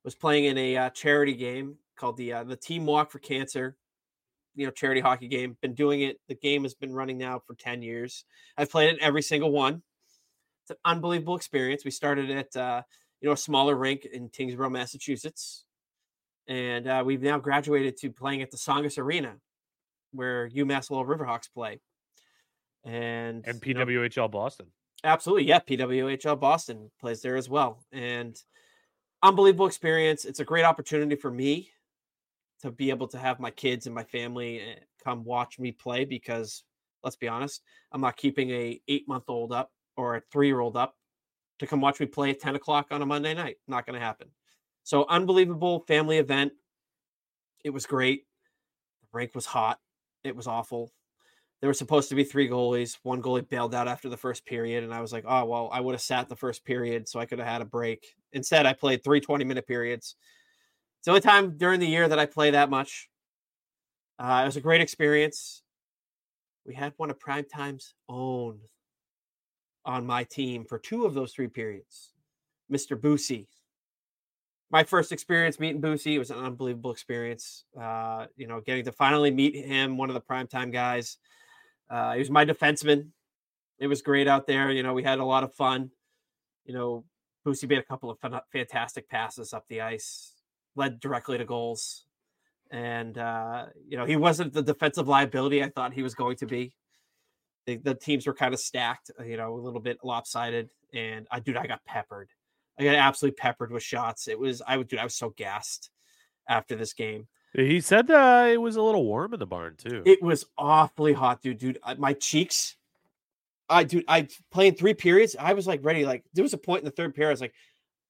was 0.02 0.16
playing 0.16 0.46
in 0.46 0.58
a 0.58 0.76
uh, 0.76 0.90
charity 0.90 1.32
game 1.32 1.76
called 1.96 2.16
the 2.16 2.32
uh, 2.32 2.42
the 2.42 2.56
team 2.56 2.84
walk 2.84 3.08
for 3.08 3.20
cancer 3.20 3.76
you 4.54 4.66
know 4.66 4.72
charity 4.72 5.00
hockey 5.00 5.28
game 5.28 5.56
been 5.60 5.74
doing 5.74 6.02
it 6.02 6.18
the 6.28 6.34
game 6.34 6.62
has 6.62 6.74
been 6.74 6.92
running 6.92 7.18
now 7.18 7.40
for 7.46 7.54
10 7.54 7.82
years 7.82 8.24
i've 8.56 8.70
played 8.70 8.94
it 8.94 9.00
every 9.00 9.22
single 9.22 9.50
one 9.50 9.82
it's 10.62 10.70
an 10.70 10.76
unbelievable 10.84 11.36
experience 11.36 11.84
we 11.84 11.90
started 11.90 12.30
at 12.30 12.56
uh, 12.56 12.82
you 13.20 13.28
know 13.28 13.32
a 13.32 13.36
smaller 13.36 13.74
rink 13.74 14.04
in 14.04 14.28
tyngsboro 14.28 14.70
massachusetts 14.70 15.64
and 16.48 16.88
uh, 16.88 17.02
we've 17.04 17.22
now 17.22 17.38
graduated 17.38 17.96
to 17.96 18.10
playing 18.10 18.42
at 18.42 18.50
the 18.50 18.56
tsongas 18.56 18.98
arena 18.98 19.36
where 20.12 20.48
umass 20.50 20.90
lowell 20.90 21.06
riverhawks 21.06 21.52
play 21.52 21.80
and 22.84 23.46
And 23.46 23.64
you 23.64 23.74
know, 23.74 23.84
PWHL 23.84 24.30
Boston. 24.30 24.66
Absolutely. 25.04 25.44
Yeah. 25.44 25.60
PWHL 25.60 26.38
Boston 26.38 26.90
plays 27.00 27.22
there 27.22 27.36
as 27.36 27.48
well. 27.48 27.84
And 27.92 28.36
unbelievable 29.22 29.66
experience. 29.66 30.24
It's 30.24 30.40
a 30.40 30.44
great 30.44 30.64
opportunity 30.64 31.16
for 31.16 31.30
me 31.30 31.70
to 32.62 32.70
be 32.70 32.90
able 32.90 33.08
to 33.08 33.18
have 33.18 33.40
my 33.40 33.50
kids 33.50 33.86
and 33.86 33.94
my 33.94 34.04
family 34.04 34.60
eh, 34.60 34.74
come 35.02 35.24
watch 35.24 35.58
me 35.58 35.72
play 35.72 36.04
because 36.04 36.64
let's 37.02 37.16
be 37.16 37.28
honest, 37.28 37.62
I'm 37.92 38.00
not 38.00 38.16
keeping 38.16 38.50
a 38.50 38.80
eight 38.88 39.08
month 39.08 39.24
old 39.28 39.52
up 39.52 39.70
or 39.96 40.16
a 40.16 40.22
three 40.32 40.46
year 40.46 40.60
old 40.60 40.76
up 40.76 40.96
to 41.58 41.66
come 41.66 41.80
watch 41.80 42.00
me 42.00 42.06
play 42.06 42.30
at 42.30 42.40
10 42.40 42.56
o'clock 42.56 42.86
on 42.90 43.02
a 43.02 43.06
Monday 43.06 43.34
night. 43.34 43.56
Not 43.68 43.86
going 43.86 43.98
to 43.98 44.04
happen. 44.04 44.28
So 44.82 45.06
unbelievable 45.08 45.84
family 45.86 46.18
event. 46.18 46.52
It 47.64 47.70
was 47.70 47.86
great. 47.86 48.24
The 49.02 49.08
rink 49.12 49.34
was 49.34 49.46
hot. 49.46 49.78
It 50.24 50.34
was 50.34 50.46
awful. 50.46 50.92
there 51.60 51.68
were 51.68 51.74
supposed 51.74 52.08
to 52.08 52.14
be 52.14 52.24
three 52.24 52.48
goalies. 52.48 52.96
One 53.02 53.20
goalie 53.20 53.46
bailed 53.46 53.74
out 53.74 53.88
after 53.88 54.08
the 54.08 54.16
first 54.16 54.46
period, 54.46 54.82
and 54.82 54.94
I 54.94 55.02
was 55.02 55.12
like, 55.12 55.24
oh 55.26 55.44
well, 55.44 55.68
I 55.72 55.80
would 55.80 55.92
have 55.92 56.00
sat 56.00 56.28
the 56.28 56.36
first 56.36 56.64
period 56.64 57.06
so 57.06 57.20
I 57.20 57.26
could 57.26 57.38
have 57.38 57.48
had 57.48 57.60
a 57.60 57.66
break. 57.66 58.14
Instead, 58.32 58.64
I 58.64 58.72
played 58.72 59.04
three 59.04 59.20
20 59.20 59.44
minute 59.44 59.66
periods. 59.66 60.16
It's 61.00 61.06
the 61.06 61.12
only 61.12 61.22
time 61.22 61.56
during 61.56 61.80
the 61.80 61.86
year 61.86 62.06
that 62.06 62.18
I 62.18 62.26
play 62.26 62.50
that 62.50 62.68
much. 62.68 63.08
Uh, 64.18 64.40
it 64.42 64.44
was 64.44 64.58
a 64.58 64.60
great 64.60 64.82
experience. 64.82 65.62
We 66.66 66.74
had 66.74 66.92
one 66.98 67.08
of 67.08 67.18
Primetime's 67.18 67.94
own 68.06 68.58
on 69.86 70.04
my 70.04 70.24
team 70.24 70.66
for 70.66 70.78
two 70.78 71.06
of 71.06 71.14
those 71.14 71.32
three 71.32 71.48
periods, 71.48 72.12
Mr. 72.70 73.00
Boosy. 73.00 73.46
My 74.70 74.84
first 74.84 75.10
experience 75.10 75.58
meeting 75.58 75.80
Boosy 75.80 76.18
was 76.18 76.30
an 76.30 76.36
unbelievable 76.36 76.90
experience. 76.90 77.64
Uh, 77.80 78.26
you 78.36 78.46
know, 78.46 78.60
getting 78.60 78.84
to 78.84 78.92
finally 78.92 79.30
meet 79.30 79.54
him, 79.56 79.96
one 79.96 80.10
of 80.10 80.14
the 80.14 80.20
primetime 80.20 80.70
guys. 80.70 81.16
Uh, 81.88 82.12
he 82.12 82.18
was 82.18 82.28
my 82.28 82.44
defenseman. 82.44 83.08
It 83.78 83.86
was 83.86 84.02
great 84.02 84.28
out 84.28 84.46
there. 84.46 84.70
You 84.70 84.82
know, 84.82 84.92
we 84.92 85.02
had 85.02 85.18
a 85.18 85.24
lot 85.24 85.44
of 85.44 85.54
fun. 85.54 85.92
You 86.66 86.74
know, 86.74 87.04
Boosy 87.46 87.66
made 87.66 87.78
a 87.78 87.84
couple 87.84 88.10
of 88.10 88.18
fantastic 88.52 89.08
passes 89.08 89.54
up 89.54 89.64
the 89.70 89.80
ice, 89.80 90.34
led 90.80 90.98
directly 90.98 91.38
to 91.38 91.44
goals. 91.44 92.04
And, 92.72 93.18
uh, 93.18 93.66
you 93.86 93.96
know, 93.96 94.06
he 94.06 94.16
wasn't 94.16 94.52
the 94.52 94.62
defensive 94.62 95.06
liability 95.06 95.62
I 95.62 95.68
thought 95.68 95.92
he 95.92 96.02
was 96.02 96.14
going 96.14 96.36
to 96.36 96.46
be. 96.46 96.74
The, 97.66 97.76
the 97.76 97.94
teams 97.94 98.26
were 98.26 98.34
kind 98.34 98.54
of 98.54 98.60
stacked, 98.60 99.10
uh, 99.18 99.24
you 99.24 99.36
know, 99.36 99.54
a 99.54 99.60
little 99.60 99.80
bit 99.80 99.98
lopsided. 100.02 100.70
And 100.94 101.26
I, 101.30 101.40
dude, 101.40 101.56
I 101.56 101.66
got 101.66 101.84
peppered. 101.84 102.30
I 102.78 102.84
got 102.84 102.94
absolutely 102.94 103.36
peppered 103.36 103.70
with 103.70 103.82
shots. 103.82 104.26
It 104.26 104.38
was, 104.38 104.62
I 104.66 104.76
would, 104.76 104.88
dude, 104.88 104.98
I 104.98 105.04
was 105.04 105.14
so 105.14 105.30
gassed 105.36 105.90
after 106.48 106.74
this 106.74 106.94
game. 106.94 107.28
He 107.52 107.80
said 107.80 108.10
uh, 108.10 108.48
it 108.48 108.58
was 108.58 108.76
a 108.76 108.82
little 108.82 109.04
warm 109.04 109.34
in 109.34 109.40
the 109.40 109.46
barn 109.46 109.74
too. 109.76 110.02
It 110.06 110.22
was 110.22 110.46
awfully 110.56 111.12
hot, 111.12 111.42
dude. 111.42 111.58
Dude, 111.58 111.78
my 111.98 112.12
cheeks. 112.12 112.76
I 113.68 113.84
dude, 113.84 114.04
I 114.06 114.28
playing 114.52 114.74
three 114.76 114.94
periods. 114.94 115.36
I 115.38 115.52
was 115.52 115.66
like 115.66 115.80
ready. 115.84 116.04
Like 116.04 116.24
there 116.32 116.44
was 116.44 116.54
a 116.54 116.58
point 116.58 116.80
in 116.80 116.84
the 116.84 116.92
third 116.92 117.14
period. 117.14 117.30
I 117.30 117.32
was 117.32 117.40
like, 117.40 117.54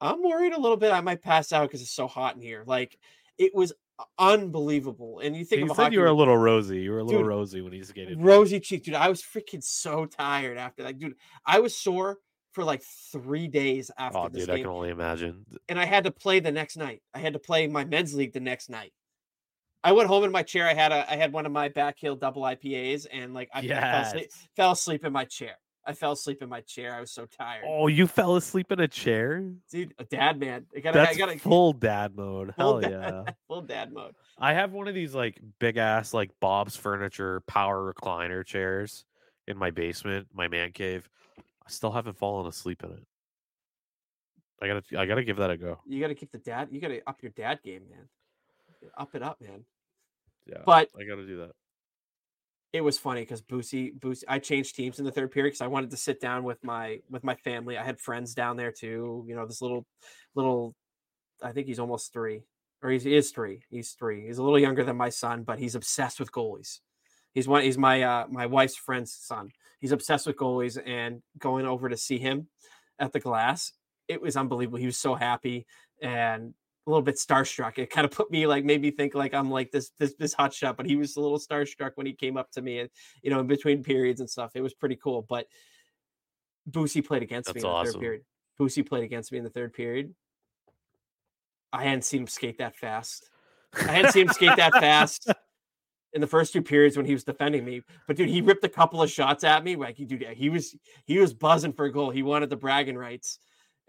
I'm 0.01 0.23
worried 0.23 0.53
a 0.53 0.61
little 0.61 0.77
bit. 0.77 0.93
I 0.93 1.01
might 1.01 1.23
pass 1.23 1.53
out 1.53 1.69
because 1.69 1.83
it's 1.83 1.91
so 1.91 2.07
hot 2.07 2.37
in 2.37 2.41
here. 2.41 2.63
Like 2.67 2.99
it 3.39 3.55
was 3.55 3.73
unbelievable. 4.19 5.21
And 5.21 5.37
you 5.37 5.45
think 5.45 5.63
you 5.63 5.75
said 5.75 5.93
you 5.93 6.01
were 6.01 6.07
a 6.07 6.13
little 6.13 6.37
rosy. 6.37 6.81
You 6.81 6.93
were 6.93 6.99
a 6.99 7.05
little 7.05 7.23
dude, 7.23 7.29
rosy 7.29 7.61
when 7.61 7.73
he 7.73 7.83
skated. 7.83 8.21
Rosy 8.21 8.61
cheek, 8.61 8.85
dude. 8.85 8.95
I 8.95 9.09
was 9.09 9.23
freaking 9.23 9.63
so 9.63 10.07
tired 10.07 10.59
after 10.59 10.83
that, 10.85 10.99
dude. 10.99 11.15
I 11.47 11.61
was 11.61 11.77
sore 11.77 12.19
for 12.53 12.65
like 12.65 12.83
three 13.13 13.49
days 13.49 13.91
after. 13.99 14.19
Oh, 14.19 14.29
dude, 14.29 14.47
game. 14.47 14.55
I 14.55 14.59
can 14.59 14.67
only 14.67 14.91
imagine. 14.91 15.45
And 15.69 15.79
I 15.79 15.85
had 15.85 16.05
to 16.05 16.11
play 16.11 16.41
the 16.41 16.53
next 16.53 16.77
night. 16.77 17.03
I 17.15 17.19
had 17.19 17.35
to 17.35 17.39
play 17.39 17.67
my 17.67 17.85
men's 17.85 18.15
league 18.15 18.33
the 18.33 18.41
next 18.41 18.71
night. 18.71 18.93
I 19.83 19.93
went 19.93 20.09
home 20.09 20.25
in 20.25 20.33
my 20.33 20.43
chair. 20.43 20.69
I 20.69 20.75
had 20.75 20.93
a 20.93 21.11
I 21.11 21.17
had 21.17 21.33
one 21.33 21.47
of 21.47 21.53
my 21.53 21.69
Back 21.69 21.99
Hill 21.99 22.17
double 22.17 22.43
IPAs, 22.43 23.07
and 23.11 23.33
like 23.33 23.49
I, 23.55 23.61
yes. 23.61 23.81
fell, 23.81 24.03
asleep, 24.03 24.31
fell 24.57 24.73
asleep 24.73 25.05
in 25.05 25.13
my 25.13 25.25
chair. 25.25 25.55
I 25.87 25.95
fell 25.95 26.13
asleep 26.13 26.43
in 26.43 26.49
my 26.49 26.61
chair. 26.61 26.95
I 26.95 27.01
was 27.01 27.11
so 27.11 27.27
tired. 27.27 27.65
Oh, 27.67 27.87
you 27.87 28.07
fell 28.07 28.37
asleep 28.37 28.71
in 28.71 28.81
a 28.81 28.89
chair, 28.89 29.51
dude. 29.71 29.95
A 29.99 30.05
dad 30.05 30.39
man. 30.39 30.67
I 30.77 30.81
gotta, 30.81 30.99
That's 30.99 31.17
I 31.17 31.19
gotta, 31.19 31.39
full 31.39 31.73
dad 31.73 32.15
mode. 32.15 32.53
Hell 32.57 32.81
dad, 32.81 32.91
yeah, 32.91 33.33
full 33.49 33.63
dad 33.63 33.93
mode. 33.93 34.15
I 34.39 34.53
have 34.53 34.73
one 34.73 34.89
of 34.89 34.95
these 34.95 35.15
like 35.15 35.41
big 35.59 35.77
ass 35.77 36.13
like 36.13 36.31
Bob's 36.41 36.77
Furniture 36.77 37.41
power 37.47 37.93
recliner 37.93 38.45
chairs 38.45 39.05
in 39.49 39.57
my 39.57 39.71
basement, 39.71 40.29
my 40.33 40.49
man 40.49 40.73
cave. 40.73 41.09
I 41.39 41.71
still 41.71 41.93
haven't 41.93 42.19
fallen 42.19 42.47
asleep 42.47 42.83
in 42.85 42.91
it. 42.91 43.07
I 44.63 44.67
gotta, 44.67 44.83
I 44.99 45.07
gotta 45.07 45.25
give 45.25 45.39
that 45.39 45.51
a 45.51 45.57
go. 45.57 45.81
You 45.87 46.01
gotta 46.01 46.15
keep 46.15 46.31
the 46.31 46.39
dad. 46.39 46.69
You 46.71 46.81
gotta 46.81 47.01
up 47.07 47.23
your 47.23 47.33
dad 47.33 47.61
game, 47.63 47.83
man 47.91 48.09
up 48.97 49.15
it 49.15 49.23
up, 49.23 49.41
man. 49.41 49.65
Yeah, 50.47 50.59
but 50.65 50.89
I 50.99 51.05
got 51.05 51.17
to 51.17 51.27
do 51.27 51.39
that. 51.39 51.53
It 52.73 52.83
was 52.83 52.99
funny 52.99 53.23
because 53.23 53.43
Boosy, 53.43 53.99
Boosy, 53.99 54.23
I 54.29 54.39
changed 54.39 54.77
teams 54.77 55.01
in 55.01 55.05
the 55.05 55.11
third 55.11 55.33
period 55.33 55.51
because 55.51 55.61
I 55.61 55.67
wanted 55.67 55.91
to 55.91 55.97
sit 55.97 56.21
down 56.21 56.45
with 56.45 56.63
my 56.63 57.01
with 57.11 57.25
my 57.25 57.35
family. 57.35 57.77
I 57.77 57.85
had 57.85 57.99
friends 57.99 58.33
down 58.33 58.57
there 58.57 58.71
too. 58.71 59.25
You 59.27 59.35
know, 59.35 59.45
this 59.45 59.61
little, 59.61 59.87
little, 60.37 60.77
I 61.43 61.51
think 61.51 61.67
he's 61.67 61.81
almost 61.81 62.13
three, 62.13 62.43
or 62.81 62.91
he's, 62.91 63.03
he 63.03 63.17
is 63.17 63.33
three. 63.33 63.63
He's 63.71 63.93
three. 63.93 64.27
He's 64.27 64.39
a 64.39 64.43
little 64.43 64.59
younger 64.59 64.85
than 64.85 64.97
my 64.97 65.09
son, 65.09 65.43
but 65.43 65.59
he's 65.59 65.75
obsessed 65.75 66.21
with 66.21 66.31
goalies. 66.31 66.79
He's 67.35 67.49
one. 67.49 67.63
He's 67.63 67.79
my 67.79 68.03
uh, 68.03 68.27
my 68.31 68.47
wife's 68.47 68.77
friend's 68.77 69.13
son. 69.13 69.51
He's 69.81 69.93
obsessed 69.93 70.27
with 70.29 70.37
goalies, 70.37 70.81
and 70.85 71.23
going 71.39 71.67
over 71.67 71.89
to 71.89 71.97
see 71.97 72.19
him 72.19 72.49
at 73.01 73.13
the 73.13 73.21
glass, 73.21 73.73
it 74.07 74.23
was 74.23 74.37
unbelievable. 74.37 74.79
He 74.79 74.87
was 74.87 74.99
so 74.99 75.15
happy, 75.15 75.67
and 76.01 76.55
a 76.87 76.91
little 76.91 77.03
bit 77.03 77.17
starstruck. 77.17 77.79
It 77.79 77.91
kind 77.91 78.05
of 78.05 78.11
put 78.11 78.31
me 78.31 78.47
like 78.47 78.65
made 78.65 78.81
me 78.81 78.91
think 78.91 79.15
like 79.15 79.35
I'm 79.35 79.51
like 79.51 79.71
this 79.71 79.91
this 79.99 80.15
this 80.19 80.33
hot 80.33 80.53
shot, 80.53 80.77
but 80.77 80.87
he 80.87 80.97
was 80.97 81.17
a 81.17 81.21
little 81.21 81.39
starstruck 81.39 81.93
when 81.95 82.07
he 82.07 82.13
came 82.13 82.37
up 82.37 82.51
to 82.53 82.63
me 82.63 82.81
and 82.81 82.91
you 83.23 83.31
know 83.31 83.41
in 83.41 83.47
between 83.47 83.83
periods 83.83 84.21
and 84.21 84.29
stuff. 84.29 84.53
It 84.55 84.63
was 84.63 84.75
pretty 84.75 84.97
cool. 84.97 85.23
But 85.29 85.47
Boosy 86.69 87.05
played 87.05 87.23
against 87.23 87.53
That's 87.53 87.63
me 87.63 87.69
in 87.69 87.85
the 87.85 87.93
third 87.93 88.01
period. 88.01 88.23
Boosy 88.59 88.87
played 88.87 89.05
against 89.05 89.33
me 89.33 89.39
in 89.39 89.45
the 89.45 89.51
third 89.51 89.73
period. 89.73 90.15
I 91.73 91.85
hadn't 91.85 92.05
seen 92.05 92.23
him 92.23 92.27
skate 92.27 92.59
that 92.59 92.77
fast. 92.77 93.29
I 93.75 93.93
hadn't 93.93 94.13
seen 94.13 94.27
him 94.27 94.33
skate 94.33 94.57
that 94.57 94.73
fast 94.73 95.33
in 96.13 96.21
the 96.21 96.27
first 96.27 96.53
two 96.53 96.63
periods 96.63 96.97
when 96.97 97.07
he 97.07 97.13
was 97.13 97.25
defending 97.25 97.65
me. 97.65 97.83
But 98.07 98.17
dude, 98.17 98.29
he 98.29 98.41
ripped 98.41 98.65
a 98.65 98.69
couple 98.69 99.03
of 99.03 99.11
shots 99.11 99.45
at 99.45 99.65
me. 99.65 99.77
Like 99.77 99.97
he 99.97 100.05
dude, 100.05 100.27
he 100.35 100.51
was 100.51 100.75
he 101.05 101.19
was 101.19 101.33
buzzing 101.33 101.73
for 101.73 101.85
a 101.85 101.93
goal. 101.93 102.11
He 102.11 102.23
wanted 102.23 102.51
the 102.51 102.57
bragging 102.57 102.99
rights. 102.99 103.39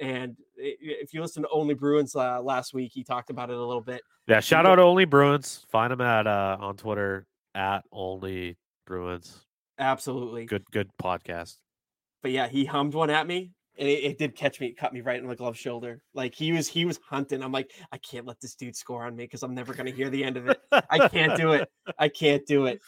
And 0.02 0.36
if 0.58 1.14
you 1.14 1.22
listen 1.22 1.44
to 1.44 1.50
Only 1.50 1.76
Bruins 1.76 2.16
uh, 2.16 2.42
last 2.42 2.74
week, 2.74 2.92
he 2.92 3.04
talked 3.04 3.30
about 3.30 3.52
it 3.52 3.56
a 3.56 3.64
little 3.64 3.84
bit. 3.84 4.02
Yeah, 4.28 4.40
shout 4.40 4.66
out 4.66 4.76
to 4.76 4.82
Only 4.82 5.06
Bruins. 5.06 5.64
Find 5.70 5.94
him 5.94 6.02
at 6.02 6.26
uh, 6.26 6.58
on 6.60 6.76
Twitter 6.76 7.28
at 7.54 7.84
Only 7.92 8.58
Bruins. 8.88 9.46
Absolutely, 9.78 10.46
good 10.46 10.66
good 10.72 10.90
podcast. 11.02 11.58
But 12.24 12.32
yeah, 12.32 12.48
he 12.48 12.66
hummed 12.66 12.96
one 12.96 13.12
at 13.12 13.28
me, 13.28 13.52
and 13.78 13.88
it, 13.88 14.04
it, 14.04 14.18
did 14.18 14.36
catch 14.36 14.60
me, 14.60 14.68
it 14.68 14.78
cut 14.78 14.92
me 14.92 15.02
right 15.02 15.22
in 15.22 15.28
the 15.28 15.36
glove 15.36 15.56
shoulder. 15.56 16.02
Like 16.16 16.34
he 16.34 16.52
was 16.52 16.68
he 16.68 16.84
was 16.84 17.00
hunting. 17.08 17.44
I'm 17.44 17.52
like, 17.52 17.70
I 17.92 17.98
can't 17.98 18.26
let 18.26 18.42
this 18.42 18.56
dude 18.56 18.76
score 18.76 19.06
on 19.06 19.16
me 19.16 19.26
because 19.26 19.44
I'm 19.44 19.54
never 19.54 19.76
gonna 19.76 19.92
hear 19.92 20.10
the 20.10 20.24
end 20.24 20.36
of 20.36 20.50
it. 20.50 20.60
I 20.90 21.10
can't 21.10 21.38
do 21.38 21.54
it. 21.54 21.70
I 22.00 22.10
can't 22.10 22.46
do 22.48 22.66
it. 22.66 22.82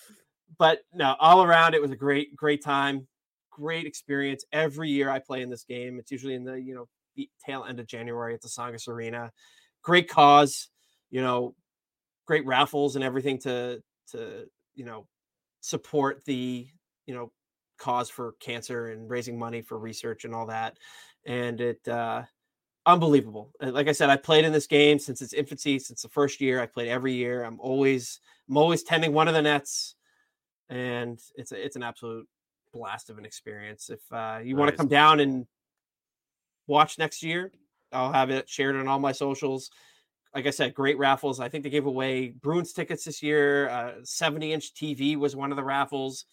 But 0.57 0.79
no, 0.91 1.15
all 1.19 1.43
around 1.43 1.75
it 1.75 1.81
was 1.81 1.91
a 1.91 1.95
great 1.95 2.35
great 2.35 2.63
time, 2.63 3.07
great 3.51 3.85
experience. 3.85 4.45
Every 4.51 4.89
year 4.89 5.11
I 5.11 5.19
play 5.19 5.43
in 5.43 5.51
this 5.51 5.63
game, 5.63 5.99
it's 5.99 6.11
usually 6.11 6.33
in 6.33 6.43
the 6.43 6.59
you 6.59 6.73
know 6.73 6.87
the 7.15 7.29
tail 7.45 7.65
end 7.67 7.79
of 7.79 7.87
January 7.87 8.33
at 8.33 8.41
the 8.41 8.47
Tsongas 8.47 8.87
Arena. 8.87 9.31
Great 9.81 10.09
cause, 10.09 10.69
you 11.09 11.21
know, 11.21 11.55
great 12.25 12.45
raffles 12.45 12.95
and 12.95 13.03
everything 13.03 13.37
to 13.39 13.81
to 14.11 14.45
you 14.75 14.85
know 14.85 15.07
support 15.61 16.23
the 16.25 16.67
you 17.05 17.13
know 17.13 17.31
cause 17.77 18.09
for 18.09 18.33
cancer 18.39 18.87
and 18.87 19.09
raising 19.09 19.37
money 19.37 19.61
for 19.61 19.77
research 19.77 20.25
and 20.25 20.33
all 20.33 20.45
that. 20.47 20.77
And 21.25 21.59
it 21.59 21.87
uh 21.87 22.23
unbelievable. 22.85 23.51
Like 23.61 23.87
I 23.87 23.91
said, 23.91 24.09
I 24.09 24.17
played 24.17 24.45
in 24.45 24.51
this 24.51 24.67
game 24.67 24.99
since 24.99 25.21
its 25.21 25.33
infancy, 25.33 25.79
since 25.79 26.01
the 26.01 26.09
first 26.09 26.41
year. 26.41 26.61
I 26.61 26.65
played 26.65 26.89
every 26.89 27.13
year. 27.13 27.43
I'm 27.43 27.59
always 27.59 28.19
I'm 28.49 28.57
always 28.57 28.83
tending 28.83 29.13
one 29.13 29.27
of 29.27 29.33
the 29.33 29.41
nets, 29.41 29.95
and 30.69 31.19
it's 31.35 31.51
a, 31.51 31.65
it's 31.65 31.75
an 31.75 31.83
absolute 31.83 32.27
blast 32.73 33.09
of 33.09 33.17
an 33.17 33.25
experience. 33.25 33.89
If 33.89 34.01
uh, 34.11 34.39
you 34.43 34.55
nice. 34.55 34.59
want 34.59 34.71
to 34.71 34.77
come 34.77 34.87
down 34.87 35.19
and 35.19 35.45
watch 36.67 36.97
next 36.97 37.23
year. 37.23 37.51
I'll 37.91 38.11
have 38.11 38.29
it 38.29 38.49
shared 38.49 38.75
on 38.75 38.87
all 38.87 38.99
my 38.99 39.11
socials. 39.11 39.69
Like 40.33 40.47
I 40.47 40.49
said, 40.49 40.73
great 40.73 40.97
raffles. 40.97 41.39
I 41.39 41.47
think 41.47 41.63
they 41.63 41.69
gave 41.69 41.85
away 41.85 42.29
Bruins 42.29 42.73
tickets 42.73 43.05
this 43.05 43.21
year. 43.21 43.69
Uh, 43.69 43.91
70 44.03 44.53
inch 44.53 44.73
TV 44.73 45.15
was 45.15 45.35
one 45.35 45.51
of 45.51 45.57
the 45.57 45.63
raffles. 45.63 46.25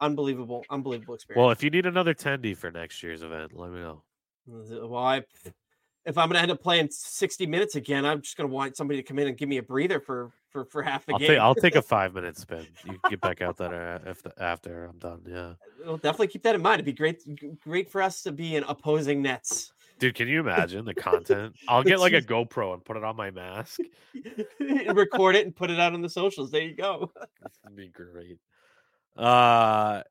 Unbelievable, 0.00 0.64
unbelievable 0.70 1.14
experience. 1.14 1.40
Well, 1.40 1.50
if 1.50 1.64
you 1.64 1.70
need 1.70 1.86
another 1.86 2.14
tendy 2.14 2.56
for 2.56 2.70
next 2.70 3.02
year's 3.02 3.22
event, 3.22 3.52
let 3.52 3.72
me 3.72 3.80
know. 3.80 4.02
Well, 4.46 5.02
I, 5.02 5.24
if 6.06 6.16
I'm 6.16 6.28
going 6.28 6.36
to 6.36 6.40
end 6.40 6.52
up 6.52 6.62
playing 6.62 6.88
60 6.90 7.46
minutes 7.46 7.74
again, 7.74 8.06
I'm 8.06 8.22
just 8.22 8.36
going 8.36 8.48
to 8.48 8.54
want 8.54 8.76
somebody 8.76 9.02
to 9.02 9.06
come 9.06 9.18
in 9.18 9.26
and 9.26 9.36
give 9.36 9.48
me 9.48 9.58
a 9.58 9.62
breather 9.62 10.00
for 10.00 10.30
for, 10.50 10.64
for 10.64 10.82
half 10.82 11.04
the 11.04 11.12
I'll 11.12 11.18
game. 11.18 11.28
Take, 11.28 11.38
I'll 11.38 11.54
take 11.54 11.74
a 11.74 11.82
five 11.96 12.14
minute 12.14 12.38
spin. 12.38 12.66
You 12.86 12.98
get 13.10 13.20
back 13.20 13.42
out 13.42 13.58
there 13.58 14.00
after 14.06 14.32
after 14.38 14.84
I'm 14.86 14.98
done. 14.98 15.20
Yeah, 15.26 15.52
we'll 15.84 15.98
definitely 15.98 16.28
keep 16.28 16.44
that 16.44 16.54
in 16.54 16.62
mind. 16.62 16.74
It'd 16.76 16.86
be 16.86 16.92
great, 16.92 17.22
great 17.60 17.90
for 17.90 18.00
us 18.00 18.22
to 18.22 18.32
be 18.32 18.56
in 18.56 18.64
opposing 18.64 19.20
nets 19.20 19.72
Dude, 19.98 20.14
can 20.14 20.28
you 20.28 20.40
imagine 20.48 20.84
the 20.84 20.94
content? 20.94 21.54
I'll 21.68 21.82
get 21.82 22.00
like 22.00 22.12
a 22.12 22.22
GoPro 22.22 22.74
and 22.74 22.84
put 22.84 22.96
it 22.96 23.04
on 23.04 23.16
my 23.16 23.30
mask. 23.30 23.80
record 24.60 25.36
it 25.36 25.46
and 25.46 25.54
put 25.54 25.70
it 25.70 25.80
out 25.80 25.94
on 25.94 26.02
the 26.02 26.08
socials. 26.08 26.50
There 26.50 26.62
you 26.62 26.74
go. 26.74 27.12
That'd 27.62 27.76
be 27.76 27.88
great. 27.88 28.38
Uh 29.16 30.02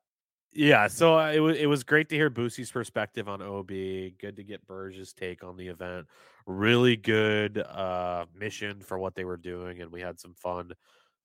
yeah, 0.52 0.88
so 0.88 1.18
uh, 1.18 1.30
it 1.30 1.40
was 1.40 1.56
it 1.56 1.66
was 1.66 1.84
great 1.84 2.08
to 2.08 2.16
hear 2.16 2.30
Boosy's 2.30 2.70
perspective 2.70 3.28
on 3.28 3.42
OB. 3.42 3.68
Good 3.68 4.36
to 4.36 4.42
get 4.42 4.66
Burg's 4.66 5.12
take 5.12 5.44
on 5.44 5.56
the 5.56 5.68
event. 5.68 6.06
Really 6.46 6.96
good 6.96 7.58
uh 7.58 8.26
mission 8.34 8.80
for 8.80 8.98
what 8.98 9.14
they 9.14 9.24
were 9.24 9.36
doing, 9.36 9.80
and 9.80 9.92
we 9.92 10.00
had 10.00 10.18
some 10.18 10.34
fun 10.34 10.72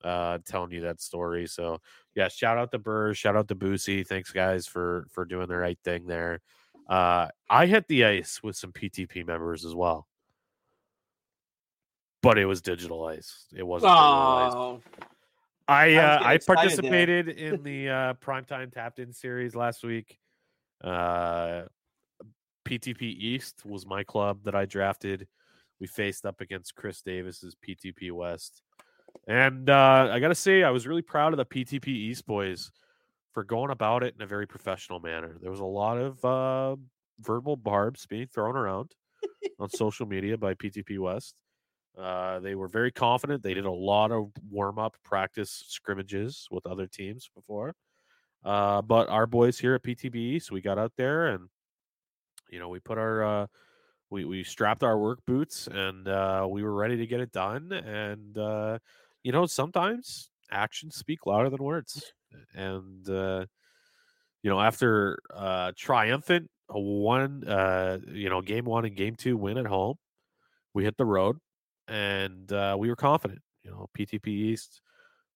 uh 0.03 0.39
telling 0.45 0.71
you 0.71 0.81
that 0.81 1.01
story. 1.01 1.47
So 1.47 1.79
yeah, 2.15 2.27
shout 2.27 2.57
out 2.57 2.71
to 2.71 2.79
Burg, 2.79 3.15
shout 3.15 3.35
out 3.35 3.47
to 3.47 3.55
Boosy. 3.55 4.05
Thanks 4.05 4.31
guys 4.31 4.67
for 4.67 5.07
for 5.11 5.25
doing 5.25 5.47
the 5.47 5.57
right 5.57 5.79
thing 5.83 6.05
there. 6.05 6.41
Uh, 6.87 7.27
I 7.49 7.65
hit 7.65 7.87
the 7.87 8.05
ice 8.05 8.41
with 8.43 8.55
some 8.55 8.71
PTP 8.71 9.25
members 9.25 9.65
as 9.65 9.73
well, 9.73 10.07
but 12.21 12.37
it 12.37 12.45
was 12.45 12.61
digital 12.61 13.05
ice. 13.05 13.45
It 13.55 13.63
wasn't. 13.63 13.93
Oh. 13.93 14.81
I 15.67 15.95
uh, 15.95 16.19
I 16.21 16.33
excited 16.33 16.39
there. 16.39 16.55
participated 16.55 17.29
in 17.29 17.63
the 17.63 17.89
uh, 17.89 18.13
primetime 18.15 18.71
tapped 18.71 18.99
in 18.99 19.13
series 19.13 19.55
last 19.55 19.83
week. 19.83 20.17
Uh, 20.83 21.63
PTP 22.65 23.01
East 23.01 23.65
was 23.65 23.85
my 23.85 24.03
club 24.03 24.39
that 24.43 24.55
I 24.55 24.65
drafted. 24.65 25.27
We 25.79 25.87
faced 25.87 26.25
up 26.25 26.41
against 26.41 26.75
Chris 26.75 27.01
Davis's 27.01 27.55
PTP 27.55 28.11
West, 28.11 28.61
and 29.27 29.69
uh, 29.69 30.09
I 30.11 30.19
got 30.19 30.29
to 30.29 30.35
say 30.35 30.63
I 30.63 30.69
was 30.69 30.85
really 30.85 31.01
proud 31.01 31.31
of 31.31 31.37
the 31.37 31.45
PTP 31.45 31.87
East 31.87 32.25
boys 32.25 32.71
for 33.33 33.43
going 33.43 33.71
about 33.71 34.03
it 34.03 34.13
in 34.15 34.21
a 34.21 34.27
very 34.27 34.47
professional 34.47 34.99
manner. 34.99 35.37
There 35.41 35.51
was 35.51 35.59
a 35.59 35.65
lot 35.65 35.97
of 35.97 36.23
uh, 36.23 36.75
verbal 37.19 37.57
barbs 37.57 38.05
being 38.05 38.27
thrown 38.27 38.55
around 38.55 38.91
on 39.59 39.69
social 39.69 40.05
media 40.05 40.37
by 40.37 40.53
PTP 40.53 40.99
West. 40.99 41.35
Uh, 41.97 42.39
they 42.39 42.55
were 42.55 42.67
very 42.67 42.91
confident. 42.91 43.43
They 43.43 43.53
did 43.53 43.65
a 43.65 43.71
lot 43.71 44.11
of 44.11 44.31
warm 44.49 44.79
up 44.79 44.95
practice 45.03 45.63
scrimmages 45.67 46.47
with 46.49 46.65
other 46.65 46.87
teams 46.87 47.29
before. 47.35 47.75
Uh, 48.43 48.81
but 48.81 49.09
our 49.09 49.27
boys 49.27 49.59
here 49.59 49.75
at 49.75 49.83
PTP, 49.83 50.41
so 50.41 50.53
we 50.53 50.61
got 50.61 50.77
out 50.77 50.91
there 50.97 51.27
and 51.27 51.49
you 52.49 52.59
know 52.59 52.67
we 52.67 52.79
put 52.79 52.97
our 52.97 53.23
uh, 53.23 53.47
we 54.09 54.25
we 54.25 54.43
strapped 54.43 54.83
our 54.83 54.97
work 54.97 55.19
boots 55.25 55.67
and 55.67 56.07
uh, 56.07 56.45
we 56.49 56.61
were 56.61 56.73
ready 56.73 56.97
to 56.97 57.07
get 57.07 57.19
it 57.19 57.31
done. 57.31 57.71
And 57.71 58.37
uh, 58.37 58.79
you 59.23 59.31
know 59.31 59.45
sometimes 59.45 60.29
actions 60.51 60.95
speak 60.95 61.25
louder 61.25 61.49
than 61.49 61.63
words. 61.63 62.13
And 62.53 63.07
uh, 63.09 63.45
you 64.41 64.49
know 64.49 64.59
after 64.59 65.19
uh, 65.33 65.71
triumphant 65.77 66.49
one 66.69 67.43
uh, 67.47 67.99
you 68.07 68.29
know 68.29 68.41
game 68.41 68.65
one 68.65 68.85
and 68.85 68.95
game 68.95 69.15
two 69.15 69.37
win 69.37 69.57
at 69.57 69.65
home, 69.65 69.95
we 70.73 70.83
hit 70.83 70.97
the 70.97 71.05
road 71.05 71.37
and 71.87 72.51
uh, 72.51 72.75
we 72.77 72.89
were 72.89 72.95
confident. 72.95 73.41
You 73.63 73.71
know, 73.71 73.89
PTP 73.97 74.27
East. 74.27 74.81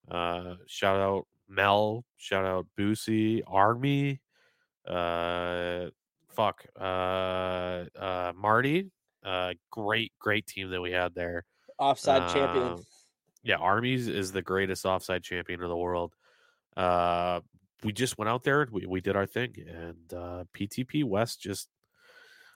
Uh, 0.10 0.56
shout 0.68 1.00
out 1.00 1.28
Mel. 1.48 2.04
Shout 2.18 2.46
out 2.46 2.68
Boosy 2.78 3.42
Army. 3.48 4.20
Uh, 4.86 5.88
fuck. 6.30 6.66
Uh, 6.80 7.86
uh, 7.96 8.34
Marty. 8.36 8.92
Uh, 9.24 9.54
great, 9.72 10.14
great 10.20 10.46
team 10.48 10.70
that 10.70 10.82
we 10.82 10.92
had 10.92 11.14
there. 11.14 11.46
Offside 11.80 12.30
champion. 12.34 12.64
Uh, 12.64 12.78
Yeah, 13.44 13.58
Armies 13.58 14.08
is 14.08 14.32
the 14.32 14.42
greatest 14.42 14.86
offside 14.86 15.24
champion 15.24 15.62
in 15.62 15.68
the 15.70 15.78
world. 15.78 16.16
Uh, 16.78 17.42
we 17.84 17.92
just 17.92 18.18
went 18.18 18.30
out 18.30 18.44
there 18.44 18.68
we, 18.72 18.86
we 18.86 19.02
did 19.02 19.16
our 19.16 19.26
thing, 19.26 19.56
and 19.68 20.14
uh, 20.14 20.44
PTP 20.54 21.04
West 21.04 21.42
just. 21.42 21.70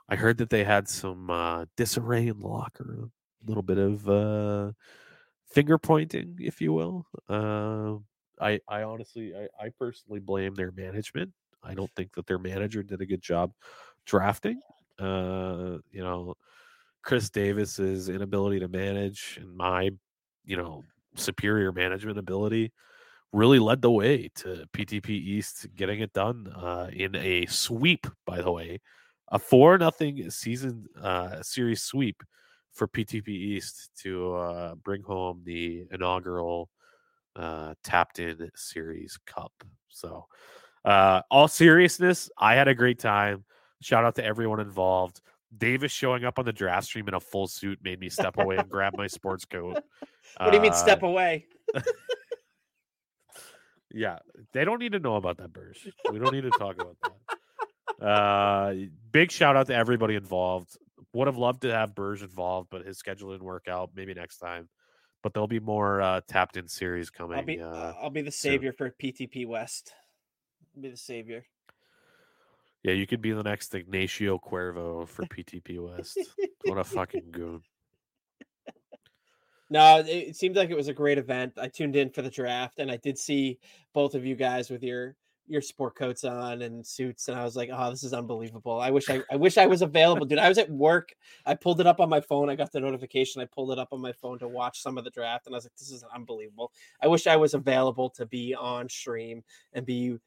I 0.09 0.15
heard 0.17 0.37
that 0.39 0.49
they 0.49 0.65
had 0.65 0.89
some 0.89 1.29
uh, 1.29 1.65
disarray 1.77 2.27
in 2.27 2.39
the 2.39 2.47
locker 2.47 2.83
room 2.83 3.11
a 3.43 3.47
little 3.47 3.63
bit 3.63 3.77
of 3.77 4.09
uh, 4.09 4.71
finger 5.47 5.77
pointing, 5.77 6.37
if 6.39 6.61
you 6.61 6.73
will. 6.73 7.05
Uh, 7.29 7.95
I 8.39 8.59
I 8.67 8.83
honestly 8.83 9.33
I, 9.35 9.65
I 9.65 9.69
personally 9.79 10.19
blame 10.19 10.55
their 10.55 10.71
management. 10.71 11.31
I 11.63 11.73
don't 11.75 11.91
think 11.95 12.13
that 12.15 12.27
their 12.27 12.39
manager 12.39 12.83
did 12.83 13.01
a 13.01 13.05
good 13.05 13.21
job 13.21 13.53
drafting. 14.05 14.61
Uh, 14.99 15.77
you 15.91 16.03
know, 16.03 16.35
Chris 17.03 17.29
Davis's 17.29 18.09
inability 18.09 18.59
to 18.59 18.67
manage 18.67 19.37
and 19.41 19.55
my, 19.55 19.91
you 20.45 20.57
know, 20.57 20.83
superior 21.15 21.71
management 21.71 22.17
ability 22.17 22.71
really 23.33 23.59
led 23.59 23.81
the 23.81 23.91
way 23.91 24.29
to 24.35 24.65
PTP 24.73 25.09
East 25.09 25.67
getting 25.75 26.01
it 26.01 26.13
done 26.13 26.47
uh, 26.55 26.89
in 26.91 27.15
a 27.15 27.45
sweep. 27.45 28.07
By 28.25 28.41
the 28.41 28.51
way, 28.51 28.79
a 29.29 29.39
four 29.39 29.77
nothing 29.77 30.29
season 30.29 30.85
uh, 31.01 31.41
series 31.41 31.81
sweep 31.81 32.21
for 32.73 32.87
PTP 32.87 33.29
East 33.29 33.89
to 33.99 34.35
uh, 34.35 34.75
bring 34.75 35.03
home 35.03 35.41
the 35.45 35.85
inaugural 35.91 36.69
uh, 37.35 37.73
Tapped 37.83 38.19
In 38.19 38.49
Series 38.55 39.17
Cup. 39.25 39.51
So, 39.89 40.25
uh, 40.85 41.21
all 41.29 41.47
seriousness, 41.47 42.29
I 42.37 42.55
had 42.55 42.67
a 42.67 42.75
great 42.75 42.99
time. 42.99 43.45
Shout 43.81 44.05
out 44.05 44.15
to 44.15 44.25
everyone 44.25 44.59
involved. 44.59 45.21
Davis 45.57 45.91
showing 45.91 46.23
up 46.23 46.39
on 46.39 46.45
the 46.45 46.53
draft 46.53 46.85
stream 46.85 47.07
in 47.07 47.13
a 47.13 47.19
full 47.19 47.47
suit 47.47 47.79
made 47.83 47.99
me 47.99 48.09
step 48.09 48.37
away 48.37 48.57
and 48.57 48.69
grab 48.69 48.93
my 48.97 49.07
sports 49.07 49.45
coat. 49.45 49.83
What 50.37 50.51
do 50.51 50.55
you 50.55 50.61
mean 50.61 50.71
Uh, 50.71 50.75
step 50.75 51.03
away? 51.03 51.45
Yeah, 53.93 54.19
they 54.53 54.63
don't 54.65 54.79
need 54.79 54.93
to 54.93 54.99
know 54.99 55.15
about 55.15 55.37
that, 55.37 55.51
Burg. 55.53 55.75
We 56.11 56.19
don't 56.19 56.33
need 56.33 56.41
to 56.43 56.51
talk 56.51 56.75
about 56.81 56.97
that. 57.03 57.11
Uh, 58.01 58.73
big 59.11 59.31
shout 59.31 59.55
out 59.55 59.67
to 59.67 59.75
everybody 59.75 60.15
involved. 60.15 60.75
Would 61.13 61.27
have 61.27 61.37
loved 61.37 61.61
to 61.61 61.71
have 61.71 61.93
Burg 61.93 62.21
involved, 62.23 62.69
but 62.71 62.83
his 62.83 62.97
schedule 62.97 63.31
didn't 63.31 63.43
work 63.45 63.67
out. 63.67 63.91
Maybe 63.95 64.15
next 64.15 64.37
time. 64.37 64.69
But 65.21 65.33
there'll 65.35 65.47
be 65.47 65.59
more 65.59 66.01
uh, 66.01 66.21
tapped 66.27 66.57
in 66.57 66.67
series 66.67 67.11
coming. 67.11 67.37
I'll 67.37 67.45
be 67.45 67.61
uh, 67.61 67.93
I'll 68.01 68.09
be 68.09 68.23
the 68.23 68.31
soon. 68.31 68.53
savior 68.53 68.73
for 68.73 68.89
PTP 68.89 69.45
West. 69.45 69.93
I'll 70.75 70.81
be 70.81 70.89
the 70.89 70.97
savior. 70.97 71.45
yeah, 72.81 72.93
you 72.93 73.05
could 73.05 73.21
be 73.21 73.33
the 73.33 73.43
next 73.43 73.75
Ignacio 73.75 74.39
Cuervo 74.39 75.07
for 75.07 75.23
PTP 75.25 75.79
West. 75.79 76.17
what 76.65 76.79
a 76.79 76.83
fucking 76.83 77.27
goon. 77.29 77.61
No, 79.71 80.03
it, 80.05 80.35
seemed 80.35 80.57
like 80.57 80.69
it 80.69 80.75
was 80.75 80.89
a 80.89 80.93
great 80.93 81.17
event. 81.17 81.53
I 81.57 81.69
tuned 81.69 81.95
in 81.95 82.09
for 82.09 82.21
the 82.21 82.29
draft, 82.29 82.79
and 82.79 82.91
I 82.91 82.97
did 82.97 83.17
see 83.17 83.57
both 83.93 84.15
of 84.15 84.25
you 84.25 84.35
guys 84.35 84.69
with 84.69 84.83
your 84.83 85.15
your 85.47 85.61
sport 85.61 85.95
coats 85.95 86.25
on 86.25 86.61
and 86.61 86.85
suits, 86.85 87.29
and 87.29 87.39
I 87.39 87.45
was 87.45 87.55
like, 87.55 87.69
"Oh, 87.71 87.89
this 87.89 88.03
is 88.03 88.11
unbelievable." 88.11 88.81
I 88.81 88.91
wish 88.91 89.09
I, 89.09 89.21
I 89.31 89.37
wish 89.37 89.57
I 89.57 89.67
was 89.67 89.81
available, 89.81 90.25
dude. 90.25 90.39
I 90.39 90.49
was 90.49 90.57
at 90.57 90.69
work. 90.69 91.15
I 91.45 91.55
pulled 91.55 91.79
it 91.79 91.87
up 91.87 92.01
on 92.01 92.09
my 92.09 92.19
phone. 92.19 92.49
I 92.49 92.55
got 92.55 92.73
the 92.73 92.81
notification. 92.81 93.41
I 93.41 93.45
pulled 93.45 93.71
it 93.71 93.79
up 93.79 93.93
on 93.93 94.01
my 94.01 94.11
phone 94.11 94.39
to 94.39 94.47
watch 94.49 94.81
some 94.81 94.97
of 94.97 95.05
the 95.05 95.09
draft, 95.09 95.45
and 95.45 95.55
I 95.55 95.57
was 95.57 95.63
like, 95.63 95.77
"This 95.79 95.89
is 95.89 96.03
unbelievable." 96.13 96.73
I 97.01 97.07
wish 97.07 97.25
I 97.25 97.37
was 97.37 97.53
available 97.53 98.09
to 98.09 98.25
be 98.25 98.53
on 98.53 98.89
stream 98.89 99.41
and 99.71 99.85
be 99.85 100.17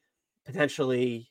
potentially 0.43 1.29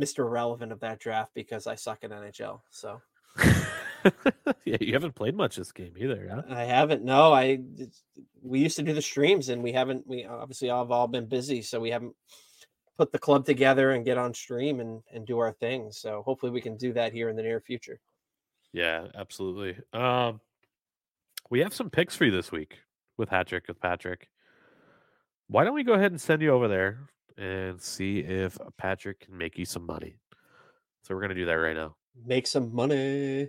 Mr. 0.00 0.30
Relevant 0.30 0.72
of 0.72 0.80
that 0.80 0.98
draft 0.98 1.32
because 1.34 1.66
I 1.66 1.74
suck 1.74 2.04
at 2.04 2.10
NHL. 2.10 2.62
So 2.70 3.02
yeah, 4.64 4.76
you 4.80 4.92
haven't 4.92 5.14
played 5.14 5.34
much 5.34 5.56
this 5.56 5.72
game 5.72 5.94
either, 5.96 6.28
huh? 6.32 6.42
I 6.54 6.64
haven't. 6.64 7.04
No, 7.04 7.32
I 7.32 7.60
we 8.42 8.60
used 8.60 8.76
to 8.76 8.82
do 8.82 8.92
the 8.92 9.02
streams 9.02 9.48
and 9.48 9.62
we 9.62 9.72
haven't. 9.72 10.06
We 10.06 10.24
obviously 10.24 10.70
all 10.70 10.84
have 10.84 10.90
all 10.90 11.08
been 11.08 11.26
busy, 11.26 11.62
so 11.62 11.80
we 11.80 11.90
haven't 11.90 12.14
put 12.96 13.12
the 13.12 13.18
club 13.18 13.44
together 13.44 13.92
and 13.92 14.04
get 14.04 14.18
on 14.18 14.34
stream 14.34 14.80
and 14.80 15.02
and 15.12 15.26
do 15.26 15.38
our 15.38 15.52
thing. 15.52 15.90
So 15.92 16.22
hopefully 16.24 16.52
we 16.52 16.60
can 16.60 16.76
do 16.76 16.92
that 16.94 17.12
here 17.12 17.28
in 17.28 17.36
the 17.36 17.42
near 17.42 17.60
future. 17.60 18.00
Yeah, 18.72 19.06
absolutely. 19.14 19.76
Um, 19.92 20.40
we 21.50 21.60
have 21.60 21.74
some 21.74 21.90
picks 21.90 22.16
for 22.16 22.24
you 22.24 22.30
this 22.30 22.52
week 22.52 22.78
with 23.16 23.30
Hattrick 23.30 23.68
with 23.68 23.80
Patrick. 23.80 24.28
Why 25.48 25.64
don't 25.64 25.74
we 25.74 25.84
go 25.84 25.94
ahead 25.94 26.10
and 26.10 26.20
send 26.20 26.42
you 26.42 26.50
over 26.50 26.68
there 26.68 27.08
and 27.38 27.80
see 27.80 28.18
if 28.18 28.58
Patrick 28.76 29.20
can 29.20 29.38
make 29.38 29.56
you 29.58 29.64
some 29.64 29.86
money? 29.86 30.18
So 31.02 31.14
we're 31.14 31.20
gonna 31.20 31.34
do 31.34 31.46
that 31.46 31.54
right 31.54 31.76
now. 31.76 31.94
Make 32.24 32.46
some 32.46 32.74
money. 32.74 33.48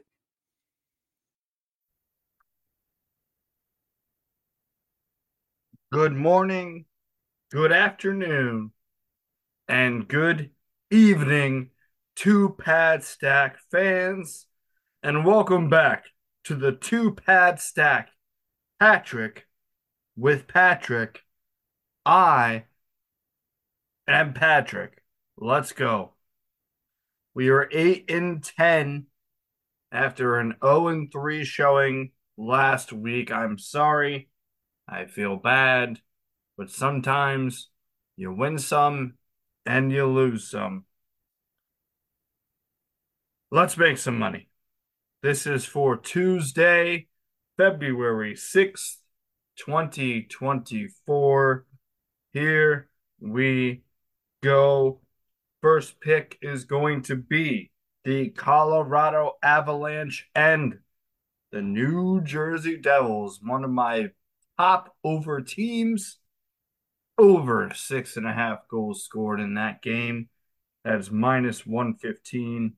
Good 5.90 6.14
morning, 6.14 6.84
good 7.50 7.72
afternoon, 7.72 8.72
and 9.70 10.06
good 10.06 10.52
evening 10.92 11.70
to 12.18 12.50
Pad 12.60 13.06
Stack 13.06 13.58
fans, 13.72 14.48
and 15.02 15.26
welcome 15.26 15.70
back 15.70 16.04
to 16.44 16.56
the 16.56 16.74
Two 16.74 17.14
Pad 17.14 17.62
Stack 17.62 18.10
Patrick 18.82 19.48
with 20.18 20.46
Patrick. 20.46 21.22
I 22.06 22.66
am 24.10 24.34
Patrick. 24.34 25.02
Let's 25.38 25.72
go. 25.72 26.16
We 27.34 27.48
are 27.48 27.70
8 27.72 28.12
and 28.12 28.44
10 28.44 29.06
after 29.94 30.38
an 30.38 30.56
0 30.62 30.90
and 30.90 31.10
3 31.10 31.46
showing 31.46 32.12
last 32.36 32.92
week. 32.92 33.32
I'm 33.32 33.58
sorry. 33.58 34.28
I 34.88 35.06
feel 35.06 35.36
bad, 35.36 36.00
but 36.58 36.70
sometimes 36.70 37.70
you 38.16 38.32
win 38.32 38.58
some 38.58 39.16
and 39.66 39.92
you 39.92 40.06
lose 40.06 40.50
some. 40.50 40.86
Let's 43.52 43.78
make 43.78 43.98
some 43.98 44.18
money. 44.18 44.48
This 45.22 45.46
is 45.46 45.66
for 45.66 45.98
Tuesday, 45.98 47.08
February 47.58 48.36
6th, 48.36 48.98
2024. 49.58 51.66
Here 52.34 52.90
we 53.20 53.82
go. 54.44 55.02
First 55.62 56.00
pick 56.00 56.38
is 56.42 56.66
going 56.66 57.02
to 57.04 57.16
be 57.16 57.72
the 58.04 58.30
Colorado 58.30 59.34
Avalanche 59.44 60.30
and 60.34 60.80
the 61.52 61.62
New 61.62 62.22
Jersey 62.22 62.78
Devils, 62.78 63.40
one 63.44 63.64
of 63.64 63.72
my 63.72 64.12
top 64.58 64.96
over 65.04 65.42
teams. 65.42 66.18
Over 67.18 67.72
six 67.74 68.16
and 68.16 68.28
a 68.28 68.34
half 68.34 68.68
goals 68.70 69.04
scored 69.04 69.40
in 69.40 69.56
that 69.56 69.82
game. 69.82 70.30
That 70.84 71.00
is 71.00 71.10
minus 71.10 71.66
115. 71.66 72.74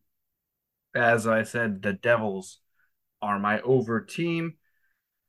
As 0.96 1.28
I 1.28 1.44
said, 1.44 1.82
the 1.82 1.94
Devils 1.94 2.60
are 3.22 3.38
my 3.38 3.60
over 3.62 4.02
team. 4.02 4.56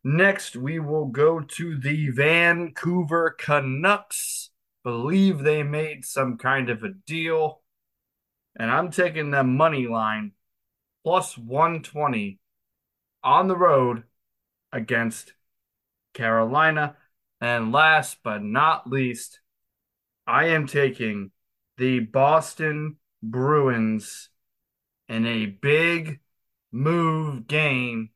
Next, 0.03 0.57
we 0.57 0.79
will 0.79 1.07
go 1.07 1.41
to 1.41 1.79
the 1.79 2.11
Vancouver 2.11 3.37
Canucks. 3.39 4.51
Believe 4.83 5.41
they 5.41 5.63
made 5.63 6.05
some 6.05 6.39
kind 6.39 6.71
of 6.71 6.83
a 6.83 6.95
deal. 7.07 7.63
And 8.57 8.71
I'm 8.71 8.91
taking 8.91 9.31
them 9.31 9.57
money 9.57 9.87
line 9.87 10.33
plus 11.05 11.37
120 11.37 12.39
on 13.23 13.49
the 13.49 13.57
road 13.57 14.05
against 14.73 15.35
Carolina. 16.15 16.97
And 17.41 17.73
last 17.73 18.19
but 18.23 18.43
not 18.43 18.89
least, 18.89 19.41
I 20.27 20.47
am 20.47 20.67
taking 20.67 21.31
the 21.79 22.01
Boston 22.01 22.97
Bruins 23.23 24.29
in 25.09 25.27
a 25.27 25.47
big 25.47 26.21
move 26.71 27.47
game 27.47 28.11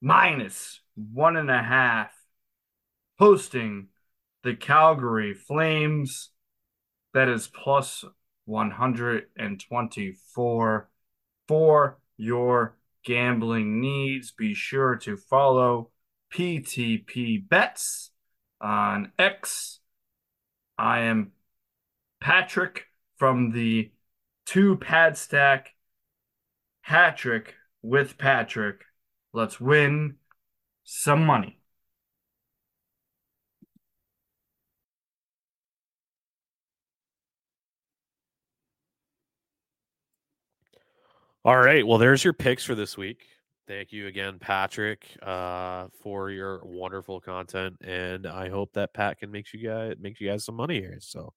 minus 0.00 0.80
one 0.94 1.36
and 1.36 1.50
a 1.50 1.62
half, 1.62 2.12
hosting 3.18 3.88
the 4.42 4.54
Calgary 4.54 5.34
Flames. 5.34 6.30
That 7.14 7.28
is 7.28 7.48
plus 7.48 8.04
124 8.44 10.90
for 11.48 11.98
your 12.16 12.76
gambling 13.04 13.80
needs. 13.80 14.30
Be 14.32 14.54
sure 14.54 14.96
to 14.96 15.16
follow 15.16 15.90
PTP 16.34 17.48
Bets 17.48 18.10
on 18.60 19.12
X. 19.18 19.78
I 20.76 21.00
am 21.02 21.30
Patrick 22.20 22.86
from 23.16 23.52
the 23.52 23.92
two 24.44 24.76
pad 24.76 25.16
stack 25.16 25.74
hat 26.82 27.16
trick 27.16 27.54
with 27.82 28.18
Patrick. 28.18 28.82
Let's 29.32 29.60
win 29.60 30.16
some 30.82 31.24
money. 31.24 31.60
All 41.44 41.58
right. 41.58 41.86
Well, 41.86 41.98
there's 41.98 42.24
your 42.24 42.32
picks 42.32 42.64
for 42.64 42.74
this 42.74 42.96
week. 42.96 43.33
Thank 43.66 43.92
you 43.92 44.08
again, 44.08 44.38
Patrick, 44.38 45.06
uh, 45.22 45.86
for 46.02 46.30
your 46.30 46.62
wonderful 46.64 47.18
content, 47.18 47.76
and 47.80 48.26
I 48.26 48.50
hope 48.50 48.74
that 48.74 48.92
Pat 48.92 49.18
can 49.18 49.30
make 49.30 49.54
you 49.54 49.66
guys 49.66 49.94
make 49.98 50.20
you 50.20 50.28
guys 50.28 50.44
some 50.44 50.54
money 50.54 50.80
here. 50.80 50.98
So, 51.00 51.32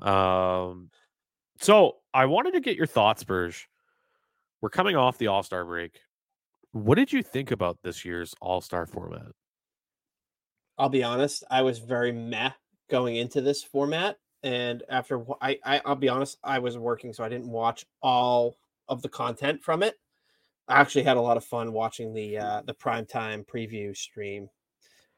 um, 0.00 0.90
so 1.58 1.96
I 2.14 2.26
wanted 2.26 2.52
to 2.52 2.60
get 2.60 2.76
your 2.76 2.86
thoughts, 2.86 3.24
Burg. 3.24 3.54
We're 4.60 4.70
coming 4.70 4.94
off 4.94 5.18
the 5.18 5.26
All 5.26 5.42
Star 5.42 5.64
break. 5.64 5.98
What 6.70 6.94
did 6.94 7.12
you 7.12 7.20
think 7.20 7.50
about 7.50 7.78
this 7.82 8.04
year's 8.04 8.32
All 8.40 8.60
Star 8.60 8.86
format? 8.86 9.32
I'll 10.78 10.88
be 10.88 11.02
honest, 11.02 11.42
I 11.50 11.62
was 11.62 11.80
very 11.80 12.12
meh 12.12 12.52
going 12.88 13.16
into 13.16 13.40
this 13.40 13.64
format, 13.64 14.18
and 14.44 14.84
after 14.88 15.24
I, 15.40 15.58
I 15.64 15.80
I'll 15.84 15.96
be 15.96 16.08
honest, 16.08 16.38
I 16.44 16.60
was 16.60 16.78
working, 16.78 17.12
so 17.12 17.24
I 17.24 17.28
didn't 17.28 17.50
watch 17.50 17.84
all 18.02 18.56
of 18.88 19.02
the 19.02 19.08
content 19.08 19.64
from 19.64 19.82
it. 19.82 19.96
I 20.68 20.80
actually 20.80 21.04
had 21.04 21.16
a 21.16 21.20
lot 21.20 21.36
of 21.36 21.44
fun 21.44 21.72
watching 21.72 22.12
the 22.12 22.38
uh, 22.38 22.62
the 22.66 22.74
primetime 22.74 23.46
preview 23.46 23.96
stream 23.96 24.48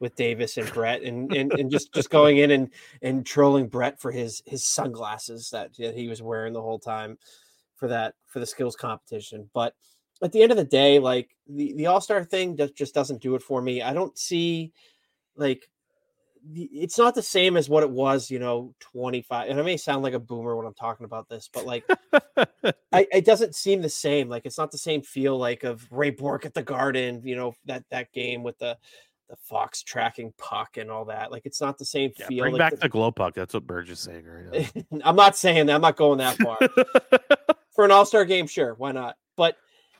with 0.00 0.14
Davis 0.14 0.56
and 0.56 0.70
Brett, 0.72 1.02
and, 1.02 1.32
and 1.32 1.52
and 1.52 1.70
just 1.70 1.92
just 1.92 2.10
going 2.10 2.38
in 2.38 2.50
and 2.50 2.70
and 3.02 3.26
trolling 3.26 3.68
Brett 3.68 4.00
for 4.00 4.10
his 4.10 4.42
his 4.46 4.64
sunglasses 4.64 5.50
that, 5.50 5.74
that 5.78 5.96
he 5.96 6.08
was 6.08 6.22
wearing 6.22 6.52
the 6.52 6.62
whole 6.62 6.78
time 6.78 7.18
for 7.76 7.88
that 7.88 8.14
for 8.26 8.40
the 8.40 8.46
skills 8.46 8.76
competition. 8.76 9.48
But 9.54 9.74
at 10.22 10.32
the 10.32 10.42
end 10.42 10.52
of 10.52 10.58
the 10.58 10.64
day, 10.64 10.98
like 10.98 11.34
the 11.48 11.72
the 11.74 11.86
All 11.86 12.00
Star 12.00 12.24
thing 12.24 12.58
just 12.74 12.94
doesn't 12.94 13.22
do 13.22 13.34
it 13.34 13.42
for 13.42 13.62
me. 13.62 13.82
I 13.82 13.92
don't 13.92 14.16
see 14.18 14.72
like 15.36 15.68
it's 16.54 16.98
not 16.98 17.14
the 17.14 17.22
same 17.22 17.56
as 17.56 17.68
what 17.68 17.82
it 17.82 17.90
was, 17.90 18.30
you 18.30 18.38
know, 18.38 18.74
25. 18.80 19.48
And 19.50 19.58
I 19.58 19.62
may 19.62 19.76
sound 19.76 20.02
like 20.02 20.14
a 20.14 20.18
boomer 20.18 20.56
when 20.56 20.66
I'm 20.66 20.74
talking 20.74 21.04
about 21.04 21.28
this, 21.28 21.48
but 21.52 21.64
like, 21.66 21.84
I, 22.92 23.06
it 23.12 23.24
doesn't 23.24 23.54
seem 23.54 23.82
the 23.82 23.88
same. 23.88 24.28
Like, 24.28 24.46
it's 24.46 24.58
not 24.58 24.70
the 24.70 24.78
same 24.78 25.02
feel 25.02 25.38
like 25.38 25.64
of 25.64 25.86
Ray 25.90 26.10
Bourque 26.10 26.46
at 26.46 26.54
the 26.54 26.62
Garden, 26.62 27.22
you 27.24 27.36
know, 27.36 27.54
that 27.66 27.84
that 27.90 28.12
game 28.12 28.42
with 28.42 28.58
the 28.58 28.76
the 29.28 29.36
Fox 29.36 29.82
tracking 29.82 30.32
puck 30.38 30.78
and 30.78 30.90
all 30.90 31.04
that. 31.04 31.30
Like, 31.30 31.44
it's 31.44 31.60
not 31.60 31.76
the 31.76 31.84
same 31.84 32.12
Yeah, 32.18 32.28
feel. 32.28 32.44
bring 32.44 32.54
like 32.54 32.58
back 32.60 32.70
the- 32.72 32.78
the 32.78 32.88
glow 32.88 33.10
puck. 33.10 33.34
That's 33.34 33.52
what 33.52 33.66
Burg 33.66 33.90
is 33.90 34.00
saying 34.00 34.24
right 34.26 34.72
I'm 35.04 35.16
not 35.16 35.36
saying 35.36 35.66
that. 35.66 35.74
I'm 35.74 35.82
not 35.82 35.96
going 35.96 36.18
that 36.18 36.36
far. 36.38 36.58
For 37.74 37.84
an 37.84 37.90
All 37.90 38.06
Star 38.06 38.24
game, 38.24 38.46
sure, 38.46 38.74
why 38.78 38.92
not? 38.92 39.16
But 39.36 39.56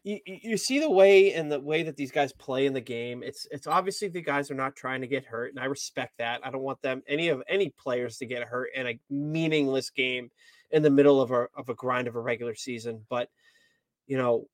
you, 0.08 0.20
you 0.24 0.56
see 0.56 0.78
the 0.78 0.90
way 0.90 1.34
and 1.34 1.52
the 1.52 1.60
way 1.60 1.82
that 1.82 1.96
these 1.96 2.10
guys 2.10 2.32
play 2.32 2.64
in 2.64 2.72
the 2.72 2.80
game. 2.80 3.22
It's 3.22 3.46
it's 3.50 3.66
obviously 3.66 4.08
the 4.08 4.22
guys 4.22 4.50
are 4.50 4.54
not 4.54 4.74
trying 4.74 5.02
to 5.02 5.06
get 5.06 5.26
hurt, 5.26 5.50
and 5.50 5.60
I 5.60 5.66
respect 5.66 6.16
that. 6.18 6.40
I 6.42 6.50
don't 6.50 6.62
want 6.62 6.80
them 6.80 7.02
any 7.06 7.28
of 7.28 7.42
any 7.46 7.68
players 7.68 8.16
to 8.18 8.26
get 8.26 8.42
hurt 8.44 8.70
in 8.74 8.86
a 8.86 8.98
meaningless 9.10 9.90
game 9.90 10.30
in 10.70 10.82
the 10.82 10.90
middle 10.90 11.20
of 11.20 11.30
a 11.30 11.48
of 11.54 11.68
a 11.68 11.74
grind 11.74 12.08
of 12.08 12.16
a 12.16 12.20
regular 12.20 12.54
season. 12.54 13.04
But 13.10 13.28
you 14.06 14.16
know, 14.16 14.46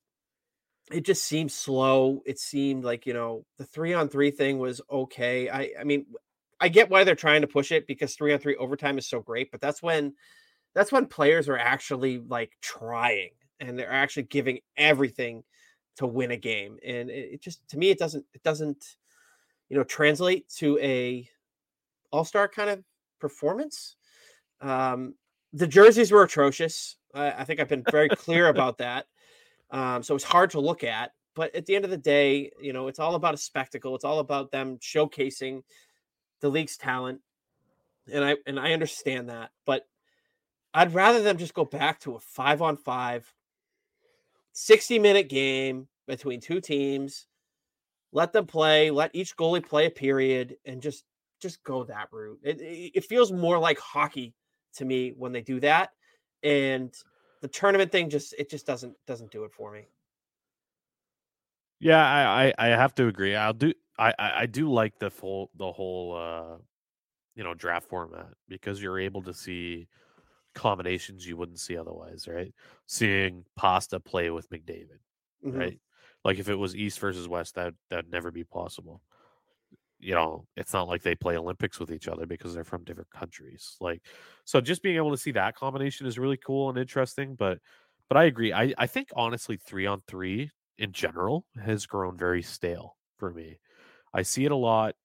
it 0.91 1.05
just 1.05 1.25
seemed 1.25 1.53
slow. 1.53 2.23
It 2.27 2.41
seemed 2.41 2.83
like 2.83 3.07
you 3.07 3.15
know 3.15 3.45
the 3.59 3.65
three 3.65 3.95
on 3.95 4.09
three 4.09 4.33
thing 4.33 4.59
was 4.59 4.81
okay. 4.91 5.49
I 5.49 5.71
I 5.79 5.85
mean, 5.85 6.07
I 6.61 6.69
get 6.69 6.91
why 6.91 7.05
they're 7.05 7.15
trying 7.15 7.43
to 7.43 7.47
push 7.47 7.71
it 7.71 7.87
because 7.87 8.17
three 8.17 8.33
on 8.33 8.41
three 8.41 8.57
overtime 8.57 8.99
is 8.99 9.09
so 9.09 9.21
great, 9.21 9.53
but 9.53 9.61
that's 9.61 9.81
when 9.81 10.15
that's 10.75 10.91
when 10.91 11.07
players 11.07 11.49
are 11.49 11.59
actually 11.59 12.19
like 12.19 12.51
trying 12.61 13.31
and 13.65 13.79
they're 13.79 13.91
actually 13.91 14.25
giving 14.25 14.61
everything 14.77 15.43
to 15.97 16.07
win 16.07 16.33
a 16.33 16.37
game. 16.37 16.79
And 16.85 17.11
it, 17.11 17.35
it 17.35 17.43
just 17.43 17.67
to 17.69 17.79
me 17.79 17.91
it 17.91 17.99
doesn't 17.99 18.25
it 18.35 18.43
doesn't 18.43 18.97
you 19.69 19.77
know 19.77 19.85
translate 19.85 20.49
to 20.57 20.79
a 20.79 21.29
all-star 22.11 22.49
kind 22.49 22.71
of 22.71 22.85
performance. 23.21 23.97
Um 24.61 25.15
the 25.53 25.67
jerseys 25.67 26.11
were 26.11 26.23
atrocious. 26.23 26.97
I, 27.15 27.31
I 27.31 27.45
think 27.45 27.61
I've 27.61 27.69
been 27.69 27.85
very 27.91 28.09
clear 28.09 28.49
about 28.55 28.79
that. 28.79 29.07
Um, 29.71 30.03
so 30.03 30.15
it's 30.15 30.25
hard 30.25 30.51
to 30.51 30.61
look 30.61 30.85
at. 30.85 31.12
But 31.35 31.55
at 31.55 31.67
the 31.67 31.75
end 31.75 31.85
of 31.85 31.91
the 31.91 31.97
day, 31.97 32.53
you 32.61 32.73
know, 32.73 32.87
it's 32.89 32.99
all 32.99 33.15
about 33.17 33.35
a 33.35 33.39
spectacle. 33.39 33.95
It's 33.97 34.05
all 34.05 34.21
about 34.21 34.53
them 34.53 34.79
showcasing 34.79 35.62
the 36.41 36.49
league's 36.49 36.77
talent. 36.77 37.21
And 38.12 38.25
I 38.25 38.37
and 38.47 38.61
I 38.61 38.73
understand 38.73 39.31
that, 39.31 39.51
but 39.65 39.87
I'd 40.75 40.93
rather 40.93 41.23
them 41.23 41.39
just 41.39 41.55
go 41.55 41.65
back 41.65 42.01
to 42.01 42.17
a 42.17 42.21
five 42.21 42.61
on 42.61 42.77
five, 42.77 43.33
60 44.55 44.99
minute 44.99 45.29
game 45.29 45.89
between 46.07 46.41
two 46.41 46.61
teams. 46.61 47.27
Let 48.13 48.33
them 48.33 48.47
play, 48.47 48.91
let 48.91 49.11
each 49.13 49.37
goalie 49.37 49.65
play 49.65 49.87
a 49.87 49.91
period, 49.91 50.57
and 50.65 50.81
just 50.81 51.05
just 51.43 51.63
go 51.65 51.85
that 51.85 52.09
route. 52.13 52.39
It, 52.43 52.61
it, 52.95 53.05
feels 53.05 53.33
more 53.33 53.59
like 53.59 53.79
hockey 53.79 54.33
to 54.77 54.85
me 54.85 55.13
when 55.17 55.33
they 55.33 55.43
do 55.43 55.61
that. 55.61 55.91
And 56.43 56.95
the 57.43 57.49
tournament 57.49 57.93
thing 57.93 58.09
just 58.09 58.35
it 58.39 58.49
just 58.49 58.67
doesn't 58.67 58.95
doesn't 59.07 59.33
do 59.33 59.45
it 59.45 59.53
for 59.53 59.73
me. 59.73 59.83
Yeah, 61.81 62.03
I, 62.03 62.47
I 62.47 62.53
I 62.59 62.67
have 62.69 62.95
to 62.95 63.09
agree. 63.09 63.35
I'll 63.35 63.53
do 63.53 63.73
I, 63.99 64.15
I 64.19 64.47
do 64.47 64.71
like 64.73 64.99
the 64.99 65.11
full 65.11 65.51
the 65.57 65.71
whole 65.71 66.17
uh 66.17 66.57
you 67.35 67.43
know 67.43 67.55
draft 67.55 67.89
format 67.89 68.29
because 68.49 68.81
you're 68.81 68.99
able 68.99 69.23
to 69.23 69.35
see 69.35 69.89
combinations 70.55 71.27
you 71.27 71.37
wouldn't 71.37 71.61
see 71.61 71.77
otherwise, 71.77 72.29
right? 72.29 72.55
Seeing 72.87 73.47
Pasta 73.57 74.01
play 74.01 74.31
with 74.31 74.49
McDavid, 74.51 75.01
Mhm. 75.43 75.69
right? 75.69 75.81
Like 76.25 76.39
if 76.39 76.49
it 76.49 76.57
was 76.57 76.77
East 76.77 77.01
versus 77.01 77.29
West, 77.29 77.55
that 77.57 77.75
that'd 77.91 78.11
never 78.11 78.31
be 78.31 78.45
possible. 78.45 79.03
You 79.99 80.15
know, 80.15 80.49
it's 80.57 80.73
not 80.73 80.89
like 80.89 81.03
they 81.03 81.15
play 81.15 81.37
Olympics 81.39 81.79
with 81.81 81.91
each 81.91 82.09
other 82.09 82.27
because 82.27 82.53
they're 82.53 82.65
from 82.65 82.85
different 82.85 83.11
countries. 83.11 83.77
Like, 83.81 84.07
so 84.45 84.61
just 84.61 84.83
being 84.83 84.97
able 84.97 85.13
to 85.13 85.17
see 85.17 85.31
that 85.33 85.55
combination 85.55 86.07
is 86.07 86.19
really 86.19 86.37
cool 86.37 86.69
and 86.69 86.77
interesting. 86.79 87.37
But, 87.37 87.61
but 88.09 88.19
I 88.19 88.25
agree. 88.25 88.53
I 88.53 88.75
I 88.77 88.87
think 88.87 89.09
honestly, 89.17 89.57
three 89.57 89.87
on 89.87 90.03
three 90.07 90.51
in 90.77 90.93
general 90.93 91.47
has 91.63 91.87
grown 91.87 92.19
very 92.19 92.43
stale 92.43 92.99
for 93.19 93.33
me. 93.33 93.61
I 94.15 94.23
see 94.23 94.45
it 94.47 94.53
a 94.53 94.57
lot 94.57 94.97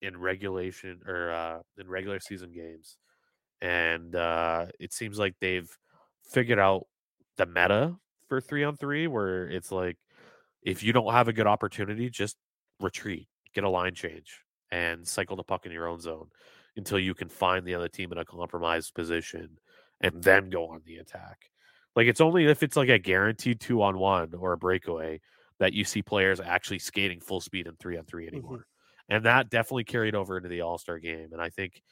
in 0.00 0.16
regulation 0.18 1.02
or 1.06 1.30
uh, 1.30 1.62
in 1.76 1.88
regular 1.88 2.20
season 2.20 2.52
games, 2.52 2.96
and 3.60 4.14
uh, 4.14 4.66
it 4.78 4.92
seems 4.92 5.18
like 5.18 5.34
they've 5.40 5.70
figured 6.24 6.58
out 6.58 6.86
the 7.36 7.46
meta 7.46 7.96
for 8.28 8.40
three 8.40 8.64
on 8.64 8.76
three, 8.76 9.06
where 9.06 9.48
it's 9.48 9.72
like 9.72 9.96
if 10.62 10.82
you 10.82 10.92
don't 10.92 11.12
have 11.12 11.28
a 11.28 11.32
good 11.32 11.46
opportunity, 11.46 12.10
just 12.10 12.36
retreat, 12.80 13.28
get 13.54 13.64
a 13.64 13.68
line 13.68 13.94
change, 13.94 14.40
and 14.70 15.06
cycle 15.06 15.36
the 15.36 15.42
puck 15.42 15.66
in 15.66 15.72
your 15.72 15.88
own 15.88 16.00
zone 16.00 16.28
until 16.76 16.98
you 16.98 17.14
can 17.14 17.28
find 17.28 17.66
the 17.66 17.74
other 17.74 17.88
team 17.88 18.12
in 18.12 18.18
a 18.18 18.24
compromised 18.24 18.94
position, 18.94 19.58
and 20.00 20.22
then 20.22 20.50
go 20.50 20.68
on 20.68 20.80
the 20.84 20.96
attack. 20.96 21.50
Like 21.96 22.06
it's 22.06 22.20
only 22.20 22.46
if 22.46 22.62
it's 22.62 22.76
like 22.76 22.88
a 22.88 22.98
guaranteed 22.98 23.60
two 23.60 23.82
on 23.82 23.98
one 23.98 24.32
or 24.34 24.52
a 24.52 24.58
breakaway 24.58 25.20
that 25.58 25.74
you 25.74 25.84
see 25.84 26.02
players 26.02 26.40
actually 26.40 26.78
skating 26.78 27.20
full 27.20 27.40
speed 27.40 27.66
in 27.66 27.74
three 27.76 27.98
on 27.98 28.04
three 28.04 28.26
anymore. 28.26 28.66
And 29.08 29.24
that 29.24 29.50
definitely 29.50 29.84
carried 29.84 30.14
over 30.14 30.36
into 30.36 30.48
the 30.48 30.60
All 30.60 30.78
Star 30.78 30.98
game. 30.98 31.30
And 31.32 31.42
I 31.42 31.50
think, 31.50 31.82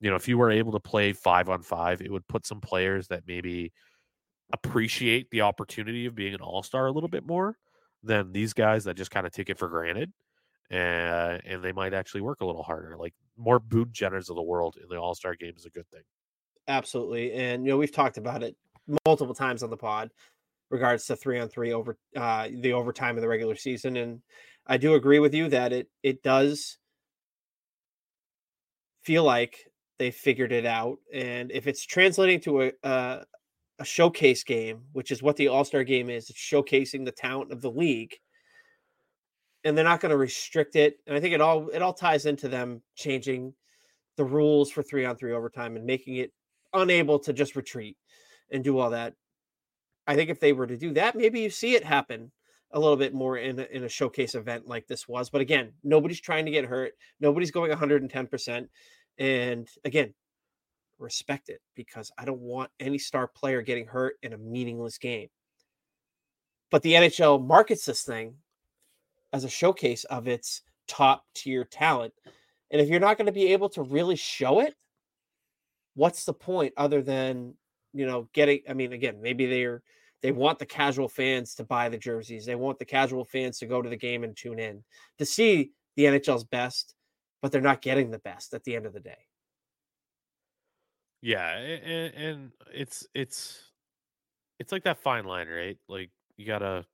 you 0.00 0.10
know, 0.10 0.16
if 0.16 0.28
you 0.28 0.38
were 0.38 0.50
able 0.50 0.72
to 0.72 0.80
play 0.80 1.12
five 1.12 1.48
on 1.48 1.62
five, 1.62 2.00
it 2.00 2.12
would 2.12 2.26
put 2.28 2.46
some 2.46 2.60
players 2.60 3.08
that 3.08 3.24
maybe 3.26 3.72
appreciate 4.52 5.30
the 5.30 5.42
opportunity 5.42 6.06
of 6.06 6.14
being 6.14 6.34
an 6.34 6.40
All 6.40 6.62
Star 6.62 6.86
a 6.86 6.92
little 6.92 7.08
bit 7.08 7.26
more 7.26 7.56
than 8.02 8.32
these 8.32 8.52
guys 8.52 8.84
that 8.84 8.96
just 8.96 9.10
kind 9.10 9.26
of 9.26 9.32
take 9.32 9.50
it 9.50 9.58
for 9.58 9.68
granted. 9.68 10.12
and 10.70 11.42
and 11.44 11.62
they 11.64 11.72
might 11.72 11.94
actually 11.94 12.20
work 12.20 12.40
a 12.40 12.46
little 12.46 12.62
harder. 12.62 12.96
Like 12.96 13.14
more 13.36 13.58
Boone 13.58 13.90
Jenners 13.92 14.30
of 14.30 14.36
the 14.36 14.42
world 14.42 14.76
in 14.82 14.88
the 14.88 14.96
All 14.96 15.14
Star 15.14 15.34
game 15.34 15.54
is 15.56 15.66
a 15.66 15.70
good 15.70 15.88
thing. 15.90 16.02
Absolutely, 16.66 17.32
and 17.32 17.64
you 17.64 17.72
know 17.72 17.78
we've 17.78 17.92
talked 17.92 18.18
about 18.18 18.42
it 18.42 18.56
multiple 19.06 19.34
times 19.34 19.62
on 19.62 19.70
the 19.70 19.76
pod, 19.76 20.10
regards 20.70 21.06
to 21.06 21.16
three 21.16 21.38
on 21.38 21.48
three 21.48 21.72
over 21.72 21.96
uh, 22.16 22.48
the 22.60 22.72
overtime 22.72 23.16
of 23.16 23.22
the 23.22 23.28
regular 23.28 23.56
season, 23.56 23.96
and 23.96 24.22
I 24.66 24.76
do 24.76 24.94
agree 24.94 25.18
with 25.18 25.34
you 25.34 25.48
that 25.48 25.72
it 25.72 25.88
it 26.02 26.22
does 26.22 26.78
feel 29.02 29.24
like 29.24 29.67
they 29.98 30.10
figured 30.10 30.52
it 30.52 30.66
out, 30.66 30.98
and 31.12 31.50
if 31.52 31.66
it's 31.66 31.84
translating 31.84 32.40
to 32.40 32.62
a 32.62 32.72
a, 32.82 33.24
a 33.78 33.84
showcase 33.84 34.44
game, 34.44 34.82
which 34.92 35.10
is 35.10 35.22
what 35.22 35.36
the 35.36 35.48
All 35.48 35.64
Star 35.64 35.84
game 35.84 36.10
is, 36.10 36.30
it's 36.30 36.38
showcasing 36.38 37.04
the 37.04 37.12
talent 37.12 37.52
of 37.52 37.60
the 37.60 37.70
league 37.70 38.14
and 39.64 39.76
they're 39.76 39.84
not 39.84 40.00
going 40.00 40.10
to 40.10 40.16
restrict 40.16 40.76
it. 40.76 40.98
And 41.06 41.16
I 41.16 41.20
think 41.20 41.34
it 41.34 41.40
all 41.40 41.68
it 41.68 41.82
all 41.82 41.92
ties 41.92 42.26
into 42.26 42.48
them 42.48 42.82
changing 42.94 43.52
the 44.16 44.24
rules 44.24 44.70
for 44.70 44.82
three 44.82 45.04
on 45.04 45.16
three 45.16 45.32
overtime 45.32 45.76
and 45.76 45.84
making 45.84 46.16
it 46.16 46.32
unable 46.72 47.18
to 47.20 47.32
just 47.32 47.56
retreat 47.56 47.96
and 48.50 48.64
do 48.64 48.78
all 48.78 48.90
that. 48.90 49.14
I 50.06 50.16
think 50.16 50.30
if 50.30 50.40
they 50.40 50.52
were 50.52 50.66
to 50.66 50.76
do 50.76 50.92
that, 50.94 51.16
maybe 51.16 51.40
you 51.40 51.50
see 51.50 51.74
it 51.74 51.84
happen 51.84 52.32
a 52.72 52.80
little 52.80 52.96
bit 52.96 53.14
more 53.14 53.36
in 53.38 53.58
a, 53.58 53.64
in 53.64 53.84
a 53.84 53.88
showcase 53.88 54.34
event 54.34 54.66
like 54.66 54.86
this 54.86 55.06
was. 55.06 55.30
But 55.30 55.40
again, 55.40 55.72
nobody's 55.84 56.20
trying 56.20 56.44
to 56.46 56.50
get 56.50 56.64
hurt. 56.64 56.92
Nobody's 57.20 57.50
going 57.50 57.70
110%. 57.70 58.68
And 59.18 59.68
again, 59.84 60.14
respect 60.98 61.48
it 61.48 61.60
because 61.74 62.10
I 62.18 62.24
don't 62.24 62.40
want 62.40 62.70
any 62.80 62.98
star 62.98 63.28
player 63.28 63.62
getting 63.62 63.86
hurt 63.86 64.16
in 64.22 64.32
a 64.32 64.38
meaningless 64.38 64.98
game. 64.98 65.28
But 66.70 66.82
the 66.82 66.92
NHL 66.94 67.44
markets 67.44 67.86
this 67.86 68.02
thing 68.02 68.34
as 69.32 69.44
a 69.44 69.48
showcase 69.48 70.04
of 70.04 70.28
its 70.28 70.62
top 70.86 71.24
tier 71.34 71.64
talent. 71.64 72.12
And 72.70 72.80
if 72.80 72.88
you're 72.88 73.00
not 73.00 73.16
going 73.16 73.26
to 73.26 73.32
be 73.32 73.52
able 73.52 73.68
to 73.70 73.82
really 73.82 74.16
show 74.16 74.60
it, 74.60 74.74
what's 75.94 76.24
the 76.24 76.34
point 76.34 76.74
other 76.76 77.02
than, 77.02 77.54
you 77.92 78.06
know, 78.06 78.28
getting 78.32 78.60
I 78.68 78.74
mean 78.74 78.92
again, 78.92 79.20
maybe 79.20 79.46
they're 79.46 79.82
they 80.22 80.32
want 80.32 80.58
the 80.58 80.66
casual 80.66 81.08
fans 81.08 81.54
to 81.54 81.64
buy 81.64 81.88
the 81.88 81.98
jerseys. 81.98 82.44
They 82.44 82.56
want 82.56 82.78
the 82.78 82.84
casual 82.84 83.24
fans 83.24 83.58
to 83.58 83.66
go 83.66 83.80
to 83.80 83.88
the 83.88 83.96
game 83.96 84.24
and 84.24 84.36
tune 84.36 84.58
in 84.58 84.82
to 85.18 85.24
see 85.24 85.70
the 85.96 86.04
NHL's 86.04 86.44
best, 86.44 86.94
but 87.42 87.52
they're 87.52 87.60
not 87.60 87.82
getting 87.82 88.10
the 88.10 88.18
best 88.18 88.54
at 88.54 88.64
the 88.64 88.76
end 88.76 88.86
of 88.86 88.92
the 88.92 89.00
day. 89.00 89.18
Yeah, 91.20 91.50
and, 91.56 92.14
and 92.14 92.52
it's 92.72 93.06
it's 93.14 93.60
it's 94.58 94.72
like 94.72 94.84
that 94.84 94.98
fine 94.98 95.24
line, 95.24 95.48
right? 95.48 95.76
Like 95.88 96.10
you 96.36 96.46
gotta 96.46 96.84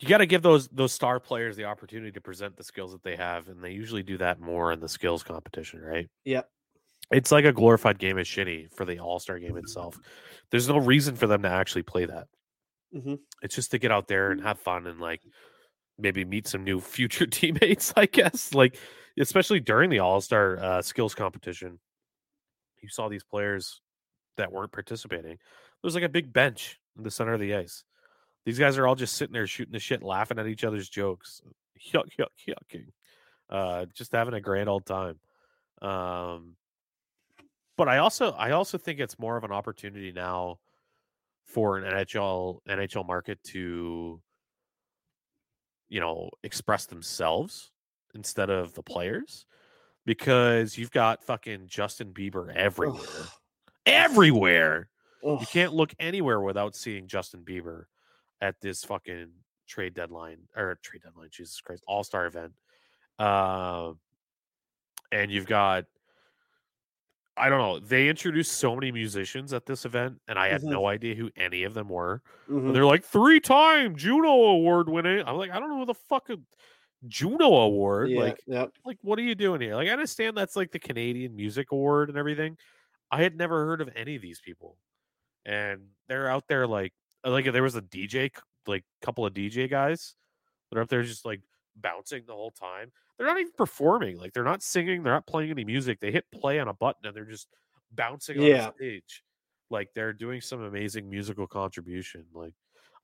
you 0.00 0.08
got 0.08 0.18
to 0.18 0.26
give 0.26 0.42
those 0.42 0.68
those 0.68 0.92
star 0.92 1.20
players 1.20 1.56
the 1.56 1.64
opportunity 1.64 2.10
to 2.12 2.20
present 2.20 2.56
the 2.56 2.64
skills 2.64 2.92
that 2.92 3.02
they 3.02 3.16
have, 3.16 3.48
and 3.48 3.62
they 3.62 3.72
usually 3.72 4.02
do 4.02 4.16
that 4.18 4.40
more 4.40 4.72
in 4.72 4.80
the 4.80 4.88
skills 4.88 5.22
competition, 5.22 5.80
right? 5.80 6.08
Yep. 6.24 6.48
It's 7.10 7.30
like 7.30 7.44
a 7.44 7.52
glorified 7.52 7.98
game 7.98 8.18
of 8.18 8.26
shinny 8.26 8.68
for 8.74 8.84
the 8.84 8.98
All 8.98 9.18
Star 9.18 9.38
game 9.38 9.56
itself. 9.56 9.98
There's 10.50 10.68
no 10.68 10.78
reason 10.78 11.16
for 11.16 11.26
them 11.26 11.42
to 11.42 11.50
actually 11.50 11.82
play 11.82 12.06
that. 12.06 12.28
Mm-hmm. 12.94 13.14
It's 13.42 13.54
just 13.54 13.70
to 13.72 13.78
get 13.78 13.92
out 13.92 14.08
there 14.08 14.30
and 14.30 14.40
have 14.40 14.58
fun 14.58 14.86
and 14.86 15.00
like 15.00 15.20
maybe 16.00 16.24
meet 16.24 16.46
some 16.46 16.64
new 16.64 16.80
future 16.80 17.26
teammates. 17.30 17.92
I 17.96 18.06
guess, 18.06 18.54
like 18.54 18.76
especially 19.18 19.60
during 19.60 19.90
the 19.90 20.00
All 20.00 20.20
Star 20.20 20.58
uh, 20.58 20.82
skills 20.82 21.14
competition, 21.14 21.78
you 22.82 22.88
saw 22.88 23.08
these 23.08 23.24
players 23.24 23.80
that 24.36 24.52
weren't 24.52 24.72
participating. 24.72 25.38
There's 25.82 25.94
like 25.94 26.04
a 26.04 26.08
big 26.08 26.32
bench 26.32 26.78
in 26.96 27.04
the 27.04 27.10
center 27.10 27.34
of 27.34 27.40
the 27.40 27.54
ice 27.54 27.84
these 28.44 28.58
guys 28.58 28.78
are 28.78 28.86
all 28.86 28.94
just 28.94 29.16
sitting 29.16 29.32
there 29.32 29.46
shooting 29.46 29.72
the 29.72 29.78
shit, 29.78 30.02
laughing 30.02 30.38
at 30.38 30.46
each 30.46 30.64
other's 30.64 30.88
jokes, 30.88 31.42
yuck, 31.92 32.08
yuck, 32.18 32.28
yucking, 32.48 32.86
uh, 33.50 33.86
just 33.94 34.12
having 34.12 34.34
a 34.34 34.40
grand 34.40 34.68
old 34.68 34.86
time. 34.86 35.18
Um, 35.82 36.56
but 37.76 37.88
I 37.88 37.98
also, 37.98 38.32
I 38.32 38.52
also 38.52 38.78
think 38.78 39.00
it's 39.00 39.18
more 39.18 39.36
of 39.36 39.44
an 39.44 39.52
opportunity 39.52 40.12
now 40.12 40.58
for 41.44 41.78
an 41.78 41.84
NHL 41.84 42.60
NHL 42.68 43.06
market 43.06 43.42
to, 43.44 44.20
you 45.90 46.00
know, 46.00 46.30
express 46.42 46.86
themselves 46.86 47.70
instead 48.14 48.48
of 48.48 48.72
the 48.72 48.82
players, 48.82 49.44
because 50.06 50.78
you've 50.78 50.90
got 50.90 51.22
fucking 51.22 51.66
Justin 51.66 52.12
Bieber 52.14 52.54
everywhere, 52.54 53.02
Ugh. 53.20 53.28
everywhere. 53.84 54.88
Ugh. 55.26 55.38
You 55.40 55.46
can't 55.46 55.74
look 55.74 55.92
anywhere 56.00 56.40
without 56.40 56.74
seeing 56.74 57.06
Justin 57.06 57.42
Bieber 57.44 57.84
at 58.40 58.58
this 58.62 58.84
fucking 58.84 59.28
trade 59.68 59.92
deadline 59.92 60.38
or 60.56 60.78
trade 60.82 61.02
deadline, 61.02 61.28
Jesus 61.30 61.60
Christ, 61.60 61.84
All 61.86 62.02
Star 62.02 62.24
event. 62.26 62.54
Uh, 63.18 63.92
and 65.12 65.30
you've 65.30 65.46
got, 65.46 65.84
I 67.36 67.48
don't 67.48 67.58
know, 67.58 67.78
they 67.78 68.08
introduced 68.08 68.52
so 68.52 68.74
many 68.74 68.92
musicians 68.92 69.52
at 69.52 69.64
this 69.64 69.84
event, 69.84 70.20
and 70.28 70.38
I 70.38 70.48
had 70.48 70.60
mm-hmm. 70.60 70.72
no 70.72 70.86
idea 70.86 71.14
who 71.14 71.30
any 71.36 71.62
of 71.62 71.74
them 71.74 71.88
were. 71.88 72.22
Mm-hmm. 72.50 72.72
They're 72.72 72.84
like 72.84 73.04
three 73.04 73.40
time 73.40 73.96
Juno 73.96 74.28
Award 74.28 74.88
winning. 74.88 75.24
I'm 75.26 75.36
like, 75.36 75.50
I 75.50 75.58
don't 75.58 75.70
know 75.70 75.78
who 75.78 75.86
the 75.86 75.94
fuck 75.94 76.28
a 76.30 76.36
Juno 77.08 77.46
Award. 77.46 78.10
Yeah, 78.10 78.20
like, 78.20 78.40
yep. 78.46 78.72
like 78.84 78.98
what 79.02 79.18
are 79.18 79.22
you 79.22 79.34
doing 79.34 79.60
here? 79.60 79.74
Like, 79.74 79.88
I 79.88 79.92
understand 79.92 80.36
that's 80.36 80.56
like 80.56 80.70
the 80.70 80.78
Canadian 80.78 81.34
Music 81.34 81.72
Award 81.72 82.08
and 82.08 82.18
everything. 82.18 82.56
I 83.10 83.22
had 83.22 83.36
never 83.36 83.64
heard 83.66 83.80
of 83.80 83.88
any 83.96 84.16
of 84.16 84.22
these 84.22 84.40
people, 84.40 84.76
and 85.44 85.80
they're 86.08 86.28
out 86.28 86.44
there 86.48 86.66
like 86.66 86.92
uh, 87.24 87.30
like 87.30 87.50
there 87.50 87.62
was 87.62 87.76
a 87.76 87.82
DJ, 87.82 88.30
like 88.66 88.84
couple 89.02 89.24
of 89.24 89.34
DJ 89.34 89.68
guys 89.68 90.14
that 90.70 90.78
are 90.78 90.82
up 90.82 90.88
there 90.88 91.02
just 91.02 91.24
like 91.24 91.40
bouncing 91.76 92.24
the 92.26 92.34
whole 92.34 92.52
time. 92.52 92.92
They're 93.20 93.28
not 93.28 93.38
even 93.38 93.52
performing. 93.52 94.16
Like 94.16 94.32
they're 94.32 94.44
not 94.44 94.62
singing. 94.62 95.02
They're 95.02 95.12
not 95.12 95.26
playing 95.26 95.50
any 95.50 95.62
music. 95.62 96.00
They 96.00 96.10
hit 96.10 96.24
play 96.32 96.58
on 96.58 96.68
a 96.68 96.72
button 96.72 97.04
and 97.04 97.14
they're 97.14 97.26
just 97.26 97.48
bouncing 97.92 98.38
on 98.38 98.44
yeah. 98.44 98.70
the 98.70 98.72
stage. 98.76 99.22
Like 99.68 99.90
they're 99.94 100.14
doing 100.14 100.40
some 100.40 100.62
amazing 100.62 101.10
musical 101.10 101.46
contribution. 101.46 102.24
Like 102.32 102.54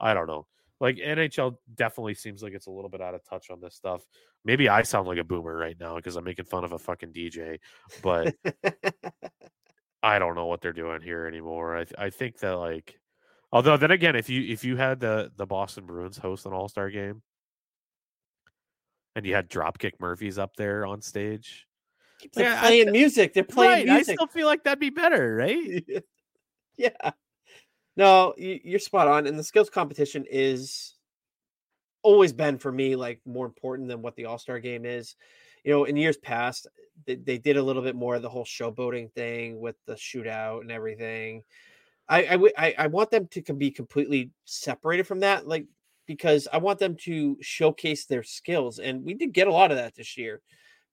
I 0.00 0.14
don't 0.14 0.26
know. 0.26 0.46
Like 0.80 0.96
NHL 0.96 1.58
definitely 1.74 2.14
seems 2.14 2.42
like 2.42 2.54
it's 2.54 2.66
a 2.66 2.70
little 2.70 2.88
bit 2.88 3.02
out 3.02 3.14
of 3.14 3.22
touch 3.28 3.50
on 3.50 3.60
this 3.60 3.74
stuff. 3.74 4.06
Maybe 4.42 4.70
I 4.70 4.80
sound 4.84 5.06
like 5.06 5.18
a 5.18 5.24
boomer 5.24 5.54
right 5.54 5.76
now 5.78 5.96
because 5.96 6.16
I'm 6.16 6.24
making 6.24 6.46
fun 6.46 6.64
of 6.64 6.72
a 6.72 6.78
fucking 6.78 7.12
DJ, 7.12 7.58
but 8.02 8.34
I 10.02 10.18
don't 10.18 10.34
know 10.34 10.46
what 10.46 10.62
they're 10.62 10.72
doing 10.72 11.02
here 11.02 11.26
anymore. 11.26 11.76
I 11.76 11.84
th- 11.84 11.98
I 11.98 12.08
think 12.08 12.38
that 12.38 12.52
like 12.52 12.98
Although 13.52 13.76
then 13.76 13.90
again, 13.90 14.16
if 14.16 14.28
you 14.28 14.42
if 14.50 14.64
you 14.64 14.76
had 14.76 15.00
the 15.00 15.30
the 15.36 15.46
Boston 15.46 15.84
Bruins 15.84 16.16
host 16.16 16.46
an 16.46 16.54
All 16.54 16.68
Star 16.68 16.90
game, 16.90 17.22
and 19.16 19.24
you 19.24 19.34
had 19.34 19.48
Dropkick 19.48 19.94
Murphys 19.98 20.38
up 20.38 20.54
there 20.56 20.86
on 20.86 21.00
stage, 21.00 21.66
they're 22.34 22.50
like, 22.50 22.60
playing 22.60 22.88
I, 22.88 22.92
music. 22.92 23.32
They're 23.34 23.44
playing 23.44 23.70
right, 23.70 23.86
music. 23.86 24.12
I 24.12 24.14
still 24.14 24.26
feel 24.26 24.46
like 24.46 24.62
that'd 24.62 24.78
be 24.78 24.90
better, 24.90 25.34
right? 25.36 25.84
yeah. 26.76 27.10
No, 27.96 28.34
you're 28.36 28.78
spot 28.78 29.08
on. 29.08 29.26
And 29.26 29.38
the 29.38 29.42
skills 29.42 29.70
competition 29.70 30.26
is 30.30 30.94
always 32.02 32.34
been 32.34 32.58
for 32.58 32.70
me 32.70 32.94
like 32.94 33.20
more 33.24 33.46
important 33.46 33.88
than 33.88 34.02
what 34.02 34.16
the 34.16 34.26
All 34.26 34.38
Star 34.38 34.60
game 34.60 34.84
is. 34.84 35.16
You 35.64 35.72
know, 35.72 35.84
in 35.84 35.96
years 35.96 36.18
past, 36.18 36.68
they, 37.06 37.16
they 37.16 37.38
did 37.38 37.56
a 37.56 37.62
little 37.62 37.82
bit 37.82 37.96
more 37.96 38.14
of 38.14 38.22
the 38.22 38.28
whole 38.28 38.44
showboating 38.44 39.10
thing 39.12 39.58
with 39.58 39.76
the 39.86 39.94
shootout 39.94 40.60
and 40.60 40.70
everything. 40.70 41.42
I, 42.08 42.50
I 42.56 42.74
I 42.78 42.86
want 42.86 43.10
them 43.10 43.26
to 43.28 43.52
be 43.52 43.72
completely 43.72 44.30
separated 44.44 45.08
from 45.08 45.20
that, 45.20 45.48
like 45.48 45.66
because 46.06 46.48
I 46.52 46.58
want 46.58 46.78
them 46.78 46.96
to 47.02 47.36
showcase 47.40 48.06
their 48.06 48.22
skills, 48.22 48.78
and 48.78 49.04
we 49.04 49.14
did 49.14 49.32
get 49.32 49.48
a 49.48 49.52
lot 49.52 49.70
of 49.70 49.76
that 49.76 49.94
this 49.94 50.16
year. 50.16 50.40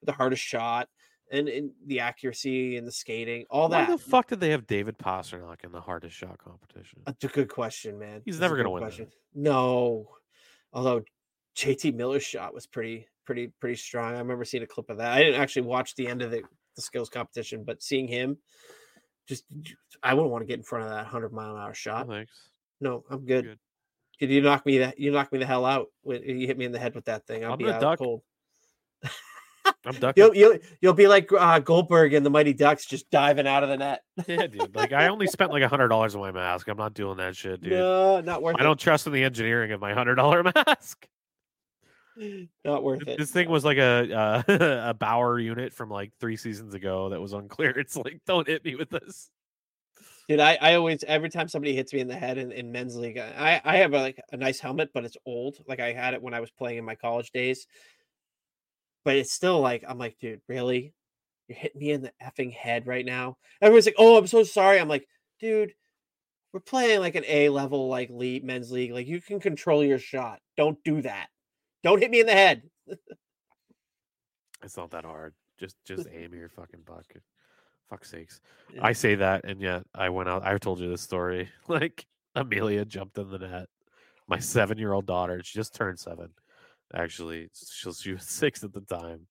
The 0.04 0.12
hardest 0.12 0.44
shot 0.44 0.90
and, 1.32 1.48
and 1.48 1.72
the 1.88 2.02
accuracy 2.02 2.78
and 2.78 2.86
the 2.86 2.92
skating, 2.92 3.46
all 3.50 3.70
Why 3.70 3.86
that. 3.86 3.90
the 3.90 3.98
fuck 3.98 4.28
did 4.28 4.40
they 4.40 4.50
have 4.50 4.68
David 4.68 4.98
Pastrnak 4.98 5.64
in 5.64 5.72
the 5.72 5.82
hardest 5.82 6.16
shot 6.16 6.38
competition? 6.38 7.02
That's 7.06 7.24
a 7.24 7.28
good 7.28 7.50
question, 7.50 7.98
man. 7.98 8.22
He's 8.26 8.38
That's 8.38 8.42
never 8.42 8.56
going 8.56 8.66
to 8.66 8.72
win. 8.72 8.84
Question. 8.84 9.08
No, 9.34 10.10
although 10.74 11.04
JT 11.56 11.96
Miller's 11.96 12.24
shot 12.24 12.54
was 12.54 12.68
pretty 12.68 13.08
pretty 13.26 13.52
pretty 13.60 13.76
strong. 13.76 14.16
I 14.16 14.20
remember 14.20 14.46
seeing 14.46 14.64
a 14.64 14.68
clip 14.68 14.90
of 14.90 14.98
that. 14.98 15.14
I 15.14 15.24
didn't 15.24 15.40
actually 15.42 15.64
watch 15.64 15.96
the 15.96 16.08
end 16.08 16.22
of 16.22 16.32
the, 16.32 16.42
the 16.76 16.82
skills 16.82 17.10
competition, 17.10 17.64
but 17.64 17.82
seeing 17.82 18.08
him 18.08 18.38
just 19.28 19.46
I 20.02 20.14
wouldn't 20.14 20.32
want 20.32 20.42
to 20.42 20.48
get 20.48 20.58
in 20.58 20.64
front 20.64 20.86
of 20.86 20.92
that 20.92 21.06
hundred 21.06 21.32
mile 21.32 21.56
an 21.56 21.62
hour 21.62 21.74
shot. 21.74 22.08
No, 22.08 22.14
thanks. 22.14 22.32
No, 22.82 23.04
I'm 23.10 23.26
good. 23.26 23.46
good. 23.46 23.60
You 24.30 24.42
knock 24.42 24.66
me 24.66 24.80
that 24.80 25.00
you 25.00 25.12
knock 25.12 25.32
me 25.32 25.40
the 25.40 25.46
hell 25.46 25.66
out 25.66 25.88
when 26.02 26.24
you 26.24 26.48
hit 26.48 26.58
me 26.58 26.66
in 26.66 26.72
the 26.72 26.80
head 26.80 26.96
with 26.96 27.06
that 27.06 27.26
thing? 27.26 27.44
I'll 27.44 27.54
I'm 27.54 27.58
be 27.58 27.70
out 27.70 27.82
duck. 27.82 28.00
cold. 28.00 28.22
I'm 29.86 29.96
ducking. 29.96 30.24
You'll, 30.24 30.36
you'll 30.36 30.58
you'll 30.82 30.94
be 30.94 31.08
like 31.08 31.30
uh, 31.32 31.60
Goldberg 31.60 32.14
and 32.14 32.26
the 32.26 32.30
Mighty 32.30 32.54
Ducks, 32.54 32.86
just 32.86 33.10
diving 33.10 33.48
out 33.48 33.64
of 33.64 33.70
the 33.70 33.78
net. 33.78 34.02
yeah, 34.28 34.48
dude. 34.48 34.76
Like 34.76 34.94
I 34.94 35.08
only 35.08 35.28
spent 35.28 35.52
like 35.52 35.64
a 35.64 35.68
hundred 35.68 35.90
dollars 35.90 36.16
on 36.16 36.22
my 36.22 36.32
mask. 36.32 36.68
I'm 36.68 36.78
not 36.78 36.94
doing 36.94 37.18
that 37.18 37.36
shit, 37.36 37.62
dude. 37.62 37.74
No, 37.74 38.22
not 38.22 38.42
worth. 38.42 38.58
I 38.58 38.62
it. 38.62 38.64
don't 38.64 38.80
trust 38.80 39.08
in 39.08 39.14
the 39.14 39.24
engineering 39.24 39.72
of 39.72 39.82
my 39.82 39.94
hundred 39.94 40.16
dollar 40.16 40.44
mask. 40.56 41.08
Not 42.64 42.84
worth 42.84 43.08
it. 43.08 43.18
This 43.18 43.32
thing 43.32 43.50
was 43.50 43.66
like 43.66 43.78
a 43.78 44.14
uh, 44.14 44.44
a 44.90 44.94
Bauer 44.94 45.40
unit 45.40 45.74
from 45.74 45.90
like 45.90 46.12
three 46.20 46.38
seasons 46.38 46.74
ago 46.74 47.10
that 47.10 47.22
was 47.22 47.34
on 47.34 47.48
clearance. 47.48 47.96
Like, 47.96 48.20
don't 48.26 48.48
hit 48.48 48.64
me 48.64 48.76
with 48.76 48.90
this. 48.90 49.30
Dude, 50.30 50.40
I, 50.40 50.58
I 50.62 50.76
always 50.76 51.04
every 51.04 51.30
time 51.30 51.50
somebody 51.50 51.76
hits 51.76 51.94
me 51.94 52.00
in 52.00 52.08
the 52.08 52.16
head 52.16 52.38
in, 52.38 52.52
in 52.52 52.72
men's 52.72 52.96
league, 52.96 53.18
I, 53.18 53.62
I 53.64 53.78
have 53.78 53.94
a, 53.94 54.00
like 54.00 54.22
a 54.32 54.38
nice 54.38 54.60
helmet, 54.60 54.92
but 54.94 55.04
it's 55.04 55.18
old. 55.26 55.58
Like 55.68 55.82
I 55.82 55.92
had 55.92 56.14
it 56.14 56.22
when 56.22 56.34
I 56.34 56.40
was 56.40 56.52
playing 56.52 56.78
in 56.78 56.86
my 56.86 56.96
college 56.96 57.32
days. 57.32 57.68
But 59.04 59.18
it's 59.18 59.34
still 59.34 59.60
like 59.60 59.84
I'm 59.88 59.98
like, 59.98 60.18
dude, 60.20 60.42
really? 60.48 60.94
You're 61.48 61.58
hitting 61.58 61.80
me 61.80 61.92
in 61.92 62.02
the 62.02 62.14
effing 62.24 62.54
head 62.54 62.88
right 62.88 63.06
now. 63.06 63.38
Everyone's 63.62 63.86
like, 63.86 63.96
oh, 63.98 64.18
I'm 64.18 64.28
so 64.28 64.44
sorry. 64.44 64.80
I'm 64.80 64.88
like, 64.88 65.06
dude, 65.42 65.74
we're 66.54 66.62
playing 66.62 67.02
like 67.02 67.16
an 67.16 67.26
A 67.28 67.50
level 67.50 67.90
like 67.90 68.10
league 68.10 68.46
men's 68.46 68.72
league. 68.72 68.94
Like 68.94 69.08
you 69.08 69.20
can 69.20 69.42
control 69.42 69.84
your 69.84 70.00
shot. 70.00 70.40
Don't 70.56 70.78
do 70.86 71.02
that. 71.02 71.28
Don't 71.84 72.00
hit 72.00 72.12
me 72.12 72.22
in 72.22 72.28
the 72.28 72.32
head. 72.32 72.64
It's 74.64 74.78
not 74.78 74.92
that 74.92 75.04
hard. 75.04 75.34
Just 75.60 75.76
just 75.86 76.08
aim 76.14 76.34
your 76.34 76.50
fucking 76.50 76.84
buck. 76.86 77.06
Fuck 77.94 78.06
sakes. 78.06 78.42
Yeah. 78.74 78.80
I 78.84 78.94
say 78.94 79.14
that 79.14 79.46
and 79.46 79.62
yet 79.62 79.84
I 79.94 80.10
went 80.10 80.28
out 80.28 80.44
I 80.44 80.58
told 80.58 80.80
you 80.80 80.90
this 80.90 81.02
story. 81.02 81.50
Like 81.68 82.08
Amelia 82.34 82.86
jumped 82.86 83.20
in 83.20 83.30
the 83.30 83.38
net. 83.38 83.70
My 84.28 84.40
seven 84.40 84.80
year 84.80 84.94
old 84.94 85.06
daughter, 85.06 85.44
she 85.44 85.60
just 85.60 85.76
turned 85.76 86.00
seven. 86.00 86.30
Actually, 86.92 87.50
she, 87.54 87.92
she 87.92 88.14
was 88.14 88.24
six 88.28 88.64
at 88.64 88.74
the 88.74 88.82
time. 88.82 89.28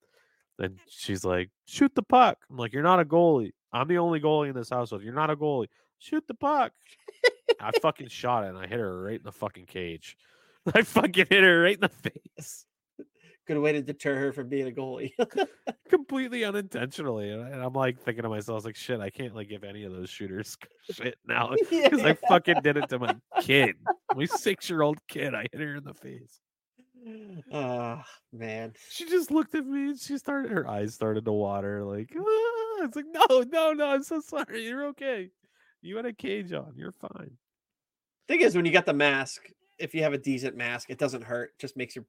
And 0.61 0.79
she's 0.89 1.25
like, 1.25 1.51
shoot 1.67 1.93
the 1.97 2.05
puck. 2.05 2.39
I'm 2.49 2.57
like, 2.57 2.73
you're 2.73 2.85
not 2.85 3.01
a 3.01 3.05
goalie. 3.05 3.51
I'm 3.73 3.89
the 3.89 3.99
only 3.99 4.21
goalie 4.21 4.51
in 4.51 4.55
this 4.55 4.71
household. 4.71 5.03
You're 5.03 5.13
not 5.13 5.31
a 5.31 5.37
goalie. 5.37 5.67
Shoot 5.99 6.25
the 6.29 6.35
puck. 6.35 6.71
I 7.61 7.73
fucking 7.83 8.09
shot 8.09 8.45
it 8.45 8.51
and 8.51 8.59
I 8.59 8.69
hit 8.69 8.79
her 8.79 9.03
right 9.03 9.19
in 9.19 9.25
the 9.25 9.33
fucking 9.33 9.67
cage. 9.67 10.17
I 10.73 10.83
fucking 10.83 11.27
hit 11.29 11.43
her 11.43 11.63
right 11.63 11.75
in 11.75 11.81
the 11.81 11.89
face. 11.89 12.67
Good 13.47 13.59
way 13.59 13.73
to 13.73 13.83
deter 13.83 14.15
her 14.17 14.33
from 14.33 14.49
being 14.49 14.69
a 14.69 14.71
goalie. 14.71 15.13
completely 15.89 16.45
unintentionally. 16.45 17.31
And, 17.31 17.63
I'm 17.63 17.73
like 17.73 18.01
thinking 18.01 18.23
to 18.23 18.29
myself, 18.29 18.51
I 18.51 18.55
was 18.55 18.65
like, 18.65 18.77
shit, 18.77 19.01
I 19.01 19.11
can't 19.11 19.35
like 19.35 19.49
give 19.49 19.65
any 19.65 19.85
of 19.85 19.93
those 19.93 20.11
shooters 20.11 20.57
shit 20.91 21.17
now 21.27 21.55
because 21.71 22.03
I 22.03 22.15
fucking 22.29 22.61
did 22.63 22.77
it 22.77 22.89
to 22.91 22.99
my 22.99 23.17
kid, 23.41 23.75
my 24.15 24.25
six 24.25 24.71
year 24.71 24.83
old 24.83 24.99
kid. 25.09 25.35
I 25.35 25.47
hit 25.53 25.61
her 25.61 25.77
in 25.77 25.85
the 25.85 25.95
face. 25.95 26.41
Oh 27.53 28.01
man. 28.33 28.75
She 28.91 29.07
just 29.07 29.31
looked 29.31 29.55
at 29.55 29.67
me 29.67 29.91
and 29.91 29.99
she 29.99 30.19
started, 30.19 30.53
her 30.53 30.69
eyes 30.69 30.95
started 30.95 31.25
to 31.25 31.33
water. 31.33 31.85
Like, 31.85 32.11
ah. 32.17 32.85
it's 32.85 32.97
like, 32.97 33.07
no, 33.11 33.43
no, 33.43 33.73
no, 33.73 33.87
I'm 33.87 34.03
so 34.03 34.21
sorry. 34.21 34.65
You're 34.65 34.87
okay. 34.89 35.31
You 35.81 35.97
had 35.97 36.07
a 36.07 36.13
cage 36.13 36.53
on. 36.53 36.73
You're 36.77 36.93
fine. 36.93 37.33
Thing 38.29 38.41
is, 38.41 38.55
when 38.55 38.65
you 38.65 38.73
got 38.73 38.87
the 38.87 38.95
mask, 38.95 39.43
if 39.79 39.95
you 39.95 40.05
have 40.05 40.13
a 40.13 40.19
decent 40.19 40.57
mask, 40.57 40.91
it 40.91 40.99
doesn't 40.99 41.25
hurt. 41.25 41.51
It 41.57 41.61
just 41.61 41.77
makes 41.77 41.97
your 41.97 42.05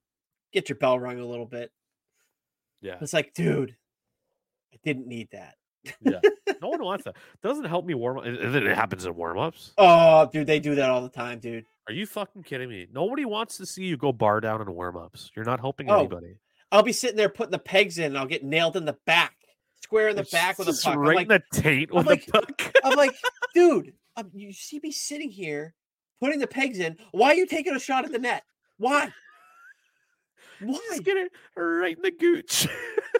get 0.54 0.68
your 0.70 0.78
bell 0.78 0.98
rung 0.98 1.18
a 1.18 1.26
little 1.26 1.44
bit. 1.46 1.70
Yeah. 2.80 2.96
It's 3.00 3.12
like, 3.12 3.34
dude, 3.34 3.76
I 4.72 4.78
didn't 4.84 5.06
need 5.06 5.28
that. 5.32 5.56
Yeah. 6.00 6.20
No 6.62 6.68
one 6.70 6.82
wants 6.82 7.04
that. 7.04 7.16
Doesn't 7.42 7.64
help 7.66 7.84
me 7.84 7.92
warm 7.92 8.18
up. 8.18 8.24
And 8.24 8.54
then 8.54 8.66
it 8.66 8.74
happens 8.74 9.04
in 9.04 9.14
warm 9.14 9.38
ups. 9.38 9.72
Oh, 9.76 10.30
dude, 10.32 10.46
they 10.46 10.60
do 10.60 10.74
that 10.76 10.88
all 10.88 11.02
the 11.02 11.10
time, 11.10 11.38
dude. 11.40 11.66
Are 11.88 11.92
you 11.92 12.06
fucking 12.06 12.42
kidding 12.44 12.70
me? 12.70 12.86
Nobody 12.90 13.26
wants 13.26 13.58
to 13.58 13.66
see 13.66 13.84
you 13.84 13.98
go 13.98 14.12
bar 14.12 14.40
down 14.40 14.62
in 14.62 14.72
warm 14.72 14.96
ups. 14.96 15.30
You're 15.36 15.44
not 15.44 15.60
helping 15.60 15.90
Oh, 15.90 15.98
anybody. 15.98 16.36
I'll 16.72 16.82
be 16.82 16.92
sitting 16.94 17.16
there 17.18 17.28
putting 17.28 17.50
the 17.50 17.58
pegs 17.58 17.98
in, 17.98 18.06
and 18.06 18.18
I'll 18.18 18.24
get 18.26 18.44
nailed 18.44 18.76
in 18.76 18.86
the 18.86 18.96
back, 19.04 19.34
square 19.82 20.08
in 20.08 20.16
the 20.16 20.22
It's 20.22 20.30
back 20.30 20.58
with 20.58 20.68
a 20.68 20.72
puck. 20.72 20.94
I'm 20.94 20.98
right 21.00 21.16
like, 21.16 21.24
in 21.24 21.28
the 21.28 21.60
taint 21.60 21.90
I'm 21.90 21.96
with 21.98 22.06
like- 22.06 22.28
a 22.28 22.32
puck. 22.32 22.72
I'm 22.82 22.96
like, 22.96 23.14
dude, 23.54 23.92
um, 24.16 24.30
you 24.32 24.50
see 24.54 24.80
me 24.82 24.90
sitting 24.90 25.30
here 25.30 25.74
putting 26.20 26.38
the 26.38 26.46
pegs 26.46 26.78
in. 26.78 26.96
Why 27.12 27.32
are 27.32 27.34
you 27.34 27.46
taking 27.46 27.74
a 27.76 27.80
shot 27.80 28.06
at 28.06 28.12
the 28.12 28.18
net? 28.18 28.42
Why? 28.78 29.12
Why? 30.66 30.78
Just 30.90 31.04
get 31.04 31.16
it 31.16 31.32
right 31.56 31.96
in 31.96 32.02
the 32.02 32.10
gooch. 32.10 32.66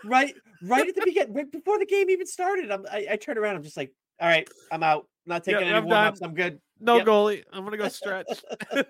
right 0.04 0.34
right 0.62 0.88
at 0.88 0.94
the 0.94 1.02
beginning, 1.04 1.34
right 1.34 1.50
before 1.50 1.78
the 1.78 1.86
game 1.86 2.10
even 2.10 2.26
started. 2.26 2.70
I'm, 2.70 2.84
I, 2.90 3.06
I 3.12 3.16
turn 3.16 3.38
around. 3.38 3.56
I'm 3.56 3.62
just 3.62 3.76
like, 3.76 3.92
all 4.20 4.28
right, 4.28 4.48
I'm 4.70 4.82
out. 4.82 5.06
I'm 5.26 5.30
not 5.30 5.46
Yeah, 5.46 5.54
taking 5.54 5.68
any 5.68 5.78
I'm 5.78 5.84
warm 5.84 5.98
ups. 5.98 6.20
I'm 6.22 6.34
good. 6.34 6.60
no 6.80 6.96
Yep. 6.98 7.06
goalie. 7.06 7.44
I'm 7.52 7.64
gonna 7.64 7.76
go 7.76 7.88
stretch. 7.88 8.26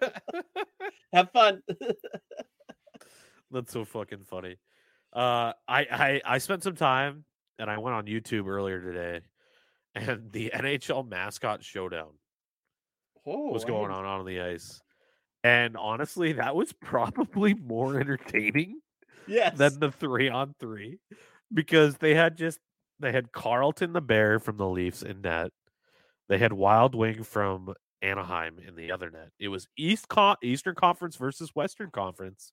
Have 1.12 1.30
fun. 1.32 1.62
That's 3.50 3.72
so 3.72 3.84
fucking 3.84 4.24
funny. 4.24 4.56
Uh, 5.12 5.52
I, 5.68 5.86
I 5.90 6.20
I 6.24 6.38
spent 6.38 6.64
some 6.64 6.74
time 6.74 7.24
and 7.58 7.70
I 7.70 7.78
went 7.78 7.94
on 7.94 8.06
YouTube 8.06 8.48
earlier 8.48 8.80
today, 8.80 9.20
and 9.94 10.32
the 10.32 10.50
NHL 10.52 11.08
mascot 11.08 11.62
showdown 11.62 12.10
oh, 13.26 13.52
was 13.52 13.64
going 13.64 13.92
on 13.92 14.04
on 14.04 14.24
the 14.26 14.40
ice, 14.40 14.80
and 15.44 15.76
honestly, 15.76 16.32
that 16.32 16.56
was 16.56 16.72
probably 16.72 17.54
more 17.54 18.00
entertaining 18.00 18.80
Yes. 19.28 19.56
than 19.56 19.78
the 19.78 19.92
three 19.92 20.28
on 20.28 20.54
three 20.58 20.98
because 21.52 21.98
they 21.98 22.14
had 22.14 22.36
just 22.36 22.58
they 22.98 23.12
had 23.12 23.30
Carlton 23.32 23.92
the 23.92 24.00
Bear 24.00 24.38
from 24.40 24.56
the 24.56 24.68
Leafs 24.68 25.02
in 25.02 25.20
net. 25.20 25.52
They 26.28 26.38
had 26.38 26.52
Wild 26.52 26.94
Wing 26.94 27.22
from 27.22 27.74
Anaheim 28.02 28.58
in 28.66 28.74
the 28.76 28.90
other 28.92 29.10
net. 29.10 29.30
It 29.38 29.48
was 29.48 29.68
East 29.76 30.06
Eastern 30.42 30.74
Conference 30.74 31.16
versus 31.16 31.50
Western 31.54 31.90
Conference. 31.90 32.52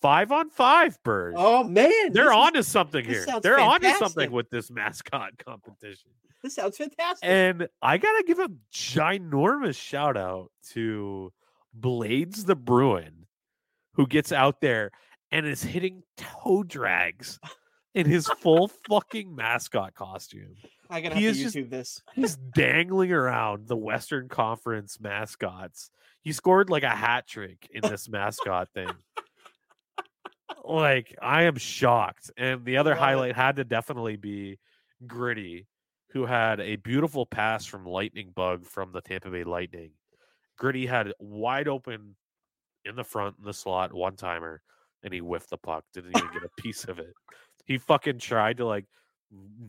Five 0.00 0.32
on 0.32 0.48
five, 0.48 0.98
Burg. 1.04 1.34
oh 1.36 1.62
man, 1.64 1.90
They're 2.12 2.24
this 2.24 2.32
is- 2.32 2.36
on 2.36 2.52
to 2.54 2.62
something 2.62 3.04
here. 3.04 3.26
They're 3.42 3.60
on 3.60 3.80
to 3.82 3.94
something 3.96 4.30
with 4.30 4.48
this 4.48 4.70
mascot 4.70 5.32
competition. 5.44 6.10
This 6.42 6.54
sounds 6.54 6.78
fantastic. 6.78 7.28
And 7.28 7.68
I 7.82 7.98
gotta 7.98 8.24
give 8.26 8.38
a 8.38 8.48
ginormous 8.72 9.76
shout 9.78 10.16
out 10.16 10.50
to 10.70 11.30
Blades 11.74 12.44
the 12.44 12.56
Bruin, 12.56 13.26
who 13.94 14.06
gets 14.06 14.32
out 14.32 14.60
there 14.60 14.90
and 15.30 15.46
is 15.46 15.62
hitting 15.62 16.02
toe 16.16 16.62
drags 16.62 17.38
in 17.94 18.06
his 18.06 18.26
full 18.26 18.68
fucking 18.88 19.34
mascot 19.34 19.94
costume. 19.94 20.54
I 20.88 21.00
gotta 21.00 21.14
he 21.14 21.24
have 21.24 21.34
to 21.34 21.40
is 21.40 21.52
just- 21.52 21.56
YouTube 21.56 21.70
this. 21.70 22.02
He's 22.14 22.36
dangling 22.36 23.12
around 23.12 23.68
the 23.68 23.76
Western 23.76 24.28
Conference 24.28 24.98
mascots. 25.00 25.90
He 26.22 26.32
scored 26.32 26.68
like 26.68 26.82
a 26.82 26.90
hat 26.90 27.26
trick 27.26 27.68
in 27.72 27.80
this 27.82 28.08
mascot 28.08 28.68
thing. 28.74 28.90
Like, 30.64 31.16
I 31.22 31.44
am 31.44 31.56
shocked. 31.56 32.30
And 32.36 32.64
the 32.64 32.76
other 32.78 32.92
it. 32.92 32.98
highlight 32.98 33.36
had 33.36 33.56
to 33.56 33.64
definitely 33.64 34.16
be 34.16 34.58
Gritty, 35.06 35.66
who 36.10 36.26
had 36.26 36.60
a 36.60 36.76
beautiful 36.76 37.24
pass 37.24 37.64
from 37.64 37.86
Lightning 37.86 38.32
Bug 38.34 38.66
from 38.66 38.92
the 38.92 39.00
Tampa 39.00 39.30
Bay 39.30 39.44
Lightning. 39.44 39.92
Gritty 40.60 40.86
had 40.86 41.12
wide 41.18 41.68
open 41.68 42.14
in 42.84 42.94
the 42.94 43.02
front 43.02 43.36
in 43.38 43.44
the 43.44 43.54
slot, 43.54 43.94
one 43.94 44.14
timer, 44.14 44.60
and 45.02 45.12
he 45.12 45.18
whiffed 45.20 45.48
the 45.48 45.56
puck. 45.56 45.84
Didn't 45.94 46.16
even 46.16 46.30
get 46.32 46.44
a 46.44 46.62
piece 46.62 46.84
of 46.84 46.98
it. 46.98 47.14
He 47.64 47.78
fucking 47.78 48.18
tried 48.18 48.58
to 48.58 48.66
like 48.66 48.84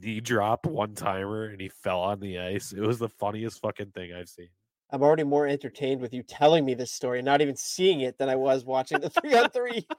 knee 0.01 0.19
drop 0.19 0.65
one 0.65 0.93
timer 0.93 1.45
and 1.45 1.61
he 1.61 1.69
fell 1.69 2.01
on 2.01 2.19
the 2.19 2.39
ice. 2.39 2.73
It 2.73 2.81
was 2.81 2.99
the 2.99 3.07
funniest 3.07 3.61
fucking 3.61 3.91
thing 3.91 4.11
I've 4.11 4.27
seen. 4.27 4.49
I'm 4.91 5.01
already 5.01 5.23
more 5.23 5.47
entertained 5.47 6.01
with 6.01 6.13
you 6.13 6.23
telling 6.23 6.65
me 6.65 6.73
this 6.73 6.91
story, 6.91 7.19
and 7.19 7.25
not 7.25 7.39
even 7.39 7.55
seeing 7.55 8.01
it, 8.01 8.17
than 8.17 8.27
I 8.27 8.35
was 8.35 8.65
watching 8.65 8.99
the 8.99 9.09
three 9.09 9.33
on 9.33 9.49
three. 9.49 9.87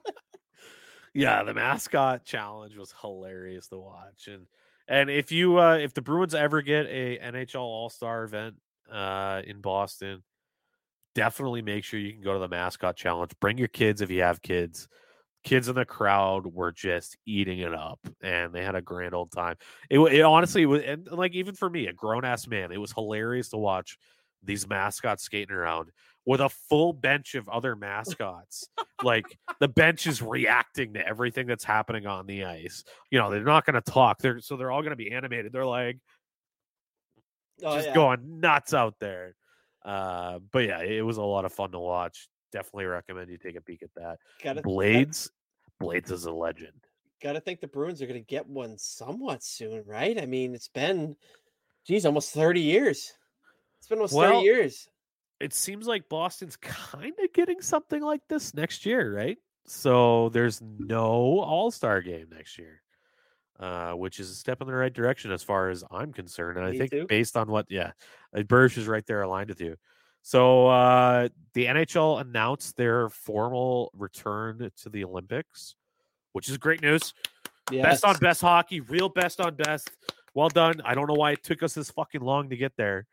Yeah, 1.15 1.43
the 1.43 1.53
mascot 1.53 2.25
challenge 2.25 2.75
was 2.75 2.91
hilarious 2.99 3.67
to 3.67 3.77
watch. 3.77 4.27
And 4.27 4.47
and 4.87 5.11
if 5.11 5.31
you 5.31 5.59
uh 5.59 5.75
if 5.75 5.93
the 5.93 6.01
Bruins 6.01 6.33
ever 6.33 6.63
get 6.63 6.87
a 6.87 7.19
NHL 7.19 7.61
All-Star 7.61 8.23
event 8.23 8.55
uh 8.91 9.43
in 9.45 9.61
Boston, 9.61 10.23
definitely 11.15 11.61
make 11.61 11.83
sure 11.83 11.99
you 11.99 12.13
can 12.13 12.21
go 12.21 12.33
to 12.33 12.39
the 12.39 12.47
mascot 12.47 12.95
challenge. 12.95 13.31
Bring 13.39 13.57
your 13.57 13.67
kids 13.67 14.01
if 14.01 14.09
you 14.09 14.21
have 14.21 14.41
kids. 14.41 14.87
Kids 15.43 15.67
in 15.67 15.75
the 15.75 15.83
crowd 15.85 16.45
were 16.47 16.71
just 16.71 17.17
eating 17.25 17.59
it 17.59 17.73
up, 17.73 17.99
and 18.21 18.53
they 18.53 18.63
had 18.63 18.75
a 18.75 18.81
grand 18.81 19.13
old 19.13 19.31
time. 19.31 19.57
It, 19.89 19.99
it 19.99 20.21
honestly 20.21 20.65
was, 20.65 20.81
and 20.83 21.05
like 21.11 21.33
even 21.33 21.53
for 21.53 21.69
me, 21.69 21.87
a 21.87 21.93
grown 21.93 22.23
ass 22.23 22.47
man, 22.47 22.71
it 22.71 22.79
was 22.79 22.93
hilarious 22.93 23.49
to 23.49 23.57
watch 23.57 23.97
these 24.41 24.67
mascots 24.67 25.23
skating 25.23 25.53
around 25.55 25.89
with 26.25 26.39
a 26.39 26.47
full 26.49 26.93
bench 26.93 27.35
of 27.35 27.49
other 27.49 27.75
mascots. 27.75 28.69
like 29.03 29.25
the 29.59 29.67
bench 29.67 30.07
is 30.07 30.21
reacting 30.21 30.93
to 30.93 31.05
everything 31.05 31.45
that's 31.47 31.65
happening 31.65 32.05
on 32.07 32.25
the 32.25 32.45
ice. 32.45 32.85
You 33.11 33.19
know, 33.19 33.29
they're 33.29 33.43
not 33.43 33.65
going 33.65 33.81
to 33.81 33.91
talk. 33.91 34.19
They're 34.19 34.39
so 34.39 34.55
they're 34.55 34.71
all 34.71 34.81
going 34.81 34.91
to 34.91 34.95
be 34.95 35.11
animated. 35.11 35.51
They're 35.51 35.65
like 35.65 35.97
Oh, 37.63 37.75
just 37.75 37.89
yeah. 37.89 37.93
going 37.93 38.39
nuts 38.39 38.73
out 38.73 38.95
there. 38.99 39.35
Uh, 39.83 40.39
but 40.51 40.65
yeah, 40.65 40.81
it 40.81 41.05
was 41.05 41.17
a 41.17 41.21
lot 41.21 41.45
of 41.45 41.53
fun 41.53 41.71
to 41.71 41.79
watch. 41.79 42.27
Definitely 42.51 42.85
recommend 42.85 43.29
you 43.29 43.37
take 43.37 43.55
a 43.55 43.61
peek 43.61 43.83
at 43.83 43.93
that. 43.95 44.17
Gotta, 44.43 44.61
Blades, 44.61 45.31
Blades 45.79 46.11
is 46.11 46.25
a 46.25 46.31
legend. 46.31 46.73
Gotta 47.21 47.41
think 47.41 47.61
the 47.61 47.67
Bruins 47.67 48.01
are 48.01 48.07
gonna 48.07 48.19
get 48.19 48.47
one 48.47 48.77
somewhat 48.77 49.43
soon, 49.43 49.83
right? 49.85 50.21
I 50.21 50.25
mean, 50.25 50.53
it's 50.53 50.67
been, 50.67 51.15
geez, 51.85 52.05
almost 52.05 52.31
30 52.31 52.61
years. 52.61 53.13
It's 53.79 53.87
been 53.87 53.97
almost 53.97 54.13
30 54.13 54.39
years. 54.39 54.87
It 55.39 55.53
seems 55.53 55.87
like 55.87 56.07
Boston's 56.09 56.55
kind 56.61 57.13
of 57.21 57.33
getting 57.33 57.61
something 57.61 58.01
like 58.01 58.21
this 58.29 58.53
next 58.53 58.85
year, 58.85 59.13
right? 59.15 59.37
So 59.65 60.29
there's 60.29 60.61
no 60.61 61.39
All 61.39 61.71
Star 61.71 62.01
game 62.01 62.27
next 62.31 62.57
year, 62.57 62.81
uh, 63.63 63.93
which 63.93 64.19
is 64.19 64.29
a 64.29 64.35
step 64.35 64.59
in 64.59 64.67
the 64.67 64.73
right 64.73 64.93
direction 64.93 65.31
as 65.31 65.41
far 65.41 65.69
as 65.69 65.85
I'm 65.89 66.11
concerned. 66.11 66.57
And 66.57 66.67
I 66.67 66.77
think 66.77 66.91
too. 66.91 67.05
based 67.07 67.37
on 67.37 67.49
what, 67.49 67.65
yeah, 67.69 67.91
uh, 68.37 68.43
Burg 68.43 68.77
is 68.77 68.89
right 68.89 69.05
there 69.05 69.21
aligned 69.21 69.47
with 69.47 69.61
you. 69.61 69.77
So 70.21 70.67
uh, 70.67 71.29
the 71.53 71.67
NHL 71.67 72.19
announced 72.19 72.75
their 72.75 73.07
formal 73.07 73.89
return 73.95 74.69
to 74.81 74.89
the 74.89 75.05
Olympics, 75.05 75.75
which 76.33 76.49
is 76.49 76.57
great 76.57 76.81
news. 76.81 77.13
Best 77.71 78.03
on 78.03 78.17
best 78.17 78.41
hockey, 78.41 78.81
real 78.81 79.07
best 79.07 79.39
on 79.39 79.55
best. 79.55 79.89
Well 80.33 80.49
done. 80.49 80.81
I 80.83 80.93
don't 80.93 81.07
know 81.07 81.13
why 81.13 81.31
it 81.31 81.41
took 81.41 81.63
us 81.63 81.73
this 81.73 81.89
fucking 81.89 82.19
long 82.19 82.49
to 82.49 82.57
get 82.57 82.75
there, 82.75 83.07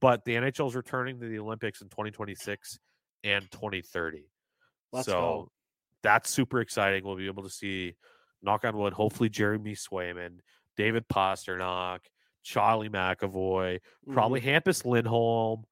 but 0.00 0.24
the 0.24 0.34
NHL 0.34 0.66
is 0.66 0.74
returning 0.74 1.20
to 1.20 1.28
the 1.28 1.38
Olympics 1.38 1.82
in 1.82 1.88
2026 1.88 2.80
and 3.22 3.48
2030. 3.52 4.24
Let's 4.92 5.06
so 5.06 5.12
go. 5.12 5.52
that's 6.02 6.30
super 6.30 6.60
exciting. 6.60 7.04
We'll 7.04 7.14
be 7.14 7.26
able 7.26 7.44
to 7.44 7.50
see, 7.50 7.94
knock 8.42 8.64
on 8.64 8.76
wood, 8.76 8.92
hopefully 8.92 9.28
Jeremy 9.28 9.74
Swayman, 9.74 10.38
David 10.76 11.06
Pastrnak, 11.08 12.00
Charlie 12.42 12.88
McAvoy, 12.88 13.80
probably 14.12 14.40
Mm-hmm. 14.40 14.48
Hampus 14.48 14.84
Lindholm. 14.84 15.64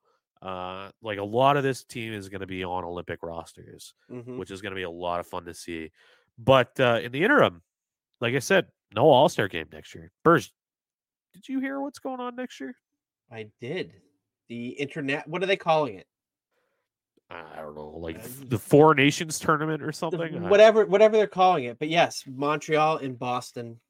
Uh, 0.42 0.90
like 1.00 1.18
a 1.18 1.24
lot 1.24 1.56
of 1.56 1.62
this 1.62 1.82
team 1.84 2.12
is 2.12 2.28
going 2.28 2.42
to 2.42 2.46
be 2.46 2.62
on 2.62 2.84
Olympic 2.84 3.22
rosters, 3.22 3.94
Mhm. 4.10 4.36
which 4.36 4.50
is 4.50 4.60
going 4.60 4.72
to 4.72 4.76
be 4.76 4.82
a 4.82 4.90
lot 4.90 5.18
of 5.18 5.26
fun 5.26 5.44
to 5.46 5.54
see. 5.54 5.90
But 6.38 6.78
uh, 6.78 7.00
in 7.02 7.10
the 7.10 7.24
interim, 7.24 7.62
like 8.20 8.34
I 8.34 8.38
said, 8.40 8.66
no 8.94 9.08
All 9.08 9.28
Star 9.30 9.48
game 9.48 9.66
next 9.72 9.94
year. 9.94 10.12
Burg, 10.22 10.42
did 11.32 11.48
you 11.48 11.58
hear 11.60 11.80
what's 11.80 11.98
going 11.98 12.20
on 12.20 12.36
next 12.36 12.60
year? 12.60 12.74
I 13.32 13.46
did. 13.60 13.94
The 14.48 14.68
internet. 14.68 15.26
What 15.26 15.42
are 15.42 15.46
they 15.46 15.56
calling 15.56 15.94
it? 15.96 16.06
I 17.30 17.56
don't 17.56 17.74
know, 17.74 17.88
like 17.98 18.22
the 18.48 18.58
Four 18.58 18.94
Nations 18.94 19.38
tournament 19.38 19.82
or 19.82 19.90
something. 19.90 20.48
Whatever 20.48 20.86
whatever 20.86 21.16
they're 21.16 21.26
calling 21.26 21.64
it. 21.64 21.78
But 21.78 21.88
yes, 21.88 22.22
Montreal 22.26 22.98
and 22.98 23.18
Boston 23.18 23.80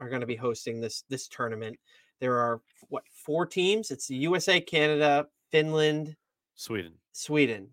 are 0.00 0.08
going 0.08 0.20
to 0.20 0.26
be 0.26 0.36
hosting 0.36 0.80
this 0.80 1.04
this 1.08 1.28
tournament. 1.28 1.78
There 2.20 2.36
are 2.36 2.60
what 2.88 3.04
four 3.10 3.46
teams? 3.46 3.90
It's 3.90 4.06
the 4.06 4.16
USA, 4.16 4.60
Canada, 4.60 5.28
Finland, 5.50 6.14
Sweden. 6.54 6.92
Sweden 7.12 7.68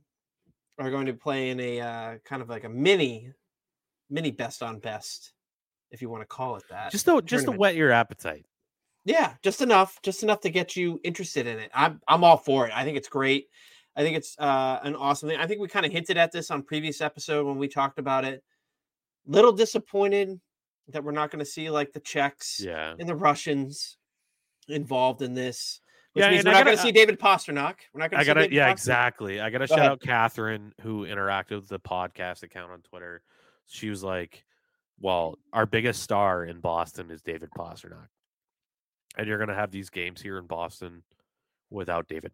are 0.77 0.89
going 0.89 1.07
to 1.07 1.13
play 1.13 1.49
in 1.49 1.59
a 1.59 1.81
uh, 1.81 2.17
kind 2.23 2.41
of 2.41 2.49
like 2.49 2.63
a 2.63 2.69
mini 2.69 3.33
mini 4.09 4.31
best 4.31 4.63
on 4.63 4.79
best, 4.79 5.33
if 5.91 6.01
you 6.01 6.09
want 6.09 6.21
to 6.21 6.27
call 6.27 6.55
it 6.55 6.63
that. 6.69 6.91
Just 6.91 7.05
to 7.05 7.21
just 7.21 7.45
to 7.45 7.51
whet 7.51 7.75
your 7.75 7.91
appetite. 7.91 8.45
Yeah, 9.05 9.33
just 9.43 9.61
enough, 9.61 9.99
just 10.03 10.23
enough 10.23 10.41
to 10.41 10.49
get 10.49 10.75
you 10.75 10.99
interested 11.03 11.47
in 11.47 11.59
it. 11.59 11.71
I'm 11.73 12.01
I'm 12.07 12.23
all 12.23 12.37
for 12.37 12.67
it. 12.67 12.73
I 12.75 12.83
think 12.83 12.97
it's 12.97 13.09
great. 13.09 13.47
I 13.99 14.03
think 14.03 14.15
it's 14.15 14.35
uh, 14.39 14.79
an 14.83 14.95
awesome 14.95 15.27
thing. 15.27 15.37
I 15.37 15.45
think 15.45 15.59
we 15.59 15.67
kind 15.67 15.85
of 15.85 15.91
hinted 15.91 16.15
at 16.17 16.31
this 16.31 16.49
on 16.51 16.63
previous 16.63 17.01
episode 17.01 17.45
when 17.45 17.57
we 17.57 17.67
talked 17.67 17.99
about 17.99 18.23
it. 18.23 18.41
Little 19.27 19.51
disappointed 19.51 20.39
that 20.87 21.03
we're 21.03 21.11
not 21.11 21.31
going 21.31 21.39
to 21.43 21.45
see 21.51 21.69
like 21.69 21.91
the 21.91 21.99
Czechs 21.99 22.61
Yeah. 22.63 22.95
and 22.97 23.09
the 23.09 23.13
Russians 23.15 23.97
involved 24.69 25.21
in 25.21 25.33
this. 25.33 25.81
Which 26.13 26.23
Yeah, 26.23 26.31
means 26.31 26.45
we're 26.45 26.51
I 26.51 26.53
not 26.53 26.63
going 26.65 26.77
gotta- 26.77 26.87
see 26.87 26.91
David 26.93 27.19
Pastrnak. 27.19 27.75
We're 27.93 27.99
not 27.99 28.09
going 28.11 28.23
to 28.25 28.31
I 28.31 28.33
gotta, 28.33 28.53
yeah, 28.53 28.69
Pastrnak. 28.69 28.71
exactly. 28.71 29.41
I 29.41 29.49
gotta 29.49 29.67
Go 29.67 29.75
shout 29.75 29.79
ahead. 29.79 29.91
out 29.91 30.01
Catherine 30.01 30.73
who 30.81 31.05
interacted 31.05 31.51
with 31.57 31.67
the 31.67 31.79
podcast 31.79 32.41
account 32.43 32.71
on 32.71 32.81
Twitter. 32.81 33.21
She 33.67 33.89
was 33.89 34.01
like, 34.03 34.45
"Well, 34.99 35.37
our 35.53 35.65
biggest 35.67 36.01
star 36.01 36.45
in 36.45 36.61
Boston 36.61 37.11
is 37.11 37.21
David 37.21 37.49
Pastrnak, 37.55 38.07
and 39.17 39.27
you're 39.27 39.37
gonna 39.37 39.53
have 39.53 39.69
these 39.71 39.89
games 39.91 40.19
here 40.21 40.39
in 40.39 40.47
Boston 40.47 41.03
without 41.69 42.07
David 42.07 42.33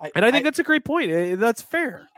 Pastrnak." 0.00 0.10
And 0.16 0.24
I 0.24 0.30
think 0.30 0.44
that's 0.44 0.58
a 0.58 0.64
great 0.64 0.84
point. 0.84 1.10
Eh, 1.10 1.34
That's 1.36 1.62
fair. 1.62 2.08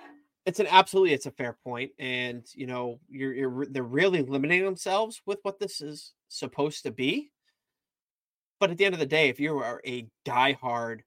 it's 0.44 0.60
an 0.60 0.66
absolutely 0.70 1.12
it's 1.12 1.26
a 1.26 1.30
fair 1.32 1.56
point 1.64 1.90
and 1.98 2.44
you 2.54 2.66
know 2.66 3.00
you're, 3.08 3.34
you're 3.34 3.66
they're 3.66 3.82
really 3.82 4.22
limiting 4.22 4.64
themselves 4.64 5.20
with 5.26 5.38
what 5.42 5.58
this 5.58 5.80
is 5.80 6.12
supposed 6.28 6.84
to 6.84 6.90
be 6.92 7.30
but 8.60 8.70
at 8.70 8.76
the 8.78 8.84
end 8.84 8.94
of 8.94 9.00
the 9.00 9.06
day 9.06 9.28
if 9.28 9.40
you 9.40 9.58
are 9.58 9.80
a 9.84 10.06
diehard 10.24 11.00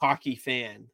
hockey 0.00 0.34
fan 0.34 0.86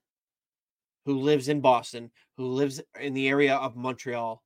who 1.04 1.20
lives 1.20 1.48
in 1.48 1.60
boston 1.60 2.10
who 2.36 2.46
lives 2.46 2.80
in 3.00 3.14
the 3.14 3.28
area 3.28 3.54
of 3.54 3.76
montreal 3.76 4.42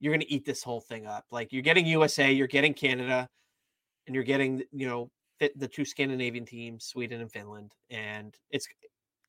you're 0.00 0.12
going 0.12 0.20
to 0.20 0.30
eat 0.32 0.44
this 0.44 0.62
whole 0.62 0.80
thing 0.82 1.06
up 1.06 1.24
like 1.30 1.50
you're 1.52 1.62
getting 1.62 1.86
usa 1.86 2.30
you're 2.32 2.46
getting 2.46 2.74
canada 2.74 3.26
and 4.06 4.14
you're 4.14 4.24
getting 4.24 4.62
you 4.72 4.86
know 4.86 5.10
the 5.56 5.68
two 5.68 5.84
scandinavian 5.86 6.44
teams 6.44 6.84
sweden 6.84 7.22
and 7.22 7.32
finland 7.32 7.72
and 7.88 8.34
it's 8.50 8.68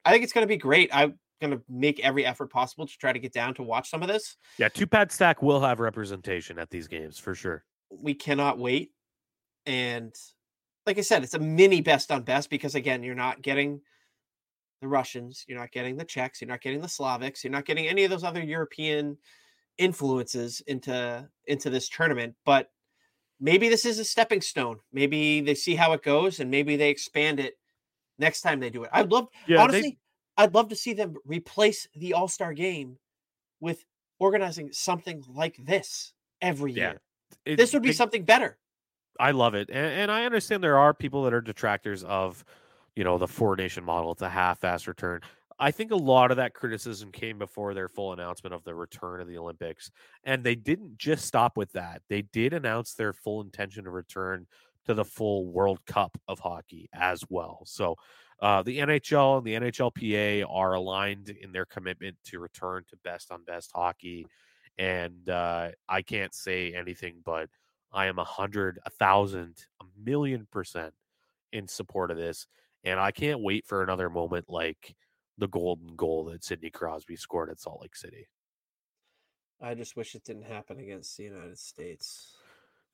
i 0.05 0.11
think 0.11 0.23
it's 0.23 0.33
going 0.33 0.43
to 0.43 0.47
be 0.47 0.57
great 0.57 0.89
I'm 0.93 1.19
going 1.39 1.51
to 1.51 1.63
make 1.69 1.99
every 2.01 2.25
effort 2.25 2.51
possible 2.51 2.85
to 2.85 2.97
try 2.97 3.13
to 3.13 3.19
get 3.19 3.33
down 3.33 3.53
to 3.55 3.63
watch 3.63 3.89
some 3.89 4.01
of 4.01 4.07
this. 4.07 4.37
Yeah, 4.57 4.69
two 4.69 4.87
pad 4.87 5.11
stack 5.11 5.41
will 5.41 5.61
have 5.61 5.79
representation 5.79 6.59
at 6.59 6.69
these 6.69 6.87
games 6.87 7.17
for 7.17 7.33
sure. 7.33 7.63
We 7.89 8.13
cannot 8.13 8.59
wait. 8.59 8.91
And 9.65 10.13
like 10.85 10.97
I 10.97 11.01
said, 11.01 11.23
it's 11.23 11.33
a 11.33 11.39
mini 11.39 11.81
best 11.81 12.11
on 12.11 12.23
best 12.23 12.49
because 12.49 12.75
again, 12.75 13.03
you're 13.03 13.15
not 13.15 13.41
getting 13.41 13.81
the 14.81 14.87
Russians, 14.87 15.45
you're 15.47 15.59
not 15.59 15.71
getting 15.71 15.97
the 15.97 16.05
Czechs, 16.05 16.41
you're 16.41 16.49
not 16.49 16.61
getting 16.61 16.81
the 16.81 16.87
Slavics, 16.87 17.43
you're 17.43 17.51
not 17.51 17.65
getting 17.65 17.87
any 17.87 18.03
of 18.03 18.09
those 18.09 18.23
other 18.23 18.43
European 18.43 19.17
influences 19.77 20.61
into 20.67 21.27
into 21.45 21.69
this 21.69 21.89
tournament, 21.89 22.35
but 22.45 22.69
maybe 23.39 23.69
this 23.69 23.85
is 23.85 23.99
a 23.99 24.05
stepping 24.05 24.41
stone. 24.41 24.79
Maybe 24.91 25.41
they 25.41 25.55
see 25.55 25.75
how 25.75 25.93
it 25.93 26.03
goes 26.03 26.39
and 26.39 26.51
maybe 26.51 26.75
they 26.75 26.89
expand 26.89 27.39
it 27.39 27.55
next 28.20 28.41
time 28.41 28.59
they 28.59 28.70
do 28.70 28.84
it. 28.84 28.89
I'd 28.93 29.11
love 29.11 29.28
Yeah, 29.47 29.61
honestly, 29.61 29.97
I'd 30.38 30.53
love 30.53 30.70
to 30.70 30.76
see 30.76 30.93
them 30.93 31.15
replace 31.26 31.88
the 31.95 32.13
All 32.13 32.28
Star 32.28 32.53
game 32.53 32.97
with 33.59 33.84
organizing 34.20 34.72
something 34.72 35.24
like 35.28 35.57
this 35.65 36.13
every 36.41 36.74
Yeah, 36.74 36.89
year. 36.91 37.01
they, 37.45 37.55
This 37.55 37.74
would 37.74 37.82
be 37.84 37.89
they- 37.89 37.95
something 37.95 38.24
better. 38.24 38.57
I 39.20 39.32
love 39.32 39.53
it, 39.53 39.70
and, 39.70 39.78
and 40.01 40.11
I 40.11 40.24
understand 40.24 40.63
there 40.63 40.78
are 40.78 40.93
people 40.93 41.24
that 41.24 41.34
are 41.34 41.41
detractors 41.41 42.05
of, 42.05 42.45
you 42.95 43.03
know, 43.03 43.17
the 43.17 43.28
four 43.28 43.57
nation 43.57 43.84
model. 43.84 44.13
It's 44.13 44.22
a 44.22 44.30
half-ass 44.30 44.88
return. 44.88 45.20
I 45.59 45.72
think 45.72 45.91
a 45.91 45.95
lot 45.97 46.32
of 46.32 46.38
that 46.38 46.53
criticism 46.53 47.11
came 47.11 47.38
before 47.38 47.74
their 47.74 47.89
full 47.89 48.13
announcement 48.13 48.53
of 48.53 48.63
the 48.63 48.74
return 48.74 49.20
of 49.20 49.28
the 49.28 49.38
Olympics, 49.38 49.91
and 50.24 50.41
they 50.41 50.55
didn't 50.55 50.97
just 50.97 51.26
stop 51.26 51.57
with 51.57 51.74
that. 51.74 52.01
They 52.07 52.22
did 52.22 52.53
announce 52.53 52.93
their 52.93 53.11
full 53.11 53.41
intention 53.41 53.84
to 53.84 53.89
return 53.89 54.47
to 54.89 54.95
the 54.95 55.05
full 55.05 55.45
World 55.45 55.79
Cup 55.85 56.17
of 56.27 56.39
hockey 56.39 56.89
as 56.93 57.23
well. 57.29 57.61
So, 57.65 57.95
uh, 58.41 58.63
the 58.63 58.79
NHL 58.79 59.37
and 59.37 59.45
the 59.45 59.53
NHLPA 59.53 60.45
are 60.49 60.73
aligned 60.73 61.29
in 61.29 61.51
their 61.51 61.65
commitment 61.65 62.17
to 62.25 62.39
return 62.39 62.83
to 62.89 62.97
best 63.03 63.31
on 63.31 63.43
best 63.43 63.71
hockey, 63.75 64.25
and 64.79 65.29
uh, 65.29 65.69
I 65.87 66.01
can't 66.01 66.33
say 66.33 66.73
anything 66.73 67.21
but 67.23 67.49
I 67.91 68.07
am 68.07 68.17
a 68.17 68.23
hundred, 68.23 68.79
a 68.83 68.89
thousand, 68.89 69.57
a 69.79 69.85
million 70.03 70.47
percent 70.51 70.93
in 71.51 71.67
support 71.67 72.09
of 72.09 72.17
this. 72.17 72.47
And 72.83 72.99
I 72.99 73.11
can't 73.11 73.41
wait 73.41 73.67
for 73.67 73.83
another 73.83 74.09
moment 74.09 74.45
like 74.49 74.95
the 75.37 75.47
golden 75.47 75.95
goal 75.95 76.25
that 76.25 76.43
Sidney 76.43 76.71
Crosby 76.71 77.15
scored 77.15 77.49
at 77.49 77.59
Salt 77.59 77.81
Lake 77.81 77.95
City. 77.95 78.27
I 79.61 79.75
just 79.75 79.97
wish 79.97 80.15
it 80.15 80.23
didn't 80.23 80.45
happen 80.45 80.79
against 80.79 81.17
the 81.17 81.25
United 81.25 81.59
States. 81.59 82.38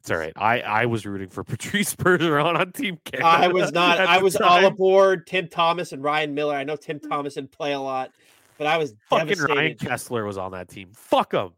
It's 0.06 0.12
all 0.12 0.18
right. 0.18 0.34
I, 0.36 0.62
I 0.62 0.86
was 0.86 1.04
rooting 1.08 1.30
for 1.30 1.44
Patrice 1.44 1.96
Bergeron 1.96 2.60
on 2.60 2.72
Team 2.74 3.00
Canada. 3.06 3.28
I 3.28 3.48
was 3.48 3.72
not. 3.72 4.00
I 4.00 4.22
was 4.22 4.36
all 4.36 4.64
aboard 4.64 5.26
Tim 5.26 5.48
Thomas 5.48 5.94
and 5.94 6.04
Ryan 6.04 6.36
Miller. 6.36 6.54
I 6.54 6.64
know 6.64 6.76
Tim 6.76 7.00
Thomas 7.00 7.34
didn't 7.34 7.52
play 7.52 7.74
a 7.74 7.80
lot, 7.80 8.12
but 8.60 8.68
I 8.68 8.78
was 8.78 8.94
Fucking 9.10 9.40
Ryan. 9.40 9.76
Kessler 9.76 10.24
was 10.24 10.38
on 10.38 10.52
that 10.52 10.70
team. 10.70 10.92
Fuck 10.94 11.34
him. 11.34 11.54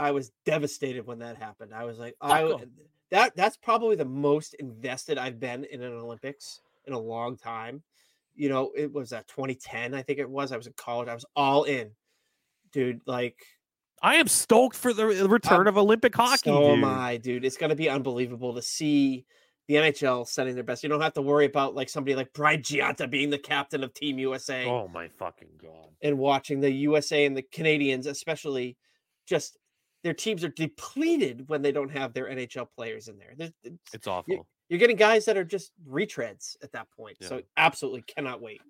I 0.00 0.10
was 0.10 0.32
devastated 0.44 1.06
when 1.06 1.20
that 1.20 1.36
happened. 1.36 1.72
I 1.72 1.84
was 1.84 2.00
like, 2.00 2.16
Fuck 2.20 2.32
I 2.32 2.42
'em. 2.42 2.72
that 3.12 3.36
that's 3.36 3.56
probably 3.56 3.94
the 3.94 4.04
most 4.04 4.54
invested 4.54 5.16
I've 5.16 5.38
been 5.38 5.62
in 5.62 5.80
an 5.80 5.92
Olympics 5.92 6.60
in 6.86 6.94
a 6.94 6.98
long 6.98 7.36
time. 7.36 7.84
You 8.34 8.48
know, 8.48 8.72
it 8.76 8.92
was 8.92 9.12
uh, 9.12 9.18
at 9.18 9.28
2010, 9.28 9.94
I 9.94 10.02
think 10.02 10.18
it 10.18 10.28
was. 10.28 10.50
I 10.50 10.56
was 10.56 10.66
in 10.66 10.72
college. 10.76 11.06
I 11.08 11.14
was 11.14 11.26
all 11.36 11.62
in, 11.62 11.92
dude. 12.72 13.00
Like, 13.06 13.36
I 14.02 14.16
am 14.16 14.26
stoked 14.28 14.76
for 14.76 14.92
the 14.92 15.06
return 15.06 15.60
I'm- 15.60 15.66
of 15.68 15.78
Olympic 15.78 16.14
hockey. 16.14 16.50
so 16.50 16.60
dude. 16.60 16.70
am 16.78 16.84
I, 16.84 17.16
dude. 17.18 17.44
It's 17.44 17.56
gonna 17.56 17.76
be 17.76 17.88
unbelievable 17.88 18.54
to 18.54 18.62
see 18.62 19.24
the 19.68 19.76
NHL 19.76 20.26
sending 20.26 20.54
their 20.56 20.64
best. 20.64 20.82
You 20.82 20.88
don't 20.88 21.00
have 21.00 21.12
to 21.14 21.22
worry 21.22 21.46
about 21.46 21.74
like 21.76 21.88
somebody 21.88 22.16
like 22.16 22.32
Brian 22.32 22.62
Gionta 22.62 23.08
being 23.08 23.30
the 23.30 23.38
captain 23.38 23.84
of 23.84 23.94
Team 23.94 24.18
USA. 24.18 24.66
Oh 24.66 24.88
my 24.88 25.08
fucking 25.08 25.50
god. 25.62 25.88
and 26.02 26.18
watching 26.18 26.58
the 26.60 26.70
USA 26.70 27.24
and 27.26 27.36
the 27.36 27.42
Canadians, 27.42 28.06
especially, 28.06 28.76
just 29.26 29.56
their 30.02 30.14
teams 30.14 30.42
are 30.42 30.48
depleted 30.48 31.48
when 31.48 31.62
they 31.62 31.70
don't 31.70 31.90
have 31.90 32.12
their 32.12 32.26
NHL 32.26 32.66
players 32.74 33.06
in 33.06 33.18
there. 33.18 33.34
There's- 33.36 33.52
it's- 33.62 33.78
It's 33.94 34.08
awful. 34.08 34.48
You're 34.68 34.80
getting 34.80 34.96
guys 34.96 35.26
that 35.26 35.36
are 35.36 35.44
just 35.44 35.70
retreads 35.88 36.56
at 36.62 36.72
that 36.72 36.90
point. 36.90 37.18
Yeah. 37.20 37.28
So 37.28 37.42
absolutely 37.56 38.02
cannot 38.02 38.40
wait. 38.40 38.60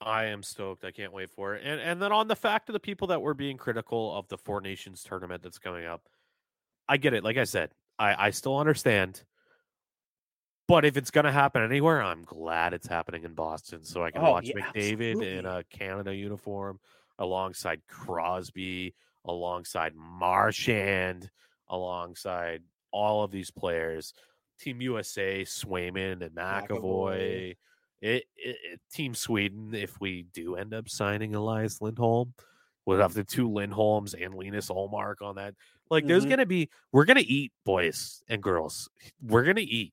I 0.00 0.26
am 0.26 0.42
stoked. 0.42 0.84
I 0.84 0.90
can't 0.90 1.12
wait 1.12 1.30
for 1.30 1.54
it. 1.54 1.62
And 1.64 1.80
and 1.80 2.00
then 2.00 2.12
on 2.12 2.28
the 2.28 2.36
fact 2.36 2.68
of 2.68 2.72
the 2.72 2.80
people 2.80 3.08
that 3.08 3.22
were 3.22 3.34
being 3.34 3.56
critical 3.56 4.14
of 4.16 4.28
the 4.28 4.38
Four 4.38 4.60
Nations 4.60 5.02
tournament 5.02 5.42
that's 5.42 5.58
coming 5.58 5.86
up, 5.86 6.08
I 6.88 6.96
get 6.96 7.14
it. 7.14 7.24
Like 7.24 7.36
I 7.36 7.44
said, 7.44 7.70
I 7.98 8.26
I 8.26 8.30
still 8.30 8.58
understand. 8.58 9.22
But 10.66 10.84
if 10.84 10.96
it's 10.96 11.10
gonna 11.10 11.32
happen 11.32 11.62
anywhere, 11.62 12.02
I'm 12.02 12.22
glad 12.22 12.72
it's 12.72 12.86
happening 12.86 13.24
in 13.24 13.34
Boston, 13.34 13.84
so 13.84 14.02
I 14.02 14.10
can 14.10 14.22
Oh, 14.22 14.32
watch 14.32 14.46
yeah, 14.46 14.54
McDavid 14.54 15.22
in 15.22 15.44
a 15.46 15.62
Canada 15.64 16.14
uniform 16.14 16.80
alongside 17.18 17.82
Crosby, 17.86 18.94
alongside 19.26 19.94
Marchand, 19.94 21.30
alongside 21.68 22.62
all 22.90 23.24
of 23.24 23.30
these 23.30 23.50
players. 23.50 24.14
Team 24.58 24.80
USA, 24.80 25.42
Swayman 25.42 26.22
and 26.22 26.34
McAvoy. 26.34 26.68
McAvoy. 26.68 27.56
It, 28.00 28.24
it, 28.36 28.56
it- 28.64 28.80
Team 28.92 29.14
Sweden, 29.14 29.74
if 29.74 30.00
we 30.00 30.22
do 30.32 30.56
end 30.56 30.74
up 30.74 30.88
signing 30.88 31.34
Elias 31.34 31.80
Lindholm, 31.80 32.34
we'll 32.86 32.98
have 33.00 33.14
the 33.14 33.24
two 33.24 33.48
Lindholms 33.48 34.14
and 34.20 34.34
Linus 34.34 34.68
Ullmark 34.70 35.16
on 35.22 35.36
that. 35.36 35.54
Like, 35.90 36.06
there's 36.06 36.24
Mhm. 36.26 36.30
gonna 36.30 36.46
be 36.46 36.70
we're 36.92 37.04
gonna 37.06 37.22
eat, 37.24 37.52
boys 37.64 38.22
and 38.28 38.42
girls. 38.42 38.88
We're 39.22 39.44
gonna 39.44 39.60
eat 39.60 39.92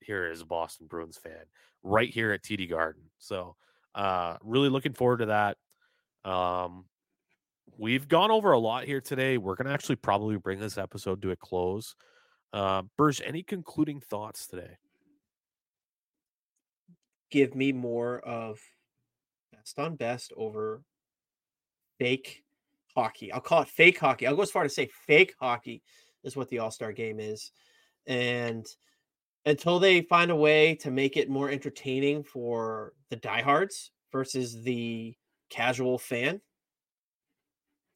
here 0.00 0.24
as 0.24 0.40
a 0.40 0.46
Boston 0.46 0.86
Bruins 0.86 1.16
fan. 1.18 1.44
right 1.84 2.10
here 2.10 2.30
at 2.30 2.42
TD 2.44 2.68
Garden. 2.68 3.10
So, 3.18 3.56
uh, 3.96 4.36
really 4.42 4.68
looking 4.68 4.92
forward 4.92 5.18
to 5.18 5.26
that. 5.26 5.58
Um, 6.24 6.84
we've 7.76 8.06
gone 8.06 8.30
over 8.30 8.52
a 8.52 8.58
lot 8.58 8.84
here 8.84 9.00
today. 9.00 9.36
We're 9.36 9.56
going 9.56 9.66
to 9.66 9.72
actually 9.72 9.96
probably 9.96 10.36
bring 10.36 10.60
this 10.60 10.78
episode 10.78 11.20
to 11.22 11.32
a 11.32 11.36
close. 11.36 11.96
Uh, 12.52 12.82
Burg, 12.96 13.16
any 13.24 13.42
concluding 13.42 13.98
thoughts 14.00 14.46
today? 14.46 14.76
Give 17.32 17.54
me 17.54 17.72
more 17.72 18.20
of 18.20 18.60
best 19.52 19.78
on 19.78 19.96
best 19.96 20.34
over 20.36 20.82
fake 21.98 22.44
hockey. 22.94 23.32
I'll 23.32 23.40
call 23.40 23.62
it 23.62 23.68
fake 23.68 23.98
hockey. 23.98 24.26
I'll 24.26 24.36
go 24.36 24.42
as 24.42 24.50
far 24.50 24.64
to 24.64 24.68
say 24.68 24.90
fake 25.06 25.34
hockey 25.40 25.82
is 26.24 26.36
what 26.36 26.50
the 26.50 26.58
All 26.58 26.70
Star 26.70 26.92
game 26.92 27.18
is. 27.18 27.52
And 28.06 28.66
until 29.46 29.78
they 29.78 30.02
find 30.02 30.30
a 30.30 30.36
way 30.36 30.74
to 30.76 30.90
make 30.90 31.16
it 31.16 31.30
more 31.30 31.48
entertaining 31.48 32.22
for 32.22 32.92
the 33.08 33.16
diehards 33.16 33.92
versus 34.12 34.62
the 34.62 35.14
casual 35.48 35.96
fan, 35.96 36.38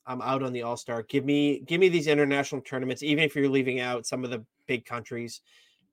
I'm 0.07 0.23
out 0.23 0.43
on 0.45 0.55
the 0.55 0.63
All 0.63 0.79
Star. 0.79 1.03
Give 1.03 1.27
me 1.27 1.61
give 1.67 1.79
me 1.79 1.91
these 1.91 2.07
international 2.07 2.63
tournaments, 2.63 3.03
even 3.03 3.23
if 3.23 3.37
you're 3.37 3.51
leaving 3.51 3.81
out 3.81 4.07
some 4.07 4.25
of 4.25 4.31
the 4.31 4.47
big 4.67 4.87
countries. 4.87 5.43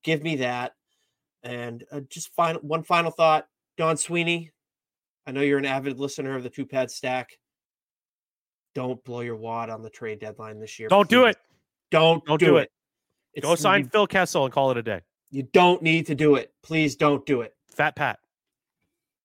Give 0.01 0.23
me 0.23 0.37
that. 0.37 0.75
And 1.43 1.83
uh, 1.91 2.01
just 2.09 2.33
final 2.33 2.61
one 2.61 2.83
final 2.83 3.11
thought, 3.11 3.47
Don 3.77 3.97
Sweeney. 3.97 4.51
I 5.27 5.31
know 5.31 5.41
you're 5.41 5.57
an 5.59 5.65
avid 5.65 5.99
listener 5.99 6.35
of 6.35 6.43
the 6.43 6.49
two 6.49 6.65
pad 6.65 6.89
stack. 6.91 7.31
Don't 8.75 9.03
blow 9.03 9.21
your 9.21 9.35
wad 9.35 9.69
on 9.69 9.81
the 9.81 9.89
trade 9.89 10.19
deadline 10.19 10.59
this 10.59 10.79
year. 10.79 10.89
Don't 10.89 11.09
do 11.09 11.25
it. 11.25 11.37
Don't 11.91 12.23
Don't 12.25 12.39
do, 12.39 12.45
do 12.47 12.57
it. 12.57 12.71
it. 13.33 13.41
Go 13.41 13.55
sign 13.55 13.87
Phil 13.87 14.07
Kessel 14.07 14.45
and 14.45 14.53
call 14.53 14.71
it 14.71 14.77
a 14.77 14.83
day. 14.83 15.01
you 15.31 15.43
don't 15.53 15.81
need 15.81 16.05
to 16.07 16.15
do 16.15 16.35
it. 16.35 16.51
Please 16.63 16.95
don't 16.95 17.25
do 17.25 17.41
it. 17.41 17.55
Fat 17.67 17.95
Pat. 17.95 18.19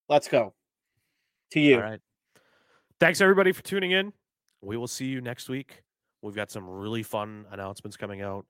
Let's 0.09 0.29
go. 0.29 0.55
To 1.53 1.61
you. 1.61 1.77
All 1.77 1.83
right. 1.83 2.01
Thanks 3.01 3.21
everybody 3.21 3.53
for 3.53 3.63
tuning 3.63 3.93
in. 3.93 4.13
We 4.61 4.77
will 4.77 4.87
see 4.89 5.07
you 5.07 5.21
next 5.21 5.49
week. 5.49 5.83
We've 6.21 6.35
got 6.35 6.51
some 6.51 6.69
really 6.69 7.03
fun 7.03 7.47
announcements 7.51 7.97
coming 7.97 8.23
out. 8.23 8.45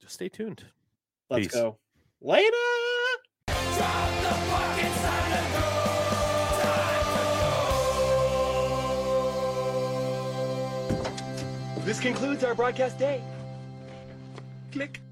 Just 0.00 0.14
stay 0.14 0.28
tuned. 0.28 0.64
Let's 1.30 1.46
Peace. 1.46 1.54
go. 1.54 1.78
Later. 2.20 2.50
This 11.86 12.00
concludes 12.00 12.42
our 12.42 12.54
broadcast 12.54 12.98
day. 12.98 13.22
Click. 14.72 15.00